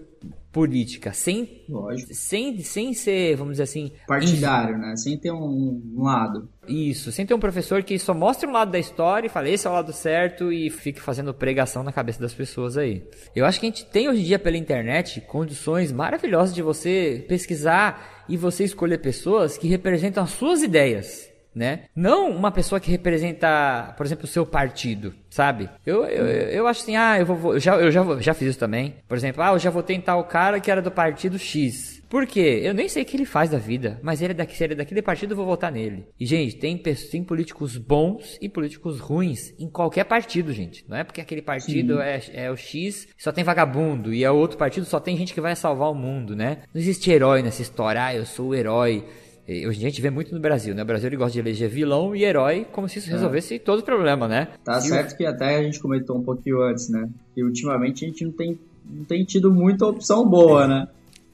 política, 0.58 1.13
sem, 1.13 1.62
sem, 2.10 2.58
sem 2.63 2.91
ser, 2.91 3.36
vamos 3.36 3.54
dizer 3.54 3.63
assim, 3.63 3.91
partidário, 4.08 4.76
né? 4.76 4.96
Sem 4.96 5.15
ter 5.15 5.32
um, 5.32 5.84
um, 5.96 6.02
lado. 6.02 6.50
Isso, 6.67 7.12
sem 7.12 7.28
ter 7.28 7.36
um 7.36 7.39
professor 7.39 7.84
que 7.84 8.00
só 8.00 8.12
mostre 8.12 8.50
um 8.50 8.52
lado 8.52 8.72
da 8.72 8.80
história 8.80 9.28
e 9.28 9.30
fale 9.30 9.52
esse 9.52 9.67
é 9.67 9.70
o 9.70 9.74
lado 9.74 9.93
certo 9.93 10.52
e 10.52 10.72
fique 10.72 11.00
fazendo 11.00 11.32
pregação 11.32 11.84
na 11.84 11.91
cabeça 11.91 12.20
das 12.20 12.34
pessoas 12.34 12.76
aí. 12.76 13.08
Eu 13.36 13.46
acho 13.46 13.60
que 13.60 13.67
a 13.67 13.70
gente 13.70 13.86
tem 13.86 14.10
hoje 14.10 14.22
em 14.22 14.26
dia 14.26 14.39
pela 14.39 14.58
internet 14.58 15.22
condições 15.22 15.91
maravilhosas 15.91 16.56
de 16.56 16.63
você 16.63 17.24
pesquisar 17.30 18.26
e 18.28 18.36
você 18.36 18.63
escolher 18.63 18.98
pessoas 18.98 19.60
que 19.60 19.67
representam 19.67 20.24
as 20.24 20.32
suas 20.32 20.63
ideias 20.63 21.30
né? 21.58 21.82
Não 21.96 22.30
uma 22.30 22.52
pessoa 22.52 22.80
que 22.80 22.91
representa, 22.91 23.93
por 23.98 24.06
exemplo, 24.06 24.26
o 24.26 24.28
seu 24.28 24.46
partido, 24.46 25.13
sabe? 25.30 25.70
Eu, 25.86 26.06
eu, 26.06 26.26
eu 26.26 26.67
acho 26.67 26.82
assim, 26.82 26.96
ah, 26.96 27.20
eu 27.20 27.26
vou, 27.26 27.54
eu 27.56 27.60
já, 27.60 27.76
eu 27.76 27.91
já, 27.91 28.22
já 28.22 28.34
fiz 28.34 28.50
isso 28.50 28.60
também. 28.60 28.96
Por 29.08 29.17
exemplo, 29.17 29.41
ah, 29.41 29.52
eu 29.52 29.60
já 29.60 29.70
votei 29.70 29.96
em 29.96 30.02
tal 30.02 30.24
cara 30.26 30.60
que 30.60 30.70
era 30.70 30.82
do 30.82 30.91
partido 30.91 31.39
X. 31.39 31.98
Por 32.10 32.26
quê? 32.26 32.62
Eu 32.63 32.74
nem 32.74 32.88
sei 32.88 33.04
o 33.04 33.06
que 33.06 33.17
ele 33.17 33.26
faz 33.26 33.50
da 33.50 33.58
vida, 33.58 34.00
mas 34.02 34.22
ele 34.22 34.32
é 34.32 34.36
daqui, 34.36 34.56
se 34.56 34.63
ele 34.63 34.74
é 34.74 34.78
daquele 34.78 35.02
partido, 35.02 35.32
eu 35.32 35.36
vou 35.36 35.46
votar 35.46 35.72
nele. 35.72 36.08
E, 36.17 36.26
gente, 36.26 36.56
tem, 36.56 36.78
tem 36.78 37.24
políticos 37.24 37.78
bons 37.78 38.38
e 38.41 38.48
políticos 38.48 39.00
ruins 39.00 39.54
em 39.60 39.70
qualquer 39.70 40.06
partido, 40.06 40.54
gente. 40.54 40.86
Não 40.88 40.96
é 40.96 41.04
porque 41.04 41.20
aquele 41.20 41.41
partido 41.41 42.00
é, 42.00 42.22
é, 42.34 42.52
o 42.52 42.56
X 42.56 43.10
só 43.17 43.32
tem 43.32 43.43
vagabundo 43.43 44.13
e 44.13 44.24
é 44.24 44.32
outro 44.32 44.58
partido 44.58 44.86
só 44.86 45.00
tem 45.00 45.17
gente 45.17 45.34
que 45.34 45.41
vai 45.41 45.56
salvar 45.56 45.91
o 45.91 45.96
mundo, 45.96 46.36
né? 46.36 46.60
Não 46.74 46.80
existe 46.80 47.12
herói 47.12 47.41
nessa 47.41 47.62
história, 47.62 48.06
ah, 48.06 48.15
eu 48.15 48.26
sou 48.26 48.50
o 48.50 48.56
herói. 48.56 49.04
Hoje 49.48 49.78
em 49.78 49.80
dia 49.80 49.88
a 49.88 49.92
gente 49.92 50.02
vê 50.02 50.10
muito 50.10 50.36
no 50.36 50.42
Brasil, 50.42 50.76
né? 50.76 50.84
O 50.84 50.86
Brasil 50.86 51.08
ele 51.08 51.16
gosta 51.16 51.32
de 51.32 51.40
eleger 51.40 51.70
vilão 51.70 52.14
e 52.14 52.24
herói 52.24 52.66
como 52.72 52.90
se 52.90 53.00
isso 53.00 53.10
é. 53.10 53.14
resolvesse 53.14 53.56
é. 53.56 53.60
todo 53.60 53.80
o 53.80 53.84
problema, 53.84 54.28
né? 54.28 54.50
Tá 54.64 54.78
e 54.80 54.82
certo 54.82 55.14
o... 55.14 55.18
que 55.18 55.26
até 55.26 55.58
a 55.58 55.64
gente 55.64 55.80
comentou 55.80 56.18
um 56.18 56.24
pouquinho 56.24 56.62
antes, 56.62 56.89
né? 56.89 57.10
Que 57.34 57.43
ultimamente 57.43 58.04
a 58.04 58.08
gente 58.10 58.26
não 58.26 58.32
tem, 58.34 58.60
não 58.86 59.06
tem 59.06 59.24
tido 59.24 59.50
muita 59.50 59.86
opção 59.86 60.28
boa, 60.28 60.66
é. 60.66 60.68
né? 60.68 60.88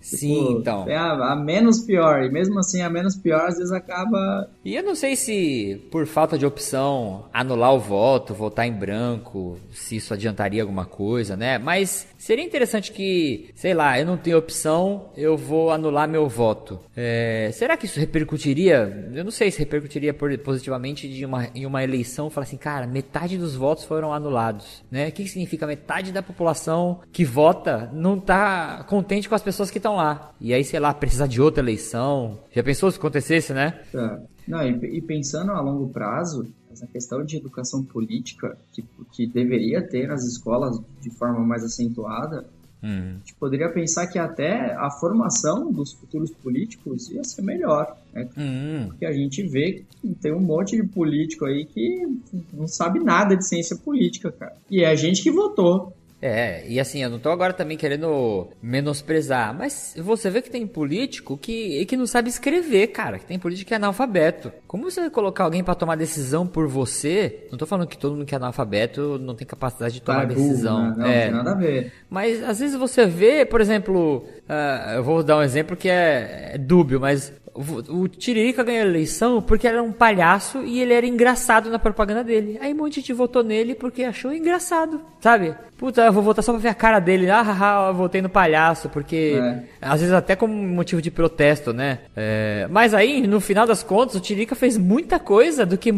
Sim, 0.04 0.48
tipo, 0.48 0.60
então. 0.60 0.86
É 0.90 0.98
a, 0.98 1.32
a, 1.32 1.36
menos 1.36 1.80
pior. 1.80 2.24
E 2.24 2.30
mesmo 2.30 2.60
assim, 2.60 2.82
a 2.82 2.90
menos 2.90 3.16
pior 3.16 3.48
às 3.48 3.58
vezes 3.58 3.72
acaba. 3.72 4.50
E 4.64 4.76
eu 4.76 4.84
não 4.84 4.96
sei 4.96 5.16
se, 5.16 5.82
por 5.90 6.06
falta 6.06 6.38
de 6.38 6.46
opção, 6.46 7.26
anular 7.34 7.74
o 7.74 7.80
voto, 7.80 8.34
votar 8.34 8.68
em 8.68 8.74
branco, 8.74 9.58
se 9.72 9.96
isso 9.96 10.14
adiantaria 10.14 10.62
alguma 10.62 10.86
coisa, 10.86 11.38
né? 11.38 11.58
Mas 11.58 12.06
Seria 12.24 12.46
interessante 12.46 12.94
que, 12.94 13.50
sei 13.54 13.74
lá, 13.74 14.00
eu 14.00 14.06
não 14.06 14.16
tenho 14.16 14.38
opção, 14.38 15.10
eu 15.18 15.36
vou 15.36 15.72
anular 15.72 16.08
meu 16.08 16.26
voto. 16.30 16.80
É, 16.96 17.50
será 17.52 17.76
que 17.76 17.86
isso 17.86 18.00
repercutiria? 18.00 19.10
Eu 19.14 19.26
não 19.26 19.30
sei 19.30 19.52
se 19.52 19.60
repercutiria 19.60 20.14
positivamente 20.14 21.10
de 21.10 21.26
uma, 21.26 21.50
em 21.54 21.66
uma 21.66 21.84
eleição, 21.84 22.30
falar 22.30 22.46
assim, 22.46 22.56
cara, 22.56 22.88
metade 22.88 23.38
dos 23.38 23.58
votos 23.58 23.84
foram 23.84 24.14
anulados, 24.14 24.86
né? 24.90 25.10
O 25.10 25.12
que 25.12 25.28
significa 25.28 25.68
metade 25.68 26.14
da 26.14 26.24
população 26.24 27.02
que 27.12 27.26
vota 27.26 27.92
não 27.92 28.18
tá 28.18 28.86
contente 28.88 29.28
com 29.28 29.36
as 29.36 29.44
pessoas 29.44 29.70
que 29.70 29.78
estão 29.78 29.98
lá? 29.98 30.32
E 30.40 30.54
aí, 30.54 30.64
sei 30.64 30.80
lá, 30.80 30.94
precisar 30.94 31.28
de 31.28 31.42
outra 31.42 31.62
eleição. 31.62 32.40
Já 32.54 32.64
pensou 32.64 32.90
se 32.90 32.98
acontecesse, 32.98 33.52
né? 33.52 33.82
É. 33.94 34.34
Não, 34.48 34.66
e, 34.66 34.98
e 34.98 35.02
pensando 35.02 35.52
a 35.52 35.60
longo 35.60 35.90
prazo, 35.90 36.48
essa 36.84 36.88
questão 36.88 37.24
de 37.24 37.38
educação 37.38 37.84
política 37.84 38.58
que, 38.72 38.84
que 39.12 39.26
deveria 39.26 39.82
ter 39.82 40.08
nas 40.08 40.24
escolas 40.26 40.80
de 41.02 41.10
forma 41.10 41.40
mais 41.40 41.64
acentuada, 41.64 42.46
uhum. 42.82 43.16
a 43.16 43.18
gente 43.20 43.34
poderia 43.36 43.70
pensar 43.70 44.08
que 44.08 44.20
até 44.20 44.74
a 44.74 44.90
formação 44.92 45.72
dos 45.72 45.94
futuros 45.94 46.32
políticos 46.32 47.10
ia 47.10 47.24
ser 47.24 47.42
melhor, 47.42 47.98
né? 48.14 48.28
Uhum. 48.38 48.88
Porque 48.88 49.06
a 49.06 49.14
gente 49.14 49.44
vê 49.44 49.84
que 50.02 50.14
tem 50.16 50.34
um 50.34 50.42
monte 50.42 50.76
de 50.76 50.84
político 50.84 51.46
aí 51.46 51.66
que 51.66 52.08
não 52.54 52.68
sabe 52.68 53.00
nada 53.00 53.36
de 53.36 53.48
ciência 53.48 53.76
política, 53.76 54.32
cara. 54.32 54.56
E 54.70 54.84
é 54.84 54.90
a 54.90 54.96
gente 54.96 55.24
que 55.24 55.32
votou. 55.32 55.94
É, 56.26 56.64
e 56.70 56.80
assim, 56.80 57.04
eu 57.04 57.10
não 57.10 57.20
tô 57.20 57.30
agora 57.30 57.52
também 57.52 57.76
querendo 57.76 58.48
menosprezar, 58.62 59.54
mas 59.54 59.94
você 59.98 60.30
vê 60.30 60.42
que 60.42 60.50
tem 60.50 60.66
político 60.66 61.38
que, 61.38 61.86
que 61.86 61.98
não 61.98 62.08
sabe 62.08 62.30
escrever, 62.30 62.88
cara, 62.88 63.20
que 63.20 63.26
tem 63.26 63.38
político 63.38 63.68
que 63.68 63.74
é 63.74 63.76
analfabeto. 63.78 64.50
Como 64.66 64.90
você 64.90 65.02
vai 65.02 65.10
colocar 65.10 65.44
alguém 65.44 65.62
para 65.62 65.76
tomar 65.76 65.98
decisão 65.98 66.48
por 66.48 66.66
você? 66.66 67.46
Não 67.52 67.58
tô 67.58 67.66
falando 67.66 67.90
que 67.90 67.98
todo 67.98 68.16
mundo 68.16 68.26
que 68.26 68.34
é 68.34 68.38
analfabeto 68.38 69.20
não 69.20 69.36
tem 69.36 69.46
capacidade 69.46 69.96
de 69.96 70.02
tomar 70.02 70.20
tá 70.20 70.26
decisão. 70.34 70.92
Burro, 70.92 70.98
né? 70.98 71.04
Não, 71.04 71.06
é. 71.06 71.16
não 71.16 71.24
tem 71.24 71.32
nada 71.32 71.52
a 71.52 71.56
ver. 71.56 71.92
Mas 72.10 72.42
às 72.42 72.58
vezes 72.62 72.78
você 72.78 73.06
vê, 73.06 73.44
por 73.44 73.60
exemplo, 73.60 74.26
uh, 74.48 74.92
eu 74.96 75.04
vou 75.04 75.22
dar 75.24 75.40
um 75.40 75.44
exemplo 75.44 75.76
que 75.76 75.90
é, 75.90 76.52
é 76.54 76.58
dúbio, 76.58 77.02
mas 77.02 77.34
o 77.56 78.08
Tiririca 78.08 78.64
ganhou 78.64 78.84
a 78.84 78.88
eleição 78.88 79.42
porque 79.42 79.68
era 79.68 79.82
um 79.82 79.92
palhaço 79.92 80.64
e 80.64 80.82
ele 80.82 80.94
era 80.94 81.06
engraçado 81.06 81.70
na 81.70 81.80
propaganda 81.80 82.24
dele. 82.24 82.58
Aí 82.62 82.74
um 82.74 82.78
monte 82.78 82.96
de 82.96 83.02
gente 83.02 83.14
votou 83.14 83.44
nele 83.44 83.76
porque 83.76 84.04
achou 84.04 84.34
engraçado, 84.34 85.02
sabe? 85.20 85.56
Puta, 85.78 86.02
eu 86.04 86.14
vou 86.14 86.24
votar 86.24 86.42
só 86.42 86.54
pra 86.54 86.62
ver 86.62 86.70
a 86.70 86.74
cara 86.74 87.00
dele. 87.00 87.30
Ah, 87.30 87.42
haha, 87.42 87.90
eu 87.90 87.94
votei 87.94 88.22
no 88.22 88.30
palhaço, 88.30 88.88
porque 88.88 89.36
é. 89.36 89.64
às 89.82 90.00
vezes 90.00 90.14
até 90.14 90.34
como 90.34 90.54
motivo 90.54 91.02
de 91.02 91.12
protesto, 91.12 91.74
né? 91.74 92.00
É, 92.16 92.68
mas 92.72 92.94
aí, 92.94 93.28
no 93.28 93.42
final 93.42 93.68
das 93.68 93.84
contas, 93.84 94.16
o 94.16 94.20
Tiririca 94.22 94.56
fez 94.56 94.78
muita 94.78 95.20
coisa 95.20 95.66
do 95.66 95.78
que 95.78 95.92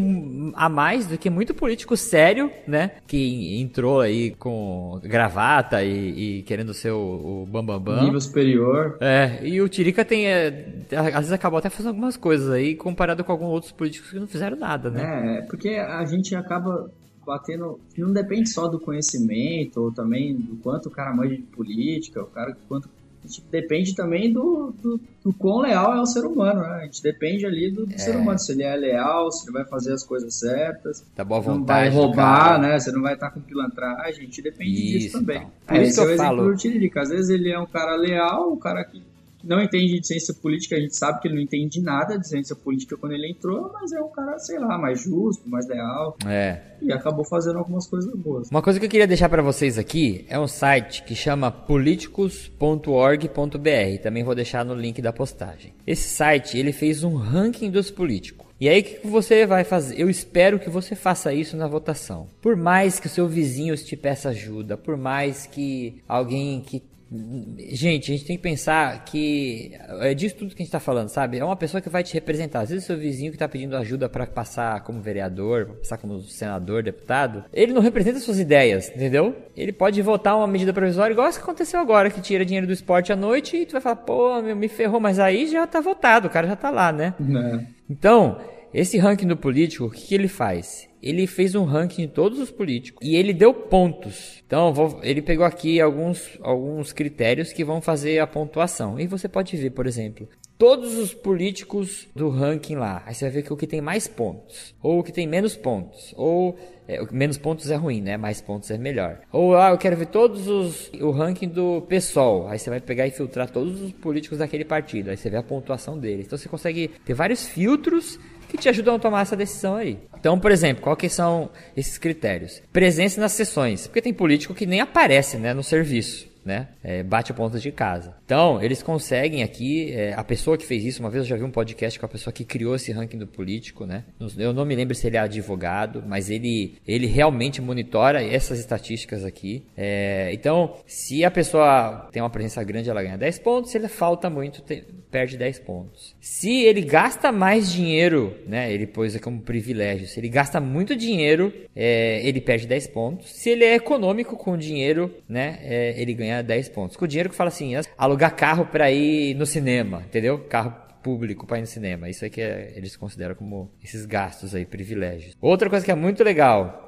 a 0.55 0.69
mais 0.69 1.05
do 1.05 1.19
que 1.19 1.29
muito 1.29 1.53
político 1.53 1.95
sério, 1.95 2.49
né? 2.65 2.91
Que 3.05 3.61
entrou 3.61 4.01
aí 4.01 4.31
com 4.31 4.99
gravata 5.03 5.83
e, 5.83 6.39
e 6.39 6.41
querendo 6.43 6.73
ser 6.73 6.89
o, 6.89 7.43
o 7.43 7.45
Bambambam. 7.45 7.79
Bam, 7.79 7.95
bam. 7.97 8.03
Nível 8.05 8.21
superior. 8.21 8.97
É, 8.99 9.39
e 9.43 9.61
o 9.61 9.69
Tiririca 9.69 10.03
tem. 10.03 10.27
É, 10.27 10.65
às 10.91 11.13
vezes 11.13 11.33
acabou 11.45 11.59
até 11.59 11.69
fazendo 11.69 11.89
algumas 11.89 12.17
coisas 12.17 12.49
aí, 12.49 12.75
comparado 12.75 13.23
com 13.23 13.31
alguns 13.31 13.49
outros 13.49 13.71
políticos 13.71 14.09
que 14.09 14.19
não 14.19 14.27
fizeram 14.27 14.57
nada, 14.57 14.89
né? 14.89 15.37
É, 15.37 15.41
porque 15.43 15.69
a 15.69 16.03
gente 16.05 16.35
acaba 16.35 16.89
batendo. 17.25 17.79
Não 17.97 18.11
depende 18.11 18.49
só 18.49 18.67
do 18.67 18.79
conhecimento, 18.79 19.81
ou 19.81 19.91
também 19.91 20.35
do 20.35 20.55
quanto 20.57 20.87
o 20.87 20.91
cara 20.91 21.13
manja 21.13 21.35
de 21.35 21.43
política, 21.43 22.21
o 22.21 22.27
cara 22.27 22.55
quanto. 22.67 22.89
A 23.23 23.27
gente 23.27 23.43
depende 23.49 23.95
também 23.95 24.31
do, 24.31 24.71
do, 24.83 25.01
do 25.23 25.33
quão 25.33 25.57
leal 25.57 25.95
é 25.95 25.99
o 25.99 26.05
ser 26.05 26.23
humano, 26.25 26.61
né? 26.61 26.81
A 26.81 26.85
gente 26.85 27.01
depende 27.01 27.43
ali 27.43 27.71
do, 27.71 27.87
do 27.87 27.95
é. 27.95 27.97
ser 27.97 28.15
humano, 28.15 28.37
se 28.37 28.51
ele 28.51 28.61
é 28.61 28.75
leal, 28.75 29.31
se 29.31 29.45
ele 29.45 29.51
vai 29.51 29.65
fazer 29.65 29.93
as 29.93 30.03
coisas 30.03 30.35
certas. 30.35 31.03
Tá 31.15 31.23
boa 31.23 31.41
vontade. 31.41 31.59
Não 31.59 31.65
vai 31.65 31.89
roubar, 31.89 32.61
né? 32.61 32.79
Você 32.79 32.91
não 32.91 33.01
vai 33.01 33.15
estar 33.15 33.31
com 33.31 33.41
pilantragem, 33.41 34.21
a 34.21 34.25
gente 34.25 34.43
depende 34.43 34.73
isso, 34.73 34.99
disso 34.99 35.19
também. 35.19 35.37
Então. 35.37 35.51
Por 35.65 35.75
é, 35.75 35.83
isso 35.83 35.89
esse 35.89 35.99
é 36.01 36.03
o 36.03 36.11
exemplo 36.11 36.51
do 36.51 36.55
Tiririca. 36.55 37.01
Às 37.01 37.09
vezes 37.09 37.29
ele 37.29 37.51
é 37.51 37.59
um 37.59 37.65
cara 37.65 37.95
leal, 37.95 38.53
um 38.53 38.57
cara 38.57 38.83
que 38.83 39.01
não 39.45 39.61
entende 39.61 39.99
de 39.99 40.07
ciência 40.07 40.33
política, 40.33 40.75
a 40.75 40.79
gente 40.79 40.95
sabe 40.95 41.21
que 41.21 41.27
ele 41.27 41.35
não 41.35 41.41
entende 41.41 41.81
nada 41.81 42.17
de 42.17 42.27
ciência 42.27 42.55
política 42.55 42.97
quando 42.97 43.13
ele 43.13 43.29
entrou, 43.29 43.71
mas 43.73 43.91
é 43.91 44.01
um 44.01 44.09
cara, 44.09 44.37
sei 44.39 44.59
lá, 44.59 44.77
mais 44.77 45.01
justo, 45.01 45.47
mais 45.47 45.67
leal. 45.67 46.17
É. 46.25 46.61
E 46.81 46.91
acabou 46.91 47.23
fazendo 47.23 47.59
algumas 47.59 47.87
coisas 47.87 48.13
boas. 48.15 48.49
Uma 48.49 48.61
coisa 48.61 48.79
que 48.79 48.85
eu 48.85 48.89
queria 48.89 49.07
deixar 49.07 49.29
para 49.29 49.41
vocês 49.41 49.77
aqui 49.77 50.25
é 50.27 50.39
um 50.39 50.47
site 50.47 51.03
que 51.03 51.15
chama 51.15 51.51
politicos.org.br. 51.51 54.01
Também 54.01 54.23
vou 54.23 54.35
deixar 54.35 54.65
no 54.65 54.73
link 54.73 55.01
da 55.01 55.13
postagem. 55.13 55.73
Esse 55.85 56.09
site, 56.09 56.57
ele 56.57 56.73
fez 56.73 57.03
um 57.03 57.15
ranking 57.15 57.69
dos 57.69 57.91
políticos. 57.91 58.45
E 58.59 58.69
aí 58.69 58.79
o 58.79 58.83
que 58.83 59.07
você 59.07 59.45
vai 59.45 59.65
fazer? 59.65 59.99
Eu 59.99 60.09
espero 60.09 60.59
que 60.59 60.69
você 60.69 60.95
faça 60.95 61.33
isso 61.33 61.57
na 61.57 61.67
votação. 61.67 62.29
Por 62.41 62.55
mais 62.55 62.99
que 62.99 63.07
o 63.07 63.09
seu 63.09 63.27
vizinho 63.27 63.75
te 63.75 63.97
peça 63.97 64.29
ajuda, 64.29 64.77
por 64.77 64.95
mais 64.95 65.45
que 65.45 66.01
alguém 66.07 66.61
que 66.61 66.81
Gente, 67.11 68.11
a 68.11 68.15
gente 68.15 68.25
tem 68.25 68.35
que 68.35 68.41
pensar 68.41 69.05
que 69.05 69.71
é 70.01 70.13
disso 70.13 70.35
tudo 70.35 70.49
que 70.49 70.55
a 70.55 70.63
gente 70.63 70.67
está 70.67 70.79
falando, 70.79 71.09
sabe? 71.09 71.37
É 71.37 71.45
uma 71.45 71.55
pessoa 71.55 71.79
que 71.79 71.89
vai 71.89 72.03
te 72.03 72.13
representar. 72.13 72.61
Às 72.61 72.69
vezes, 72.69 72.83
o 72.83 72.87
seu 72.87 72.97
vizinho 72.97 73.31
que 73.31 73.35
está 73.35 73.47
pedindo 73.47 73.77
ajuda 73.77 74.09
para 74.09 74.25
passar 74.25 74.81
como 74.83 75.01
vereador, 75.01 75.65
pra 75.65 75.75
passar 75.75 75.97
como 75.97 76.19
senador, 76.21 76.81
deputado, 76.81 77.45
ele 77.53 77.73
não 77.73 77.81
representa 77.81 78.19
suas 78.19 78.39
ideias, 78.39 78.89
entendeu? 78.89 79.35
Ele 79.55 79.71
pode 79.71 80.01
votar 80.01 80.35
uma 80.35 80.47
medida 80.47 80.73
provisória, 80.73 81.13
igual 81.13 81.29
isso 81.29 81.37
que 81.37 81.43
aconteceu 81.43 81.79
agora, 81.79 82.09
que 82.09 82.21
tira 82.21 82.43
dinheiro 82.43 82.67
do 82.67 82.73
esporte 82.73 83.13
à 83.13 83.15
noite 83.15 83.55
e 83.55 83.65
tu 83.65 83.73
vai 83.73 83.81
falar, 83.81 83.97
pô, 83.97 84.41
meu, 84.41 84.55
me 84.55 84.67
ferrou, 84.67 84.99
mas 84.99 85.19
aí 85.19 85.47
já 85.47 85.65
tá 85.67 85.79
votado, 85.79 86.27
o 86.27 86.31
cara 86.31 86.47
já 86.47 86.55
tá 86.55 86.69
lá, 86.69 86.91
né? 86.91 87.13
Não. 87.19 87.65
Então, 87.89 88.39
esse 88.73 88.97
ranking 88.97 89.27
do 89.27 89.37
político, 89.37 89.85
o 89.85 89.89
que, 89.91 90.07
que 90.07 90.15
ele 90.15 90.27
faz? 90.27 90.87
Ele 91.05 91.27
fez 91.27 91.53
um 91.53 91.63
ranking 91.63 92.07
de 92.07 92.07
todos 92.07 92.39
os 92.39 92.49
políticos 92.49 93.07
e 93.07 93.15
ele 93.15 93.31
deu 93.31 93.53
pontos. 93.53 94.43
Então, 94.47 94.73
vou, 94.73 94.99
ele 95.03 95.21
pegou 95.21 95.45
aqui 95.45 95.79
alguns, 95.79 96.37
alguns 96.41 96.91
critérios 96.91 97.53
que 97.53 97.63
vão 97.63 97.79
fazer 97.79 98.17
a 98.17 98.25
pontuação. 98.25 98.99
E 98.99 99.05
você 99.05 99.29
pode 99.29 99.55
ver, 99.55 99.69
por 99.69 99.85
exemplo, 99.85 100.27
todos 100.57 100.97
os 100.97 101.13
políticos 101.13 102.07
do 102.15 102.29
ranking 102.29 102.75
lá. 102.75 103.03
Aí 103.05 103.13
você 103.13 103.25
vai 103.25 103.31
ver 103.35 103.43
que 103.43 103.53
o 103.53 103.57
que 103.57 103.67
tem 103.67 103.81
mais 103.81 104.07
pontos, 104.07 104.73
ou 104.81 104.99
o 104.99 105.03
que 105.03 105.11
tem 105.11 105.27
menos 105.27 105.55
pontos, 105.55 106.13
ou 106.17 106.57
é, 106.87 107.03
menos 107.11 107.37
pontos 107.37 107.69
é 107.71 107.75
ruim, 107.75 108.01
né? 108.01 108.15
Mais 108.15 108.41
pontos 108.41 108.69
é 108.71 108.77
melhor. 108.77 109.19
Ou 109.31 109.57
ah, 109.57 109.71
eu 109.71 109.77
quero 109.77 109.97
ver 109.97 110.07
todos 110.07 110.47
os 110.47 110.91
o 111.01 111.11
ranking 111.11 111.49
do 111.49 111.81
PSOL. 111.89 112.47
Aí 112.47 112.59
você 112.59 112.69
vai 112.69 112.79
pegar 112.79 113.07
e 113.07 113.11
filtrar 113.11 113.49
todos 113.49 113.81
os 113.81 113.91
políticos 113.91 114.37
daquele 114.37 114.65
partido. 114.65 115.09
Aí 115.09 115.17
você 115.17 115.29
vê 115.29 115.37
a 115.37 115.43
pontuação 115.43 115.97
deles. 115.97 116.27
Então 116.27 116.37
você 116.37 116.47
consegue 116.47 116.89
ter 117.03 117.13
vários 117.13 117.47
filtros 117.47 118.19
que 118.55 118.63
te 118.63 118.69
ajudam 118.69 118.95
a 118.95 118.99
tomar 118.99 119.21
essa 119.21 119.35
decisão 119.35 119.75
aí. 119.75 119.99
Então, 120.17 120.39
por 120.39 120.51
exemplo, 120.51 120.83
qual 120.83 120.95
que 120.95 121.09
são 121.09 121.49
esses 121.75 121.97
critérios? 121.97 122.61
Presença 122.71 123.19
nas 123.21 123.33
sessões, 123.33 123.87
porque 123.87 124.01
tem 124.01 124.13
político 124.13 124.53
que 124.53 124.65
nem 124.65 124.81
aparece, 124.81 125.37
né, 125.37 125.53
no 125.53 125.63
serviço 125.63 126.34
né? 126.45 126.67
É, 126.83 127.01
bate 127.01 127.31
a 127.31 127.35
ponta 127.35 127.59
de 127.59 127.71
casa. 127.71 128.15
Então, 128.23 128.61
eles 128.61 128.83
conseguem 128.83 129.41
aqui, 129.41 129.91
é, 129.91 130.13
a 130.13 130.23
pessoa 130.23 130.57
que 130.57 130.65
fez 130.65 130.85
isso, 130.85 131.01
uma 131.01 131.09
vez 131.09 131.23
eu 131.23 131.29
já 131.29 131.35
vi 131.35 131.43
um 131.43 131.49
podcast 131.49 131.99
com 131.99 132.05
a 132.05 132.09
pessoa 132.09 132.31
que 132.31 132.45
criou 132.45 132.75
esse 132.75 132.91
ranking 132.91 133.17
do 133.17 133.25
político, 133.25 133.85
né? 133.85 134.03
Eu 134.37 134.53
não 134.53 134.63
me 134.63 134.75
lembro 134.75 134.93
se 134.93 135.07
ele 135.07 135.17
é 135.17 135.19
advogado, 135.19 136.03
mas 136.05 136.29
ele, 136.29 136.75
ele 136.87 137.07
realmente 137.07 137.61
monitora 137.61 138.23
essas 138.23 138.59
estatísticas 138.59 139.25
aqui. 139.25 139.65
É, 139.75 140.29
então, 140.33 140.75
se 140.85 141.25
a 141.25 141.31
pessoa 141.31 142.07
tem 142.11 142.21
uma 142.21 142.29
presença 142.29 142.63
grande, 142.63 142.89
ela 142.89 143.01
ganha 143.01 143.17
10 143.17 143.39
pontos, 143.39 143.71
se 143.71 143.77
ele 143.77 143.87
falta 143.87 144.29
muito, 144.29 144.61
tem, 144.61 144.83
perde 145.09 145.37
10 145.37 145.59
pontos. 145.59 146.15
Se 146.21 146.63
ele 146.63 146.81
gasta 146.81 147.31
mais 147.31 147.71
dinheiro, 147.71 148.37
né? 148.47 148.71
Ele 148.71 148.85
pôs 148.85 149.15
aqui 149.15 149.23
como 149.23 149.41
privilégio, 149.41 150.07
se 150.07 150.19
ele 150.19 150.29
gasta 150.29 150.59
muito 150.59 150.95
dinheiro, 150.95 151.51
é, 151.75 152.21
ele 152.23 152.39
perde 152.39 152.67
10 152.67 152.87
pontos. 152.87 153.31
Se 153.31 153.49
ele 153.49 153.63
é 153.63 153.75
econômico 153.75 154.37
com 154.37 154.55
dinheiro, 154.55 155.11
né? 155.27 155.59
É, 155.63 155.99
ele 155.99 156.13
ganha 156.13 156.34
ganha 156.35 156.43
10 156.43 156.69
pontos. 156.69 156.97
Com 156.97 157.05
o 157.05 157.07
dinheiro 157.07 157.29
que 157.29 157.35
fala 157.35 157.49
assim, 157.49 157.73
alugar 157.97 158.35
carro 158.35 158.65
para 158.65 158.91
ir 158.91 159.35
no 159.35 159.45
cinema, 159.45 160.03
entendeu? 160.05 160.39
Carro 160.39 160.73
público 161.01 161.45
para 161.45 161.57
ir 161.57 161.61
no 161.61 161.67
cinema. 161.67 162.09
Isso 162.09 162.25
aqui 162.25 162.41
é, 162.41 162.73
eles 162.75 162.95
consideram 162.95 163.35
como 163.35 163.71
esses 163.83 164.05
gastos 164.05 164.55
aí, 164.55 164.65
privilégios. 164.65 165.35
Outra 165.41 165.69
coisa 165.69 165.85
que 165.85 165.91
é 165.91 165.95
muito 165.95 166.23
legal, 166.23 166.85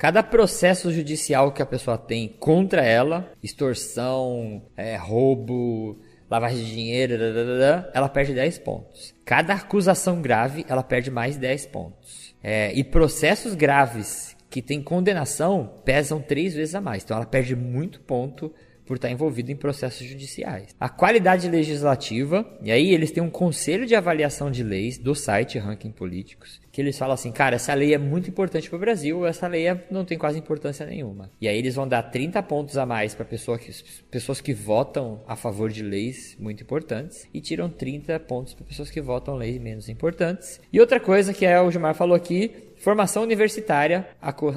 Cada 0.00 0.22
processo 0.22 0.90
judicial 0.90 1.52
que 1.52 1.60
a 1.60 1.66
pessoa 1.66 1.98
tem 1.98 2.26
contra 2.26 2.82
ela, 2.82 3.30
extorsão, 3.42 4.62
é, 4.74 4.96
roubo, 4.96 6.00
lavagem 6.30 6.64
de 6.64 6.72
dinheiro, 6.72 7.16
ela 7.92 8.08
perde 8.08 8.32
10 8.32 8.60
pontos. 8.60 9.14
Cada 9.26 9.52
acusação 9.52 10.22
grave, 10.22 10.64
ela 10.66 10.82
perde 10.82 11.10
mais 11.10 11.36
10 11.36 11.66
pontos. 11.66 12.34
É, 12.42 12.72
e 12.72 12.82
processos 12.82 13.54
graves 13.54 14.34
que 14.48 14.62
têm 14.62 14.82
condenação 14.82 15.70
pesam 15.84 16.18
três 16.18 16.54
vezes 16.54 16.74
a 16.74 16.80
mais. 16.80 17.04
Então 17.04 17.18
ela 17.18 17.26
perde 17.26 17.54
muito 17.54 18.00
ponto 18.00 18.54
por 18.90 18.96
estar 18.96 19.08
envolvido 19.08 19.52
em 19.52 19.54
processos 19.54 20.04
judiciais. 20.04 20.74
A 20.80 20.88
qualidade 20.88 21.48
legislativa, 21.48 22.44
e 22.60 22.72
aí 22.72 22.92
eles 22.92 23.12
têm 23.12 23.22
um 23.22 23.30
conselho 23.30 23.86
de 23.86 23.94
avaliação 23.94 24.50
de 24.50 24.64
leis 24.64 24.98
do 24.98 25.14
site 25.14 25.60
Ranking 25.60 25.92
Políticos, 25.92 26.60
que 26.72 26.80
eles 26.80 26.98
falam 26.98 27.14
assim, 27.14 27.30
cara, 27.30 27.54
essa 27.54 27.72
lei 27.72 27.94
é 27.94 27.98
muito 27.98 28.28
importante 28.28 28.68
para 28.68 28.76
o 28.76 28.80
Brasil, 28.80 29.24
essa 29.24 29.46
lei 29.46 29.68
é, 29.68 29.86
não 29.92 30.04
tem 30.04 30.18
quase 30.18 30.40
importância 30.40 30.84
nenhuma. 30.84 31.30
E 31.40 31.46
aí 31.46 31.56
eles 31.56 31.76
vão 31.76 31.86
dar 31.86 32.02
30 32.02 32.42
pontos 32.42 32.76
a 32.76 32.84
mais 32.84 33.14
para 33.14 33.24
pessoa 33.24 33.56
que, 33.60 33.70
pessoas 34.10 34.40
que 34.40 34.52
votam 34.52 35.20
a 35.24 35.36
favor 35.36 35.70
de 35.70 35.84
leis 35.84 36.36
muito 36.36 36.64
importantes 36.64 37.28
e 37.32 37.40
tiram 37.40 37.70
30 37.70 38.18
pontos 38.18 38.54
para 38.54 38.64
pessoas 38.64 38.90
que 38.90 39.00
votam 39.00 39.36
leis 39.36 39.60
menos 39.60 39.88
importantes. 39.88 40.60
E 40.72 40.80
outra 40.80 40.98
coisa 40.98 41.32
que 41.32 41.46
é, 41.46 41.60
o 41.60 41.70
Gilmar 41.70 41.94
falou 41.94 42.16
aqui, 42.16 42.69
Formação 42.80 43.22
universitária 43.22 44.08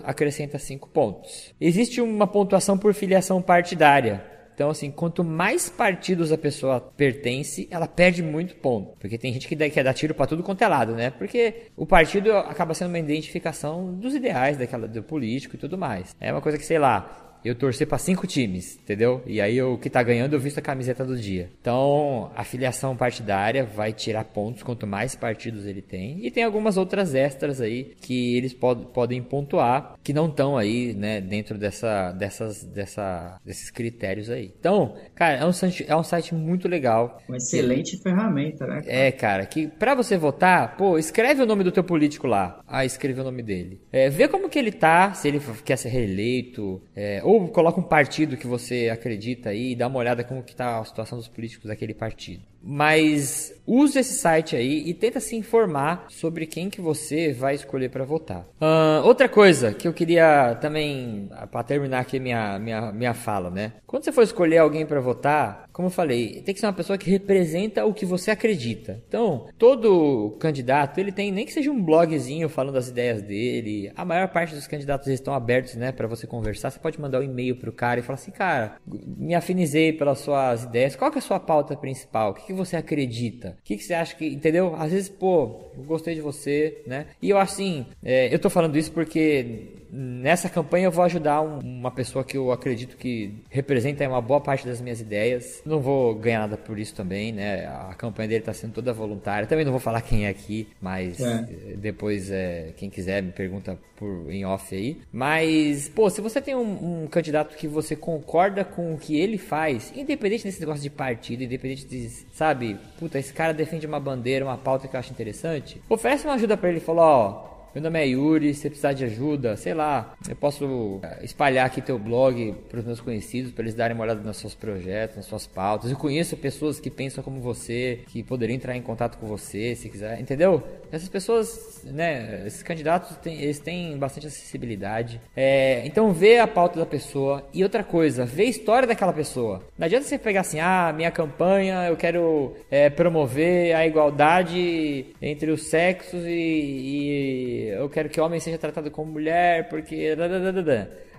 acrescenta 0.03 0.57
5 0.57 0.89
pontos. 0.89 1.53
Existe 1.59 1.99
uma 1.99 2.25
pontuação 2.25 2.77
por 2.77 2.93
filiação 2.93 3.41
partidária. 3.41 4.23
Então, 4.55 4.69
assim, 4.69 4.91
quanto 4.91 5.23
mais 5.23 5.67
partidos 5.67 6.31
a 6.31 6.37
pessoa 6.37 6.79
pertence, 6.79 7.67
ela 7.71 7.87
perde 7.87 8.21
muito 8.21 8.55
ponto. 8.55 8.95
Porque 8.99 9.17
tem 9.17 9.33
gente 9.33 9.47
que 9.47 9.55
quer 9.55 9.83
dar 9.83 9.93
tiro 9.93 10.13
para 10.13 10.27
tudo 10.27 10.43
quanto 10.43 10.63
é 10.63 10.67
lado, 10.67 10.93
né? 10.93 11.09
Porque 11.09 11.71
o 11.75 11.85
partido 11.85 12.31
acaba 12.31 12.73
sendo 12.73 12.89
uma 12.89 12.99
identificação 12.99 13.93
dos 13.93 14.13
ideais 14.13 14.55
daquela, 14.55 14.87
do 14.87 15.01
político 15.01 15.55
e 15.55 15.59
tudo 15.59 15.77
mais. 15.77 16.15
É 16.19 16.31
uma 16.31 16.41
coisa 16.41 16.57
que, 16.57 16.65
sei 16.65 16.77
lá, 16.77 17.22
eu 17.43 17.55
torcer 17.55 17.87
para 17.87 17.97
cinco 17.97 18.25
times, 18.25 18.77
entendeu? 18.81 19.21
E 19.25 19.41
aí 19.41 19.61
o 19.61 19.77
que 19.77 19.89
tá 19.89 20.01
ganhando 20.01 20.33
eu 20.33 20.39
visto 20.39 20.57
a 20.57 20.61
camiseta 20.61 21.05
do 21.05 21.17
dia. 21.17 21.49
Então, 21.61 22.31
a 22.35 22.43
filiação 22.43 22.95
partidária 22.95 23.63
vai 23.63 23.93
tirar 23.93 24.23
pontos 24.25 24.63
quanto 24.63 24.87
mais 24.87 25.15
partidos 25.15 25.65
ele 25.65 25.81
tem. 25.81 26.25
E 26.25 26.31
tem 26.31 26.43
algumas 26.43 26.77
outras 26.77 27.13
extras 27.15 27.61
aí 27.61 27.93
que 28.01 28.35
eles 28.35 28.53
pod 28.53 28.87
podem 28.93 29.21
pontuar 29.21 29.95
que 30.03 30.13
não 30.13 30.27
estão 30.27 30.57
aí, 30.57 30.93
né, 30.93 31.21
dentro 31.21 31.57
dessa, 31.57 32.11
dessas, 32.11 32.63
dessa, 32.63 33.39
desses 33.45 33.69
critérios 33.69 34.29
aí. 34.29 34.53
Então, 34.59 34.95
cara, 35.15 35.37
é 35.37 35.45
um, 35.45 35.53
site, 35.53 35.85
é 35.87 35.95
um 35.95 36.03
site 36.03 36.35
muito 36.35 36.67
legal. 36.67 37.21
Uma 37.27 37.37
excelente 37.37 37.97
que, 37.97 38.03
ferramenta, 38.03 38.65
né? 38.65 38.81
Cara? 38.81 38.93
É, 38.93 39.11
cara, 39.11 39.45
que 39.45 39.67
para 39.67 39.95
você 39.95 40.17
votar, 40.17 40.75
pô, 40.75 40.97
escreve 40.97 41.41
o 41.41 41.45
nome 41.45 41.63
do 41.63 41.71
teu 41.71 41.83
político 41.83 42.27
lá. 42.27 42.61
Ah, 42.67 42.85
escreve 42.85 43.21
o 43.21 43.23
nome 43.23 43.41
dele. 43.41 43.79
É, 43.91 44.09
vê 44.09 44.27
como 44.27 44.49
que 44.49 44.59
ele 44.59 44.71
tá, 44.71 45.13
se 45.13 45.27
ele 45.27 45.41
quer 45.63 45.77
ser 45.77 45.89
reeleito, 45.89 46.81
é, 46.95 47.21
ou 47.23 47.32
ou 47.33 47.47
coloca 47.49 47.79
um 47.79 47.83
partido 47.83 48.37
que 48.37 48.45
você 48.45 48.89
acredita 48.93 49.49
aí 49.49 49.71
e 49.71 49.75
dá 49.75 49.87
uma 49.87 49.97
olhada 49.97 50.23
como 50.23 50.43
que 50.43 50.55
tá 50.55 50.79
a 50.79 50.85
situação 50.85 51.17
dos 51.17 51.27
políticos 51.27 51.67
daquele 51.67 51.93
partido. 51.93 52.52
Mas 52.63 53.53
use 53.67 53.99
esse 53.99 54.13
site 54.13 54.55
aí 54.55 54.83
e 54.85 54.93
tenta 54.93 55.19
se 55.19 55.35
informar 55.35 56.05
sobre 56.09 56.45
quem 56.45 56.69
que 56.69 56.81
você 56.81 57.33
vai 57.33 57.55
escolher 57.55 57.89
para 57.89 58.05
votar. 58.05 58.47
Uh, 58.61 59.05
outra 59.05 59.27
coisa 59.27 59.73
que 59.73 59.87
eu 59.87 59.93
queria 59.93 60.55
também, 60.61 61.29
para 61.51 61.63
terminar 61.63 61.99
aqui 61.99 62.19
minha, 62.19 62.57
minha, 62.59 62.91
minha 62.91 63.13
fala, 63.13 63.49
né? 63.49 63.73
Quando 63.85 64.03
você 64.03 64.11
for 64.11 64.23
escolher 64.23 64.59
alguém 64.59 64.85
para 64.85 64.99
votar, 64.99 65.67
como 65.71 65.87
eu 65.87 65.91
falei, 65.91 66.41
tem 66.41 66.53
que 66.53 66.59
ser 66.59 66.65
uma 66.65 66.73
pessoa 66.73 66.97
que 66.97 67.09
representa 67.09 67.85
o 67.85 67.93
que 67.93 68.05
você 68.05 68.31
acredita. 68.31 69.01
Então, 69.07 69.47
todo 69.57 70.37
candidato, 70.39 70.99
ele 70.99 71.11
tem 71.11 71.31
nem 71.31 71.45
que 71.45 71.53
seja 71.53 71.71
um 71.71 71.81
blogzinho 71.81 72.47
falando 72.47 72.73
das 72.73 72.89
ideias 72.89 73.21
dele. 73.21 73.91
A 73.95 74.05
maior 74.05 74.27
parte 74.29 74.55
dos 74.55 74.67
candidatos 74.67 75.07
estão 75.07 75.33
abertos, 75.33 75.75
né, 75.75 75.91
para 75.91 76.07
você 76.07 76.25
conversar. 76.25 76.71
Você 76.71 76.79
pode 76.79 76.99
mandar 76.99 77.19
um 77.19 77.23
e-mail 77.23 77.55
pro 77.55 77.71
cara 77.71 77.99
e 77.99 78.03
falar 78.03 78.15
assim, 78.15 78.31
cara, 78.31 78.75
me 78.85 79.35
afinizei 79.35 79.93
pelas 79.93 80.19
suas 80.19 80.63
ideias. 80.63 80.95
Qual 80.95 81.11
que 81.11 81.17
é 81.17 81.19
a 81.19 81.21
sua 81.21 81.39
pauta 81.39 81.75
principal? 81.75 82.31
O 82.31 82.33
que, 82.33 82.52
que 82.53 82.59
você 82.59 82.75
acredita? 82.77 83.57
O 83.59 83.63
que, 83.63 83.77
que 83.77 83.83
você 83.83 83.93
acha 83.93 84.15
que, 84.15 84.25
entendeu? 84.25 84.75
Às 84.75 84.91
vezes, 84.91 85.09
pô, 85.09 85.61
eu 85.77 85.83
gostei 85.83 86.15
de 86.15 86.21
você, 86.21 86.81
né? 86.87 87.07
E 87.21 87.29
eu 87.29 87.37
assim, 87.37 87.85
é, 88.03 88.33
eu 88.33 88.39
tô 88.39 88.49
falando 88.49 88.77
isso 88.77 88.91
porque 88.91 89.82
nessa 89.93 90.49
campanha 90.49 90.85
eu 90.85 90.91
vou 90.91 91.03
ajudar 91.05 91.41
um, 91.41 91.59
uma 91.59 91.91
pessoa 91.91 92.23
que 92.23 92.35
eu 92.35 92.51
acredito 92.51 92.97
que 92.97 93.35
representa 93.49 94.07
uma 94.07 94.21
boa 94.21 94.41
parte 94.41 94.65
das 94.65 94.81
minhas 94.81 94.99
ideias. 94.99 95.61
Não 95.63 95.79
vou 95.79 96.15
ganhar 96.15 96.39
nada 96.39 96.57
por 96.57 96.79
isso 96.79 96.95
também, 96.95 97.31
né? 97.31 97.67
A 97.67 97.93
campanha 97.93 98.29
dele 98.29 98.39
está 98.39 98.53
sendo 98.53 98.73
toda 98.73 98.91
voluntária. 98.91 99.47
Também 99.47 99.63
não 99.63 99.71
vou 99.71 99.79
falar 99.79 100.01
quem 100.01 100.25
é 100.25 100.29
aqui, 100.29 100.67
mas 100.81 101.19
é. 101.19 101.45
depois 101.77 102.31
é, 102.31 102.73
quem 102.75 102.89
quiser 102.89 103.21
me 103.21 103.31
pergunta 103.31 103.77
por 103.95 104.31
em 104.31 104.43
off 104.45 104.75
aí. 104.75 104.97
Mas, 105.11 105.87
pô, 105.89 106.09
se 106.09 106.21
você 106.21 106.41
tem 106.41 106.55
um, 106.55 107.03
um, 107.03 107.07
candidato 107.07 107.55
que 107.55 107.67
você 107.67 107.95
concorda 107.95 108.65
com 108.65 108.93
o 108.93 108.97
que 108.97 109.19
ele 109.19 109.37
faz, 109.37 109.93
independente 109.95 110.43
desse 110.43 110.59
negócio 110.59 110.81
de 110.81 110.89
partido, 110.89 111.43
independente 111.43 111.85
de, 111.85 112.09
sabe, 112.33 112.77
puta, 112.97 113.19
esse 113.19 113.31
cara 113.31 113.53
defende 113.53 113.85
uma 113.85 113.99
bandeira, 113.99 114.43
uma 114.43 114.57
pauta 114.57 114.87
que 114.87 114.95
eu 114.95 114.99
acho 114.99 115.11
interessante, 115.11 115.81
oferece 115.87 116.25
uma 116.25 116.33
ajuda 116.33 116.57
para 116.57 116.69
ele 116.69 116.79
e 116.79 116.81
fala, 116.81 117.01
ó, 117.01 117.52
meu 117.73 117.81
nome 117.81 117.99
é 117.99 118.07
Yuri, 118.07 118.53
se 118.53 118.69
precisar 118.69 118.93
de 118.93 119.03
ajuda, 119.03 119.57
sei 119.57 119.73
lá, 119.73 120.13
eu 120.29 120.35
posso 120.35 120.99
eh, 121.01 121.21
espalhar 121.23 121.65
aqui 121.65 121.81
teu 121.81 121.97
blog 121.97 122.53
para 122.69 122.79
os 122.79 122.85
meus 122.85 123.01
conhecidos, 123.01 123.51
para 123.51 123.63
eles 123.63 123.73
darem 123.73 123.95
uma 123.95 124.03
olhada 124.03 124.21
nos 124.21 124.37
seus 124.37 124.53
projetos, 124.53 125.17
nas 125.17 125.25
suas 125.25 125.47
pautas. 125.47 125.89
Eu 125.89 125.97
conheço 125.97 126.37
pessoas 126.37 126.79
que 126.79 126.91
pensam 126.91 127.23
como 127.23 127.41
você, 127.41 128.01
que 128.09 128.21
poderiam 128.21 128.55
entrar 128.55 128.77
em 128.77 128.81
contato 128.81 129.17
com 129.17 129.25
você, 129.25 129.75
se 129.75 129.89
quiser, 129.89 130.19
entendeu? 130.19 130.61
Essas 130.91 131.09
pessoas, 131.09 131.81
né, 131.83 132.43
esses 132.45 132.61
candidatos, 132.61 133.17
têm, 133.17 133.41
eles 133.41 133.57
têm 133.57 133.97
bastante 133.97 134.27
acessibilidade. 134.27 135.19
É, 135.35 135.81
então 135.83 136.13
vê 136.13 136.37
a 136.37 136.45
pauta 136.45 136.79
da 136.79 136.85
pessoa 136.85 137.43
e 137.51 137.63
outra 137.63 137.83
coisa, 137.83 138.23
vê 138.23 138.43
a 138.43 138.49
história 138.49 138.87
daquela 138.87 139.13
pessoa. 139.13 139.63
Não 139.75 139.85
adianta 139.85 140.05
você 140.05 140.19
pegar 140.19 140.41
assim, 140.41 140.59
ah, 140.59 140.93
minha 140.95 141.09
campanha, 141.09 141.87
eu 141.87 141.97
quero 141.97 142.53
é, 142.69 142.91
promover 142.91 143.75
a 143.75 143.87
igualdade 143.87 145.07
entre 145.19 145.49
os 145.49 145.63
sexos 145.63 146.23
e, 146.23 146.29
e 146.29 147.62
eu 147.63 147.89
quero 147.89 148.09
que 148.09 148.19
homem 148.19 148.39
seja 148.39 148.57
tratado 148.57 148.89
como 148.91 149.11
mulher, 149.11 149.69
porque. 149.69 150.15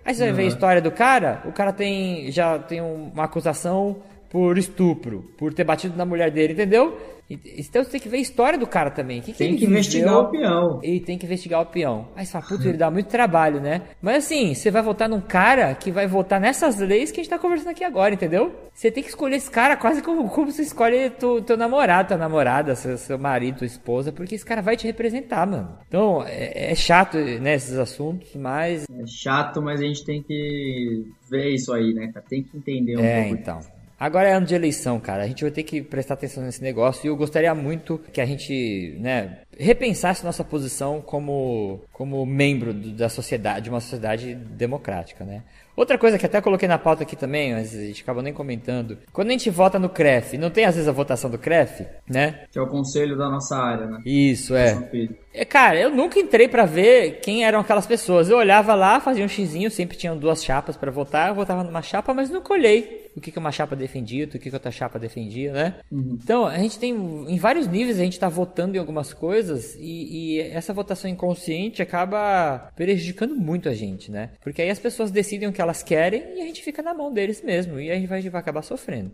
Aí 0.04 0.14
você 0.14 0.24
vai 0.24 0.32
ver 0.32 0.42
a 0.42 0.46
história 0.46 0.82
do 0.82 0.90
cara, 0.90 1.42
o 1.46 1.52
cara 1.52 1.72
tem 1.72 2.30
já 2.30 2.58
tem 2.58 2.80
uma 2.80 3.24
acusação 3.24 4.02
por 4.28 4.58
estupro, 4.58 5.22
por 5.38 5.54
ter 5.54 5.64
batido 5.64 5.96
na 5.96 6.04
mulher 6.04 6.30
dele, 6.30 6.52
entendeu? 6.52 6.98
Então 7.30 7.82
você 7.82 7.90
tem 7.90 8.00
que 8.00 8.08
ver 8.08 8.18
a 8.18 8.20
história 8.20 8.58
do 8.58 8.66
cara 8.66 8.90
também. 8.90 9.20
Que 9.20 9.32
tem 9.32 9.52
que, 9.52 9.58
que 9.60 9.64
investigar 9.64 10.18
o 10.18 10.30
peão. 10.30 10.80
E 10.82 11.00
tem 11.00 11.16
que 11.16 11.24
investigar 11.24 11.62
o 11.62 11.66
peão. 11.66 12.08
Aí 12.14 12.26
você 12.26 12.32
fala, 12.32 12.44
putz, 12.46 12.66
ele 12.66 12.76
dá 12.76 12.90
muito 12.90 13.08
trabalho, 13.08 13.60
né? 13.60 13.82
Mas 14.02 14.24
assim, 14.24 14.54
você 14.54 14.70
vai 14.70 14.82
votar 14.82 15.08
num 15.08 15.20
cara 15.20 15.74
que 15.74 15.90
vai 15.90 16.06
votar 16.06 16.40
nessas 16.40 16.78
leis 16.78 17.10
que 17.10 17.20
a 17.20 17.22
gente 17.22 17.30
tá 17.30 17.38
conversando 17.38 17.70
aqui 17.70 17.84
agora, 17.84 18.14
entendeu? 18.14 18.54
Você 18.74 18.90
tem 18.90 19.02
que 19.02 19.08
escolher 19.08 19.36
esse 19.36 19.50
cara 19.50 19.76
quase 19.76 20.02
como, 20.02 20.28
como 20.28 20.50
você 20.50 20.62
escolhe 20.62 21.10
tu, 21.10 21.40
teu 21.42 21.56
namorado, 21.56 22.08
tua 22.08 22.16
namorada, 22.16 22.74
seu, 22.74 22.98
seu 22.98 23.18
marido, 23.18 23.58
tua 23.58 23.66
esposa, 23.66 24.12
porque 24.12 24.34
esse 24.34 24.44
cara 24.44 24.60
vai 24.60 24.76
te 24.76 24.86
representar, 24.86 25.46
mano. 25.46 25.78
Então, 25.88 26.24
é, 26.26 26.72
é 26.72 26.74
chato, 26.74 27.16
né, 27.16 27.54
esses 27.54 27.78
assuntos, 27.78 28.34
mas. 28.34 28.84
É 28.90 29.06
chato, 29.06 29.62
mas 29.62 29.80
a 29.80 29.84
gente 29.84 30.04
tem 30.04 30.22
que 30.22 31.04
ver 31.30 31.50
isso 31.50 31.72
aí, 31.72 31.94
né, 31.94 32.12
Tem 32.28 32.42
que 32.42 32.56
entender 32.56 32.96
um 32.96 33.04
é, 33.04 33.22
pouco. 33.22 33.36
É, 33.36 33.40
então. 33.40 33.58
Disso. 33.58 33.83
Agora 33.98 34.28
é 34.28 34.32
ano 34.32 34.46
de 34.46 34.54
eleição, 34.54 34.98
cara. 34.98 35.22
A 35.22 35.26
gente 35.26 35.42
vai 35.42 35.50
ter 35.50 35.62
que 35.62 35.80
prestar 35.80 36.14
atenção 36.14 36.42
nesse 36.42 36.62
negócio 36.62 37.06
e 37.06 37.08
eu 37.08 37.16
gostaria 37.16 37.54
muito 37.54 37.98
que 38.12 38.20
a 38.20 38.26
gente, 38.26 38.96
né, 39.00 39.38
repensasse 39.58 40.24
nossa 40.24 40.44
posição 40.44 41.00
como, 41.00 41.80
como 41.92 42.24
membro 42.26 42.74
da 42.74 43.08
sociedade, 43.08 43.64
de 43.64 43.70
uma 43.70 43.80
sociedade 43.80 44.34
democrática, 44.34 45.24
né? 45.24 45.42
Outra 45.76 45.98
coisa 45.98 46.18
que 46.18 46.26
até 46.26 46.40
coloquei 46.40 46.68
na 46.68 46.78
pauta 46.78 47.02
aqui 47.02 47.16
também, 47.16 47.52
mas 47.52 47.74
a 47.74 47.80
gente 47.80 48.02
acabou 48.02 48.22
nem 48.22 48.32
comentando. 48.32 48.98
Quando 49.12 49.28
a 49.28 49.32
gente 49.32 49.50
vota 49.50 49.78
no 49.78 49.88
CREF, 49.88 50.38
não 50.38 50.50
tem 50.50 50.64
às 50.64 50.74
vezes 50.74 50.88
a 50.88 50.92
votação 50.92 51.30
do 51.30 51.38
CREF, 51.38 51.84
né? 52.08 52.44
Que 52.50 52.58
é 52.58 52.62
o 52.62 52.66
conselho 52.66 53.16
da 53.16 53.28
nossa 53.28 53.56
área, 53.56 53.86
né? 53.86 53.98
Isso, 54.04 54.54
é. 54.54 54.88
é 55.32 55.44
cara, 55.44 55.80
eu 55.80 55.90
nunca 55.90 56.18
entrei 56.18 56.48
para 56.48 56.64
ver 56.64 57.20
quem 57.20 57.44
eram 57.44 57.60
aquelas 57.60 57.86
pessoas. 57.86 58.28
Eu 58.28 58.38
olhava 58.38 58.74
lá, 58.74 59.00
fazia 59.00 59.24
um 59.24 59.28
xizinho, 59.28 59.70
sempre 59.70 59.96
tinham 59.96 60.16
duas 60.16 60.44
chapas 60.44 60.76
para 60.76 60.90
votar, 60.90 61.28
eu 61.28 61.34
votava 61.34 61.64
numa 61.64 61.82
chapa, 61.82 62.14
mas 62.14 62.30
nunca 62.30 62.52
olhei 62.52 63.04
o 63.16 63.20
que, 63.20 63.30
que 63.30 63.38
uma 63.38 63.52
chapa 63.52 63.76
defendia, 63.76 64.24
o 64.24 64.28
que, 64.28 64.38
que 64.38 64.50
outra 64.52 64.70
chapa 64.70 64.98
defendia, 64.98 65.52
né? 65.52 65.74
Uhum. 65.90 66.18
Então, 66.22 66.46
a 66.46 66.58
gente 66.58 66.78
tem, 66.78 66.92
em 66.92 67.38
vários 67.38 67.68
níveis, 67.68 67.98
a 68.00 68.04
gente 68.04 68.18
tá 68.18 68.28
votando 68.28 68.76
em 68.76 68.78
algumas 68.80 69.12
coisas 69.14 69.76
e, 69.76 70.36
e 70.36 70.40
essa 70.40 70.72
votação 70.72 71.08
inconsciente 71.08 71.80
acaba 71.80 72.70
prejudicando 72.74 73.36
muito 73.36 73.68
a 73.68 73.74
gente, 73.74 74.10
né? 74.10 74.30
Porque 74.42 74.62
aí 74.62 74.70
as 74.70 74.78
pessoas 74.78 75.10
decidem 75.10 75.48
o 75.48 75.52
que 75.52 75.62
elas 75.64 75.82
querem 75.82 76.36
e 76.36 76.40
a 76.40 76.44
gente 76.44 76.62
fica 76.62 76.82
na 76.82 76.94
mão 76.94 77.12
deles 77.12 77.42
mesmo. 77.42 77.80
E 77.80 77.90
a 77.90 77.94
gente 77.94 78.06
vai, 78.06 78.18
a 78.18 78.22
gente 78.22 78.30
vai 78.30 78.40
acabar 78.40 78.62
sofrendo. 78.62 79.10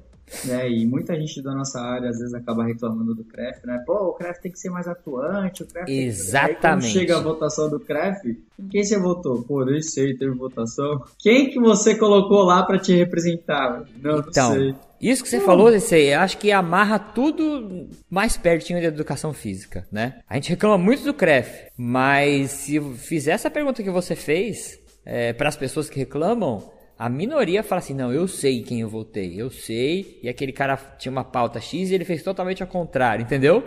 É, 0.49 0.71
e 0.71 0.87
muita 0.87 1.15
gente 1.17 1.43
da 1.43 1.53
nossa 1.53 1.81
área 1.81 2.09
às 2.09 2.19
vezes 2.19 2.33
acaba 2.35 2.65
reclamando 2.65 3.15
do 3.15 3.25
CREF, 3.25 3.67
né? 3.67 3.83
Pô, 3.85 4.11
o 4.11 4.13
CREF 4.13 4.41
tem 4.41 4.53
que 4.53 4.59
ser 4.59 4.71
mais 4.71 4.87
atuante, 4.87 5.65
o 5.65 5.67
CREF 5.67 5.91
Exatamente. 5.91 6.87
Aí, 6.87 6.93
chega 6.93 7.17
a 7.17 7.21
votação 7.21 7.69
do 7.69 7.81
CREF, 7.81 8.39
quem 8.71 8.85
você 8.85 8.99
votou? 8.99 9.43
Pô, 9.43 9.65
nem 9.65 9.83
sei, 9.83 10.15
teve 10.17 10.33
votação. 10.33 11.03
Quem 11.19 11.51
que 11.51 11.59
você 11.59 11.97
colocou 11.97 12.45
lá 12.45 12.63
para 12.63 12.79
te 12.79 12.95
representar? 12.95 13.85
Não, 14.01 14.21
então, 14.21 14.51
não 14.51 14.55
sei. 14.55 14.75
Isso 15.01 15.23
que 15.23 15.31
você 15.31 15.41
falou, 15.41 15.73
esse, 15.73 16.13
acho 16.13 16.37
que 16.37 16.53
amarra 16.53 16.99
tudo 16.99 17.89
mais 18.09 18.37
pertinho 18.37 18.81
da 18.81 18.87
educação 18.87 19.33
física, 19.33 19.87
né? 19.91 20.21
A 20.29 20.35
gente 20.35 20.51
reclama 20.51 20.77
muito 20.77 21.03
do 21.03 21.15
CREF, 21.15 21.71
mas 21.77 22.51
se 22.51 22.79
fizer 22.97 23.33
essa 23.33 23.51
pergunta 23.51 23.83
que 23.83 23.91
você 23.91 24.15
fez, 24.15 24.79
é, 25.11 25.33
para 25.33 25.49
as 25.49 25.57
pessoas 25.57 25.91
que 25.91 25.99
reclamam, 25.99 26.71
a 26.97 27.09
minoria 27.09 27.65
fala 27.65 27.81
assim: 27.81 27.95
não, 27.95 28.13
eu 28.13 28.29
sei 28.29 28.63
quem 28.63 28.81
eu 28.81 28.89
votei, 28.89 29.35
eu 29.37 29.51
sei, 29.51 30.21
e 30.23 30.29
aquele 30.29 30.53
cara 30.53 30.77
tinha 30.77 31.11
uma 31.11 31.25
pauta 31.25 31.61
X 31.61 31.91
e 31.91 31.95
ele 31.95 32.05
fez 32.05 32.23
totalmente 32.23 32.63
ao 32.63 32.69
contrário, 32.69 33.25
entendeu? 33.25 33.65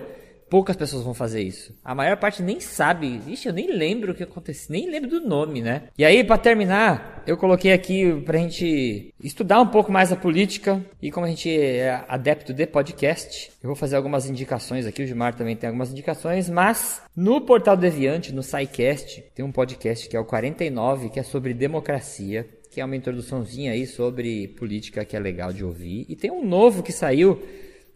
Poucas 0.49 0.75
pessoas 0.75 1.03
vão 1.03 1.13
fazer 1.13 1.41
isso. 1.41 1.75
A 1.83 1.95
maior 1.95 2.17
parte 2.17 2.41
nem 2.41 2.59
sabe. 2.59 3.21
Ixi, 3.27 3.47
eu 3.47 3.53
nem 3.53 3.71
lembro 3.71 4.11
o 4.11 4.15
que 4.15 4.23
aconteceu, 4.23 4.67
nem 4.71 4.89
lembro 4.89 5.09
do 5.09 5.27
nome, 5.27 5.61
né? 5.61 5.83
E 5.97 6.05
aí, 6.05 6.23
para 6.23 6.37
terminar, 6.37 7.23
eu 7.25 7.37
coloquei 7.37 7.73
aqui 7.73 8.21
pra 8.25 8.37
gente 8.37 9.13
estudar 9.19 9.61
um 9.61 9.67
pouco 9.67 9.91
mais 9.91 10.11
a 10.11 10.15
política 10.15 10.83
e 11.01 11.11
como 11.11 11.25
a 11.25 11.29
gente 11.29 11.49
é 11.49 12.03
adepto 12.07 12.53
de 12.53 12.67
podcast, 12.67 13.51
eu 13.61 13.67
vou 13.67 13.75
fazer 13.75 13.95
algumas 13.95 14.29
indicações 14.29 14.85
aqui. 14.85 15.03
O 15.03 15.07
Gilmar 15.07 15.35
também 15.35 15.55
tem 15.55 15.67
algumas 15.67 15.91
indicações, 15.91 16.49
mas 16.49 17.01
no 17.15 17.41
Portal 17.41 17.75
Deviante, 17.75 18.33
no 18.33 18.43
SciCast, 18.43 19.23
tem 19.33 19.43
um 19.43 19.51
podcast 19.51 20.07
que 20.07 20.15
é 20.15 20.19
o 20.19 20.25
49, 20.25 21.09
que 21.09 21.19
é 21.19 21.23
sobre 21.23 21.53
democracia 21.53 22.47
que 22.73 22.81
é 22.81 22.85
uma 22.85 22.95
introduçãozinha 22.95 23.71
aí 23.71 23.85
sobre 23.85 24.47
política 24.47 25.05
que 25.05 25.15
é 25.15 25.19
legal 25.19 25.53
de 25.53 25.63
ouvir. 25.63 26.07
E 26.09 26.15
tem 26.15 26.31
um 26.31 26.43
novo 26.43 26.81
que 26.81 26.91
saiu 26.91 27.39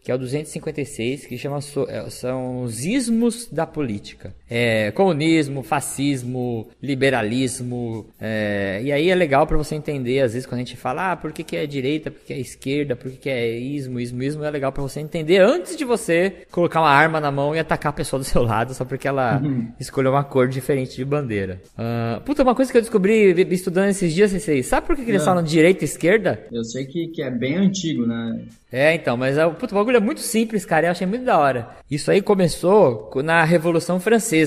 que 0.08 0.12
é 0.12 0.14
o 0.14 0.18
256, 0.18 1.26
que 1.26 1.36
chama 1.36 1.58
é, 1.86 2.08
são 2.08 2.62
os 2.62 2.82
ismos 2.82 3.46
da 3.52 3.66
política. 3.66 4.34
É, 4.50 4.90
comunismo, 4.92 5.62
fascismo, 5.62 6.68
liberalismo. 6.82 8.06
É, 8.20 8.80
e 8.82 8.92
aí 8.92 9.10
é 9.10 9.14
legal 9.14 9.46
para 9.46 9.56
você 9.56 9.74
entender, 9.74 10.20
às 10.20 10.32
vezes, 10.32 10.46
quando 10.46 10.60
a 10.60 10.64
gente 10.64 10.76
fala, 10.76 11.12
ah, 11.12 11.16
por 11.16 11.32
que, 11.32 11.44
que 11.44 11.56
é 11.56 11.66
direita, 11.66 12.10
por 12.10 12.20
que, 12.20 12.26
que 12.26 12.32
é 12.32 12.38
esquerda, 12.38 12.96
por 12.96 13.10
que, 13.10 13.16
que 13.18 13.30
é 13.30 13.58
ismo, 13.58 14.00
ismo, 14.00 14.22
ismo, 14.22 14.44
é 14.44 14.50
legal 14.50 14.72
para 14.72 14.82
você 14.82 15.00
entender 15.00 15.38
antes 15.38 15.76
de 15.76 15.84
você 15.84 16.32
colocar 16.50 16.80
uma 16.80 16.90
arma 16.90 17.20
na 17.20 17.30
mão 17.30 17.54
e 17.54 17.58
atacar 17.58 17.90
a 17.90 17.92
pessoa 17.94 18.18
do 18.18 18.24
seu 18.24 18.42
lado 18.42 18.74
só 18.74 18.84
porque 18.84 19.06
ela 19.06 19.40
uhum. 19.42 19.68
escolheu 19.78 20.12
uma 20.12 20.24
cor 20.24 20.48
diferente 20.48 20.96
de 20.96 21.04
bandeira. 21.04 21.60
Uh, 21.78 22.20
puta, 22.22 22.42
uma 22.42 22.54
coisa 22.54 22.70
que 22.70 22.78
eu 22.78 22.82
descobri 22.82 23.46
estudando 23.52 23.88
esses 23.88 24.12
dias, 24.14 24.32
vocês 24.32 24.66
sabe 24.66 24.86
por 24.86 24.96
que, 24.96 25.04
que 25.04 25.10
eles 25.10 25.22
é. 25.22 25.24
falam 25.24 25.42
direita 25.42 25.84
e 25.84 25.86
esquerda? 25.86 26.40
Eu 26.50 26.64
sei 26.64 26.86
que, 26.86 27.08
que 27.08 27.22
é 27.22 27.30
bem 27.30 27.56
antigo, 27.56 28.06
né? 28.06 28.40
É, 28.70 28.94
então, 28.94 29.16
mas 29.16 29.38
o 29.38 29.52
puto, 29.52 29.74
bagulho 29.74 29.96
é 29.96 30.00
muito 30.00 30.20
simples, 30.20 30.64
cara, 30.64 30.86
eu 30.86 30.90
achei 30.90 31.06
muito 31.06 31.24
da 31.24 31.38
hora. 31.38 31.70
Isso 31.90 32.10
aí 32.10 32.20
começou 32.20 33.10
na 33.24 33.42
Revolução 33.42 33.98
Francesa, 33.98 34.37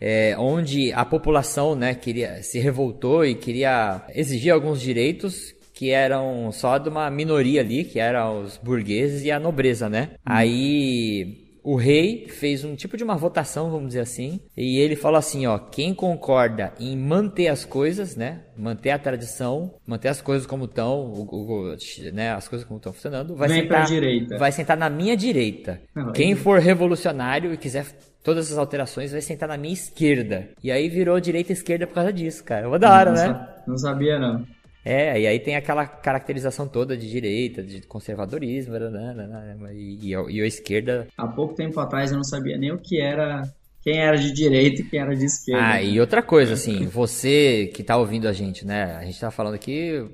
é, 0.00 0.34
onde 0.38 0.92
a 0.92 1.04
população, 1.04 1.74
né, 1.74 1.94
queria, 1.94 2.42
se 2.42 2.58
revoltou 2.58 3.24
e 3.24 3.34
queria 3.34 4.02
exigir 4.14 4.52
alguns 4.52 4.80
direitos 4.80 5.54
que 5.74 5.90
eram 5.90 6.52
só 6.52 6.76
de 6.76 6.88
uma 6.88 7.10
minoria 7.10 7.62
ali, 7.62 7.84
que 7.84 7.98
eram 7.98 8.42
os 8.42 8.58
burgueses 8.58 9.24
e 9.24 9.30
a 9.30 9.40
nobreza, 9.40 9.88
né? 9.88 10.10
Hum. 10.12 10.16
Aí 10.26 11.50
o 11.62 11.76
rei 11.76 12.26
fez 12.28 12.64
um 12.64 12.74
tipo 12.74 12.96
de 12.96 13.04
uma 13.04 13.16
votação, 13.16 13.70
vamos 13.70 13.88
dizer 13.88 14.00
assim, 14.00 14.40
e 14.56 14.78
ele 14.78 14.96
falou 14.96 15.18
assim, 15.18 15.46
ó, 15.46 15.58
quem 15.58 15.94
concorda 15.94 16.72
em 16.78 16.96
manter 16.96 17.48
as 17.48 17.64
coisas, 17.64 18.16
né, 18.16 18.40
manter 18.56 18.90
a 18.90 18.98
tradição, 18.98 19.74
manter 19.86 20.08
as 20.08 20.20
coisas 20.20 20.46
como 20.46 20.64
estão, 20.64 21.28
né, 22.12 22.32
as 22.32 22.48
coisas 22.48 22.66
como 22.66 22.78
estão 22.78 22.92
funcionando, 22.92 23.36
vai 23.36 23.48
Vem 23.48 23.62
sentar, 23.62 23.88
vai 24.38 24.52
sentar 24.52 24.76
na 24.76 24.90
minha 24.90 25.16
direita. 25.16 25.80
Não, 25.94 26.12
quem 26.12 26.34
for 26.34 26.58
revolucionário 26.58 27.52
e 27.52 27.56
quiser 27.56 27.84
todas 28.22 28.46
essas 28.46 28.58
alterações 28.58 29.12
vai 29.12 29.20
sentar 29.20 29.48
na 29.48 29.56
minha 29.56 29.74
esquerda. 29.74 30.48
E 30.62 30.70
aí 30.70 30.88
virou 30.88 31.18
direita 31.20 31.52
e 31.52 31.54
esquerda 31.54 31.86
por 31.86 31.94
causa 31.94 32.12
disso, 32.12 32.44
cara. 32.44 32.68
Uma 32.68 32.78
da 32.78 32.92
hora, 32.92 33.12
não, 33.12 33.16
né? 33.16 33.48
Não 33.66 33.78
sabia 33.78 34.18
não. 34.18 34.44
É, 34.84 35.20
e 35.20 35.26
aí 35.26 35.38
tem 35.38 35.56
aquela 35.56 35.86
caracterização 35.86 36.66
toda 36.66 36.96
de 36.96 37.08
direita, 37.10 37.62
de 37.62 37.82
conservadorismo, 37.82 38.74
e, 39.72 39.98
e, 40.02 40.10
e 40.12 40.40
a 40.40 40.46
esquerda. 40.46 41.06
Há 41.16 41.26
pouco 41.26 41.54
tempo 41.54 41.78
atrás 41.78 42.10
eu 42.10 42.16
não 42.16 42.24
sabia 42.24 42.56
nem 42.56 42.72
o 42.72 42.78
que 42.78 42.98
era 42.98 43.42
quem 43.82 43.98
era 43.98 44.16
de 44.16 44.32
direita 44.32 44.82
e 44.82 44.84
quem 44.84 45.00
era 45.00 45.16
de 45.16 45.24
esquerda. 45.24 45.66
Ah, 45.66 45.82
e 45.82 45.98
outra 45.98 46.22
coisa, 46.22 46.54
assim, 46.54 46.86
você 46.86 47.70
que 47.74 47.82
tá 47.82 47.96
ouvindo 47.96 48.28
a 48.28 48.32
gente, 48.32 48.66
né? 48.66 48.96
A 48.96 49.04
gente 49.04 49.18
tá 49.18 49.30
falando 49.30 49.54
aqui 49.54 50.04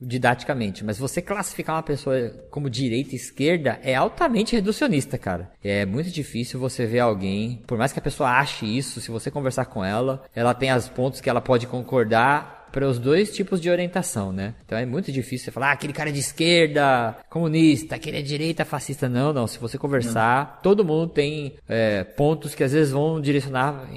didaticamente, 0.00 0.84
mas 0.84 0.98
você 0.98 1.20
classificar 1.20 1.76
uma 1.76 1.82
pessoa 1.82 2.30
como 2.50 2.70
direita 2.70 3.12
e 3.12 3.16
esquerda 3.16 3.78
é 3.82 3.94
altamente 3.94 4.54
reducionista, 4.54 5.18
cara. 5.18 5.50
É 5.62 5.84
muito 5.84 6.10
difícil 6.10 6.60
você 6.60 6.86
ver 6.86 7.00
alguém, 7.00 7.62
por 7.66 7.76
mais 7.76 7.92
que 7.92 7.98
a 7.98 8.02
pessoa 8.02 8.30
ache 8.30 8.66
isso, 8.66 9.00
se 9.00 9.10
você 9.10 9.30
conversar 9.30 9.66
com 9.66 9.84
ela, 9.84 10.22
ela 10.34 10.54
tem 10.54 10.72
os 10.72 10.88
pontos 10.88 11.20
que 11.20 11.28
ela 11.28 11.40
pode 11.40 11.66
concordar 11.66 12.61
para 12.72 12.88
os 12.88 12.98
dois 12.98 13.32
tipos 13.34 13.60
de 13.60 13.70
orientação, 13.70 14.32
né? 14.32 14.54
Então 14.64 14.76
é 14.78 14.86
muito 14.86 15.12
difícil 15.12 15.44
você 15.44 15.50
falar, 15.50 15.68
ah, 15.68 15.72
aquele 15.72 15.92
cara 15.92 16.08
é 16.08 16.12
de 16.12 16.20
esquerda, 16.20 17.16
comunista, 17.28 17.96
aquele 17.96 18.18
é 18.18 18.22
direita, 18.22 18.64
fascista. 18.64 19.08
Não, 19.08 19.32
não. 19.32 19.46
Se 19.46 19.58
você 19.58 19.76
conversar, 19.76 20.54
não. 20.54 20.62
todo 20.62 20.84
mundo 20.84 21.08
tem 21.08 21.54
é, 21.68 22.02
pontos 22.02 22.54
que 22.54 22.64
às 22.64 22.72
vezes 22.72 22.92
vão 22.92 23.20
direcionar 23.20 23.88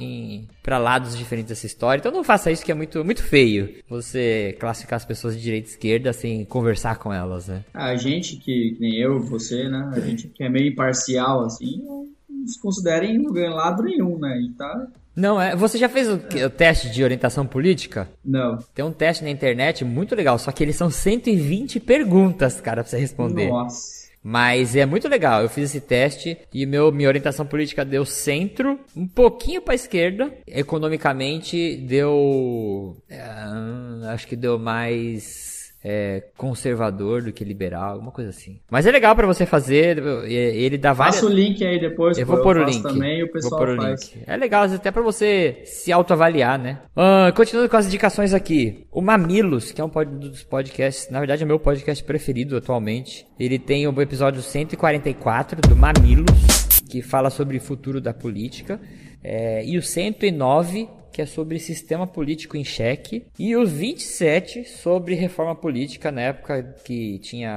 para 0.62 0.78
lados 0.78 1.18
diferentes 1.18 1.50
dessa 1.50 1.66
história. 1.66 2.00
Então 2.00 2.12
não 2.12 2.24
faça 2.24 2.52
isso 2.52 2.66
que 2.66 2.72
é 2.72 2.76
muito, 2.76 3.04
muito 3.06 3.24
feio. 3.24 3.76
Você 3.88 4.56
classificar 4.60 4.98
as 4.98 5.06
pessoas 5.06 5.36
de 5.36 5.42
direita 5.42 5.70
e 5.70 5.72
esquerda 5.72 6.12
sem 6.12 6.44
conversar 6.44 6.98
com 6.98 7.14
elas, 7.14 7.48
né? 7.48 7.64
A 7.74 7.96
gente 7.96 8.36
que, 8.38 8.72
que 8.72 8.80
nem 8.80 8.96
eu, 8.96 9.22
você, 9.22 9.70
né? 9.70 9.92
A 9.94 10.00
gente 10.00 10.28
que 10.28 10.44
é 10.44 10.50
meio 10.50 10.72
imparcial, 10.72 11.46
assim, 11.46 11.82
não 11.84 12.08
se 12.46 12.60
considera 12.60 13.06
em 13.06 13.22
lado 13.50 13.84
nenhum, 13.84 14.20
né? 14.20 14.40
E 14.42 14.50
tá 14.52 14.88
não, 15.16 15.42
é. 15.42 15.56
Você 15.56 15.78
já 15.78 15.88
fez 15.88 16.10
o, 16.10 16.16
o, 16.16 16.50
teste 16.50 16.90
de 16.90 17.04
orientação 17.04 17.46
política? 17.46 18.10
Não. 18.24 18.58
Tem 18.74 18.84
um 18.84 18.92
teste 18.92 19.24
na 19.24 19.30
internet 19.30 19.86
muito 19.86 20.16
legal, 20.16 20.38
só 20.38 20.52
que 20.52 20.64
eles 20.64 20.76
são 20.76 20.90
120 20.90 21.80
perguntas, 21.80 22.60
cara, 22.60 22.84
pra 22.84 22.90
você 22.90 22.98
responder. 22.98 23.50
Nossa. 23.50 24.06
Mas 24.28 24.76
é 24.76 24.88
muito 24.88 25.08
legal. 25.08 25.44
Eu 25.44 25.50
fiz 25.50 25.70
esse 25.70 25.80
teste 25.80 26.36
e 26.52 26.66
meu, 26.66 26.92
minha 26.92 27.08
orientação 27.08 27.46
política 27.46 27.86
deu 27.86 28.04
centro, 28.04 28.80
um 28.96 29.08
pouquinho 29.08 29.62
para 29.62 29.76
esquerda. 29.76 30.34
Economicamente 30.48 31.78
deu. 31.78 32.98
É, 33.08 33.22
acho 34.10 34.28
que 34.28 34.36
deu 34.36 34.58
mais 34.58 35.55
é, 35.88 36.24
conservador 36.36 37.22
do 37.22 37.32
que 37.32 37.44
liberal, 37.44 37.92
alguma 37.94 38.12
coisa 38.12 38.32
assim. 38.32 38.60
Mas 38.72 38.88
é 38.88 38.92
legal 38.92 39.16
para 39.16 39.28
você 39.28 39.46
fazer, 39.46 40.00
ele 40.26 40.80
dá 40.80 40.94
várias... 40.94 41.18
Passa 41.18 41.28
o 41.28 41.30
link 41.30 41.64
aí 41.64 41.80
depois, 41.80 42.18
eu 42.18 42.26
vou 42.26 42.42
pôr 42.42 42.58
o 42.58 42.64
link. 42.64 42.82
também 42.82 43.22
o 43.22 43.32
pessoal 43.32 43.60
vou 43.60 43.76
pôr 43.76 43.78
faz. 43.78 44.02
O 44.02 44.16
link. 44.16 44.24
É 44.26 44.36
legal 44.36 44.64
até 44.64 44.90
para 44.90 45.04
você 45.04 45.62
se 45.64 45.92
autoavaliar, 45.92 46.58
né? 46.58 46.80
Uh, 46.98 47.32
continuando 47.36 47.70
com 47.70 47.78
as 47.78 47.86
indicações 47.86 48.34
aqui. 48.34 48.88
O 48.92 49.00
Mamilos, 49.00 49.72
que 49.72 49.80
é 49.80 49.86
um 49.86 49.90
dos 49.90 50.44
podcasts, 50.44 51.08
na 51.12 51.20
verdade 51.20 51.44
é 51.44 51.46
o 51.46 51.48
meu 51.48 51.60
podcast 51.60 52.04
preferido 52.04 52.58
atualmente. 52.58 53.28
Ele 53.40 53.60
tem 53.60 53.88
o 53.88 54.02
episódio 54.02 54.42
144 54.42 55.62
do 55.62 55.76
Mamilos, 55.76 56.82
que 56.90 57.04
fala 57.04 57.30
sobre 57.30 57.58
o 57.58 57.62
futuro 57.62 58.02
da 58.02 58.12
política. 58.12 58.82
É, 59.24 59.64
e 59.64 59.78
o 59.78 59.84
109 59.84 60.90
que 61.16 61.22
é 61.22 61.26
sobre 61.26 61.58
sistema 61.60 62.06
político 62.06 62.58
em 62.58 62.66
xeque, 62.66 63.24
e 63.40 63.56
os 63.56 63.72
27 63.72 64.66
sobre 64.66 65.16
reforma 65.16 65.56
política 65.56 66.12
na 66.12 66.20
época 66.20 66.76
que 66.84 67.20
tinha 67.20 67.52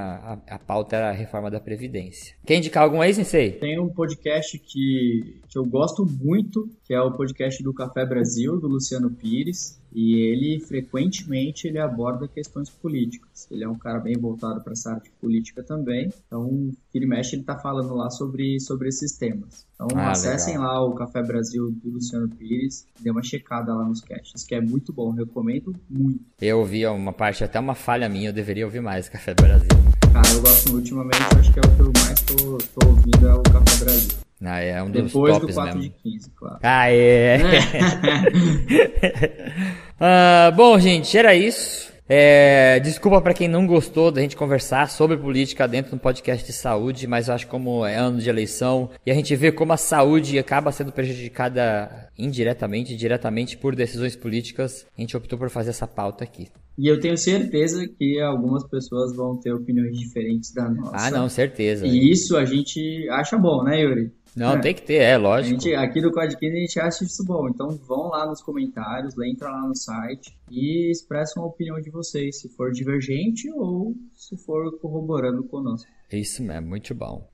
a, 0.47 0.55
a 0.55 0.57
pauta 0.57 0.95
era 0.95 1.09
a 1.09 1.11
reforma 1.11 1.51
da 1.51 1.59
Previdência. 1.59 2.35
Quer 2.45 2.55
indicar 2.55 2.83
algum 2.83 3.01
aí, 3.01 3.13
Sensei? 3.13 3.51
Tem 3.51 3.77
um 3.77 3.89
podcast 3.89 4.57
que, 4.59 5.41
que 5.49 5.57
eu 5.57 5.65
gosto 5.65 6.05
muito, 6.05 6.69
que 6.85 6.93
é 6.93 7.01
o 7.01 7.11
podcast 7.11 7.61
do 7.61 7.73
Café 7.73 8.05
Brasil, 8.05 8.57
do 8.61 8.69
Luciano 8.69 9.09
Pires. 9.11 9.77
E 9.93 10.15
ele 10.15 10.59
frequentemente 10.59 11.67
ele 11.67 11.79
aborda 11.79 12.27
questões 12.27 12.69
políticas. 12.69 13.47
Ele 13.49 13.63
é 13.63 13.69
um 13.69 13.77
cara 13.77 13.99
bem 13.99 14.15
voltado 14.15 14.61
para 14.61 14.73
essa 14.73 14.93
arte 14.93 15.11
política 15.19 15.63
também. 15.63 16.11
Então, 16.27 16.71
ele 16.93 17.05
mexe, 17.05 17.35
ele 17.35 17.41
está 17.41 17.57
falando 17.57 17.93
lá 17.95 18.09
sobre, 18.09 18.59
sobre 18.59 18.89
esses 18.89 19.17
temas. 19.17 19.65
Então, 19.75 19.87
ah, 19.95 20.11
acessem 20.11 20.57
legal. 20.57 20.73
lá 20.73 20.85
o 20.85 20.93
Café 20.93 21.23
Brasil 21.23 21.71
do 21.71 21.91
Luciano 21.91 22.27
Pires, 22.29 22.85
dê 22.99 23.09
uma 23.09 23.23
checada 23.23 23.73
lá 23.73 23.85
nos 23.85 24.01
casts, 24.01 24.43
que 24.43 24.53
é 24.53 24.61
muito 24.61 24.91
bom, 24.91 25.11
recomendo 25.11 25.75
muito. 25.89 26.19
Eu 26.39 26.59
ouvi 26.59 26.85
uma 26.85 27.13
parte, 27.13 27.43
até 27.43 27.59
uma 27.59 27.75
falha 27.75 28.09
minha, 28.09 28.29
eu 28.29 28.33
deveria 28.33 28.65
ouvir 28.65 28.81
mais 28.81 29.09
Café 29.09 29.33
Brasil. 29.33 29.69
Cara, 30.11 30.29
eu 30.33 30.41
gosto 30.41 30.73
ultimamente, 30.75 31.39
acho 31.39 31.53
que 31.53 31.59
é 31.59 31.61
o 31.61 31.75
que 31.75 31.81
eu 31.81 31.91
mais 32.03 32.21
tô, 32.21 32.57
tô 32.79 32.87
ouvindo 32.87 33.27
é 33.27 33.33
o 33.33 33.43
Café 33.43 33.85
Brasil. 33.85 34.28
Ah, 34.41 34.59
é 34.59 34.81
um 34.81 34.89
dos 34.89 35.03
Depois 35.03 35.33
tops 35.33 35.49
do 35.49 35.53
4 35.53 35.79
mesmo. 35.79 35.81
de 35.81 36.11
15, 36.11 36.31
claro. 36.31 36.59
Ah, 36.63 36.91
é. 36.91 37.41
ah, 39.99 40.51
bom, 40.55 40.79
gente, 40.79 41.17
era 41.17 41.35
isso. 41.35 41.89
É, 42.11 42.79
desculpa 42.79 43.21
para 43.21 43.35
quem 43.35 43.47
não 43.47 43.67
gostou 43.67 44.11
da 44.11 44.19
gente 44.19 44.35
conversar 44.35 44.89
sobre 44.89 45.15
política 45.15 45.67
dentro 45.67 45.91
do 45.91 45.99
podcast 45.99 46.43
de 46.43 46.51
saúde, 46.51 47.05
mas 47.05 47.27
eu 47.27 47.35
acho 47.35 47.45
que 47.45 47.51
como 47.51 47.85
é 47.85 47.97
ano 47.97 48.17
de 48.17 48.27
eleição 48.27 48.89
e 49.05 49.11
a 49.11 49.13
gente 49.13 49.35
vê 49.35 49.51
como 49.51 49.73
a 49.73 49.77
saúde 49.77 50.39
acaba 50.39 50.71
sendo 50.71 50.91
prejudicada 50.91 52.09
indiretamente, 52.17 52.97
diretamente 52.97 53.55
por 53.55 53.75
decisões 53.75 54.15
políticas, 54.15 54.87
a 54.97 55.01
gente 55.01 55.15
optou 55.15 55.37
por 55.37 55.51
fazer 55.51 55.69
essa 55.69 55.85
pauta 55.85 56.23
aqui. 56.23 56.47
E 56.79 56.87
eu 56.87 56.99
tenho 56.99 57.17
certeza 57.17 57.85
que 57.87 58.19
algumas 58.21 58.65
pessoas 58.67 59.15
vão 59.15 59.37
ter 59.37 59.51
opiniões 59.51 59.99
diferentes 59.99 60.53
da 60.53 60.67
nossa. 60.67 60.95
Ah, 60.95 61.11
não, 61.11 61.27
certeza. 61.27 61.85
E 61.85 62.09
isso 62.09 62.37
a 62.37 62.45
gente 62.45 63.07
acha 63.11 63.37
bom, 63.37 63.63
né, 63.63 63.81
Yuri? 63.81 64.11
Não, 64.35 64.53
é. 64.53 64.59
tem 64.59 64.73
que 64.73 64.81
ter, 64.81 64.95
é 64.95 65.15
lógico. 65.17 65.55
A 65.55 65.59
gente, 65.59 65.75
aqui 65.75 66.01
do 66.01 66.11
Codkin 66.11 66.47
a 66.47 66.55
gente 66.55 66.79
acha 66.79 67.03
isso 67.03 67.23
bom. 67.25 67.47
Então 67.49 67.69
vão 67.87 68.07
lá 68.09 68.25
nos 68.25 68.41
comentários, 68.41 69.13
entra 69.19 69.49
lá 69.49 69.67
no 69.67 69.75
site 69.75 70.35
e 70.49 70.89
expressam 70.91 71.43
a 71.43 71.47
opinião 71.47 71.79
de 71.81 71.89
vocês, 71.89 72.39
se 72.39 72.47
for 72.49 72.71
divergente 72.71 73.51
ou 73.51 73.93
se 74.15 74.37
for 74.37 74.79
corroborando 74.79 75.43
conosco. 75.43 75.89
Isso 76.11 76.41
mesmo, 76.43 76.69
muito 76.69 76.95
bom. 76.95 77.27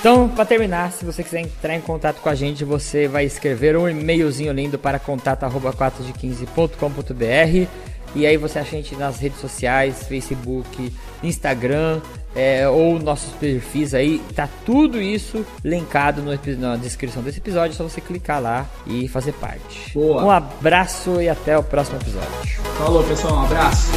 Então, 0.00 0.28
para 0.28 0.44
terminar, 0.44 0.92
se 0.92 1.04
você 1.04 1.22
quiser 1.22 1.40
entrar 1.40 1.74
em 1.74 1.80
contato 1.80 2.20
com 2.20 2.28
a 2.28 2.34
gente, 2.34 2.62
você 2.62 3.08
vai 3.08 3.24
escrever 3.24 3.74
um 3.74 3.88
e-mailzinho 3.88 4.52
lindo 4.52 4.78
para 4.78 4.98
contato@4de15.com.br 4.98 7.68
e 8.14 8.26
aí 8.26 8.36
você 8.36 8.58
acha 8.58 8.76
a 8.76 8.80
gente 8.80 8.94
nas 8.96 9.18
redes 9.18 9.40
sociais, 9.40 10.06
Facebook, 10.06 10.92
Instagram, 11.22 12.02
é, 12.34 12.68
ou 12.68 12.98
nossos 12.98 13.32
perfis 13.34 13.94
aí, 13.94 14.20
tá 14.34 14.48
tudo 14.64 15.00
isso 15.00 15.44
linkado 15.64 16.22
no, 16.22 16.32
na 16.58 16.76
descrição 16.76 17.22
desse 17.22 17.38
episódio, 17.38 17.74
é 17.74 17.76
só 17.76 17.84
você 17.84 18.00
clicar 18.00 18.40
lá 18.40 18.66
e 18.86 19.08
fazer 19.08 19.32
parte. 19.32 19.92
Boa. 19.94 20.24
Um 20.24 20.30
abraço 20.30 21.20
e 21.20 21.28
até 21.28 21.56
o 21.56 21.62
próximo 21.62 21.98
episódio. 21.98 22.30
Falou, 22.78 23.04
pessoal, 23.04 23.34
um 23.34 23.44
abraço. 23.44 23.92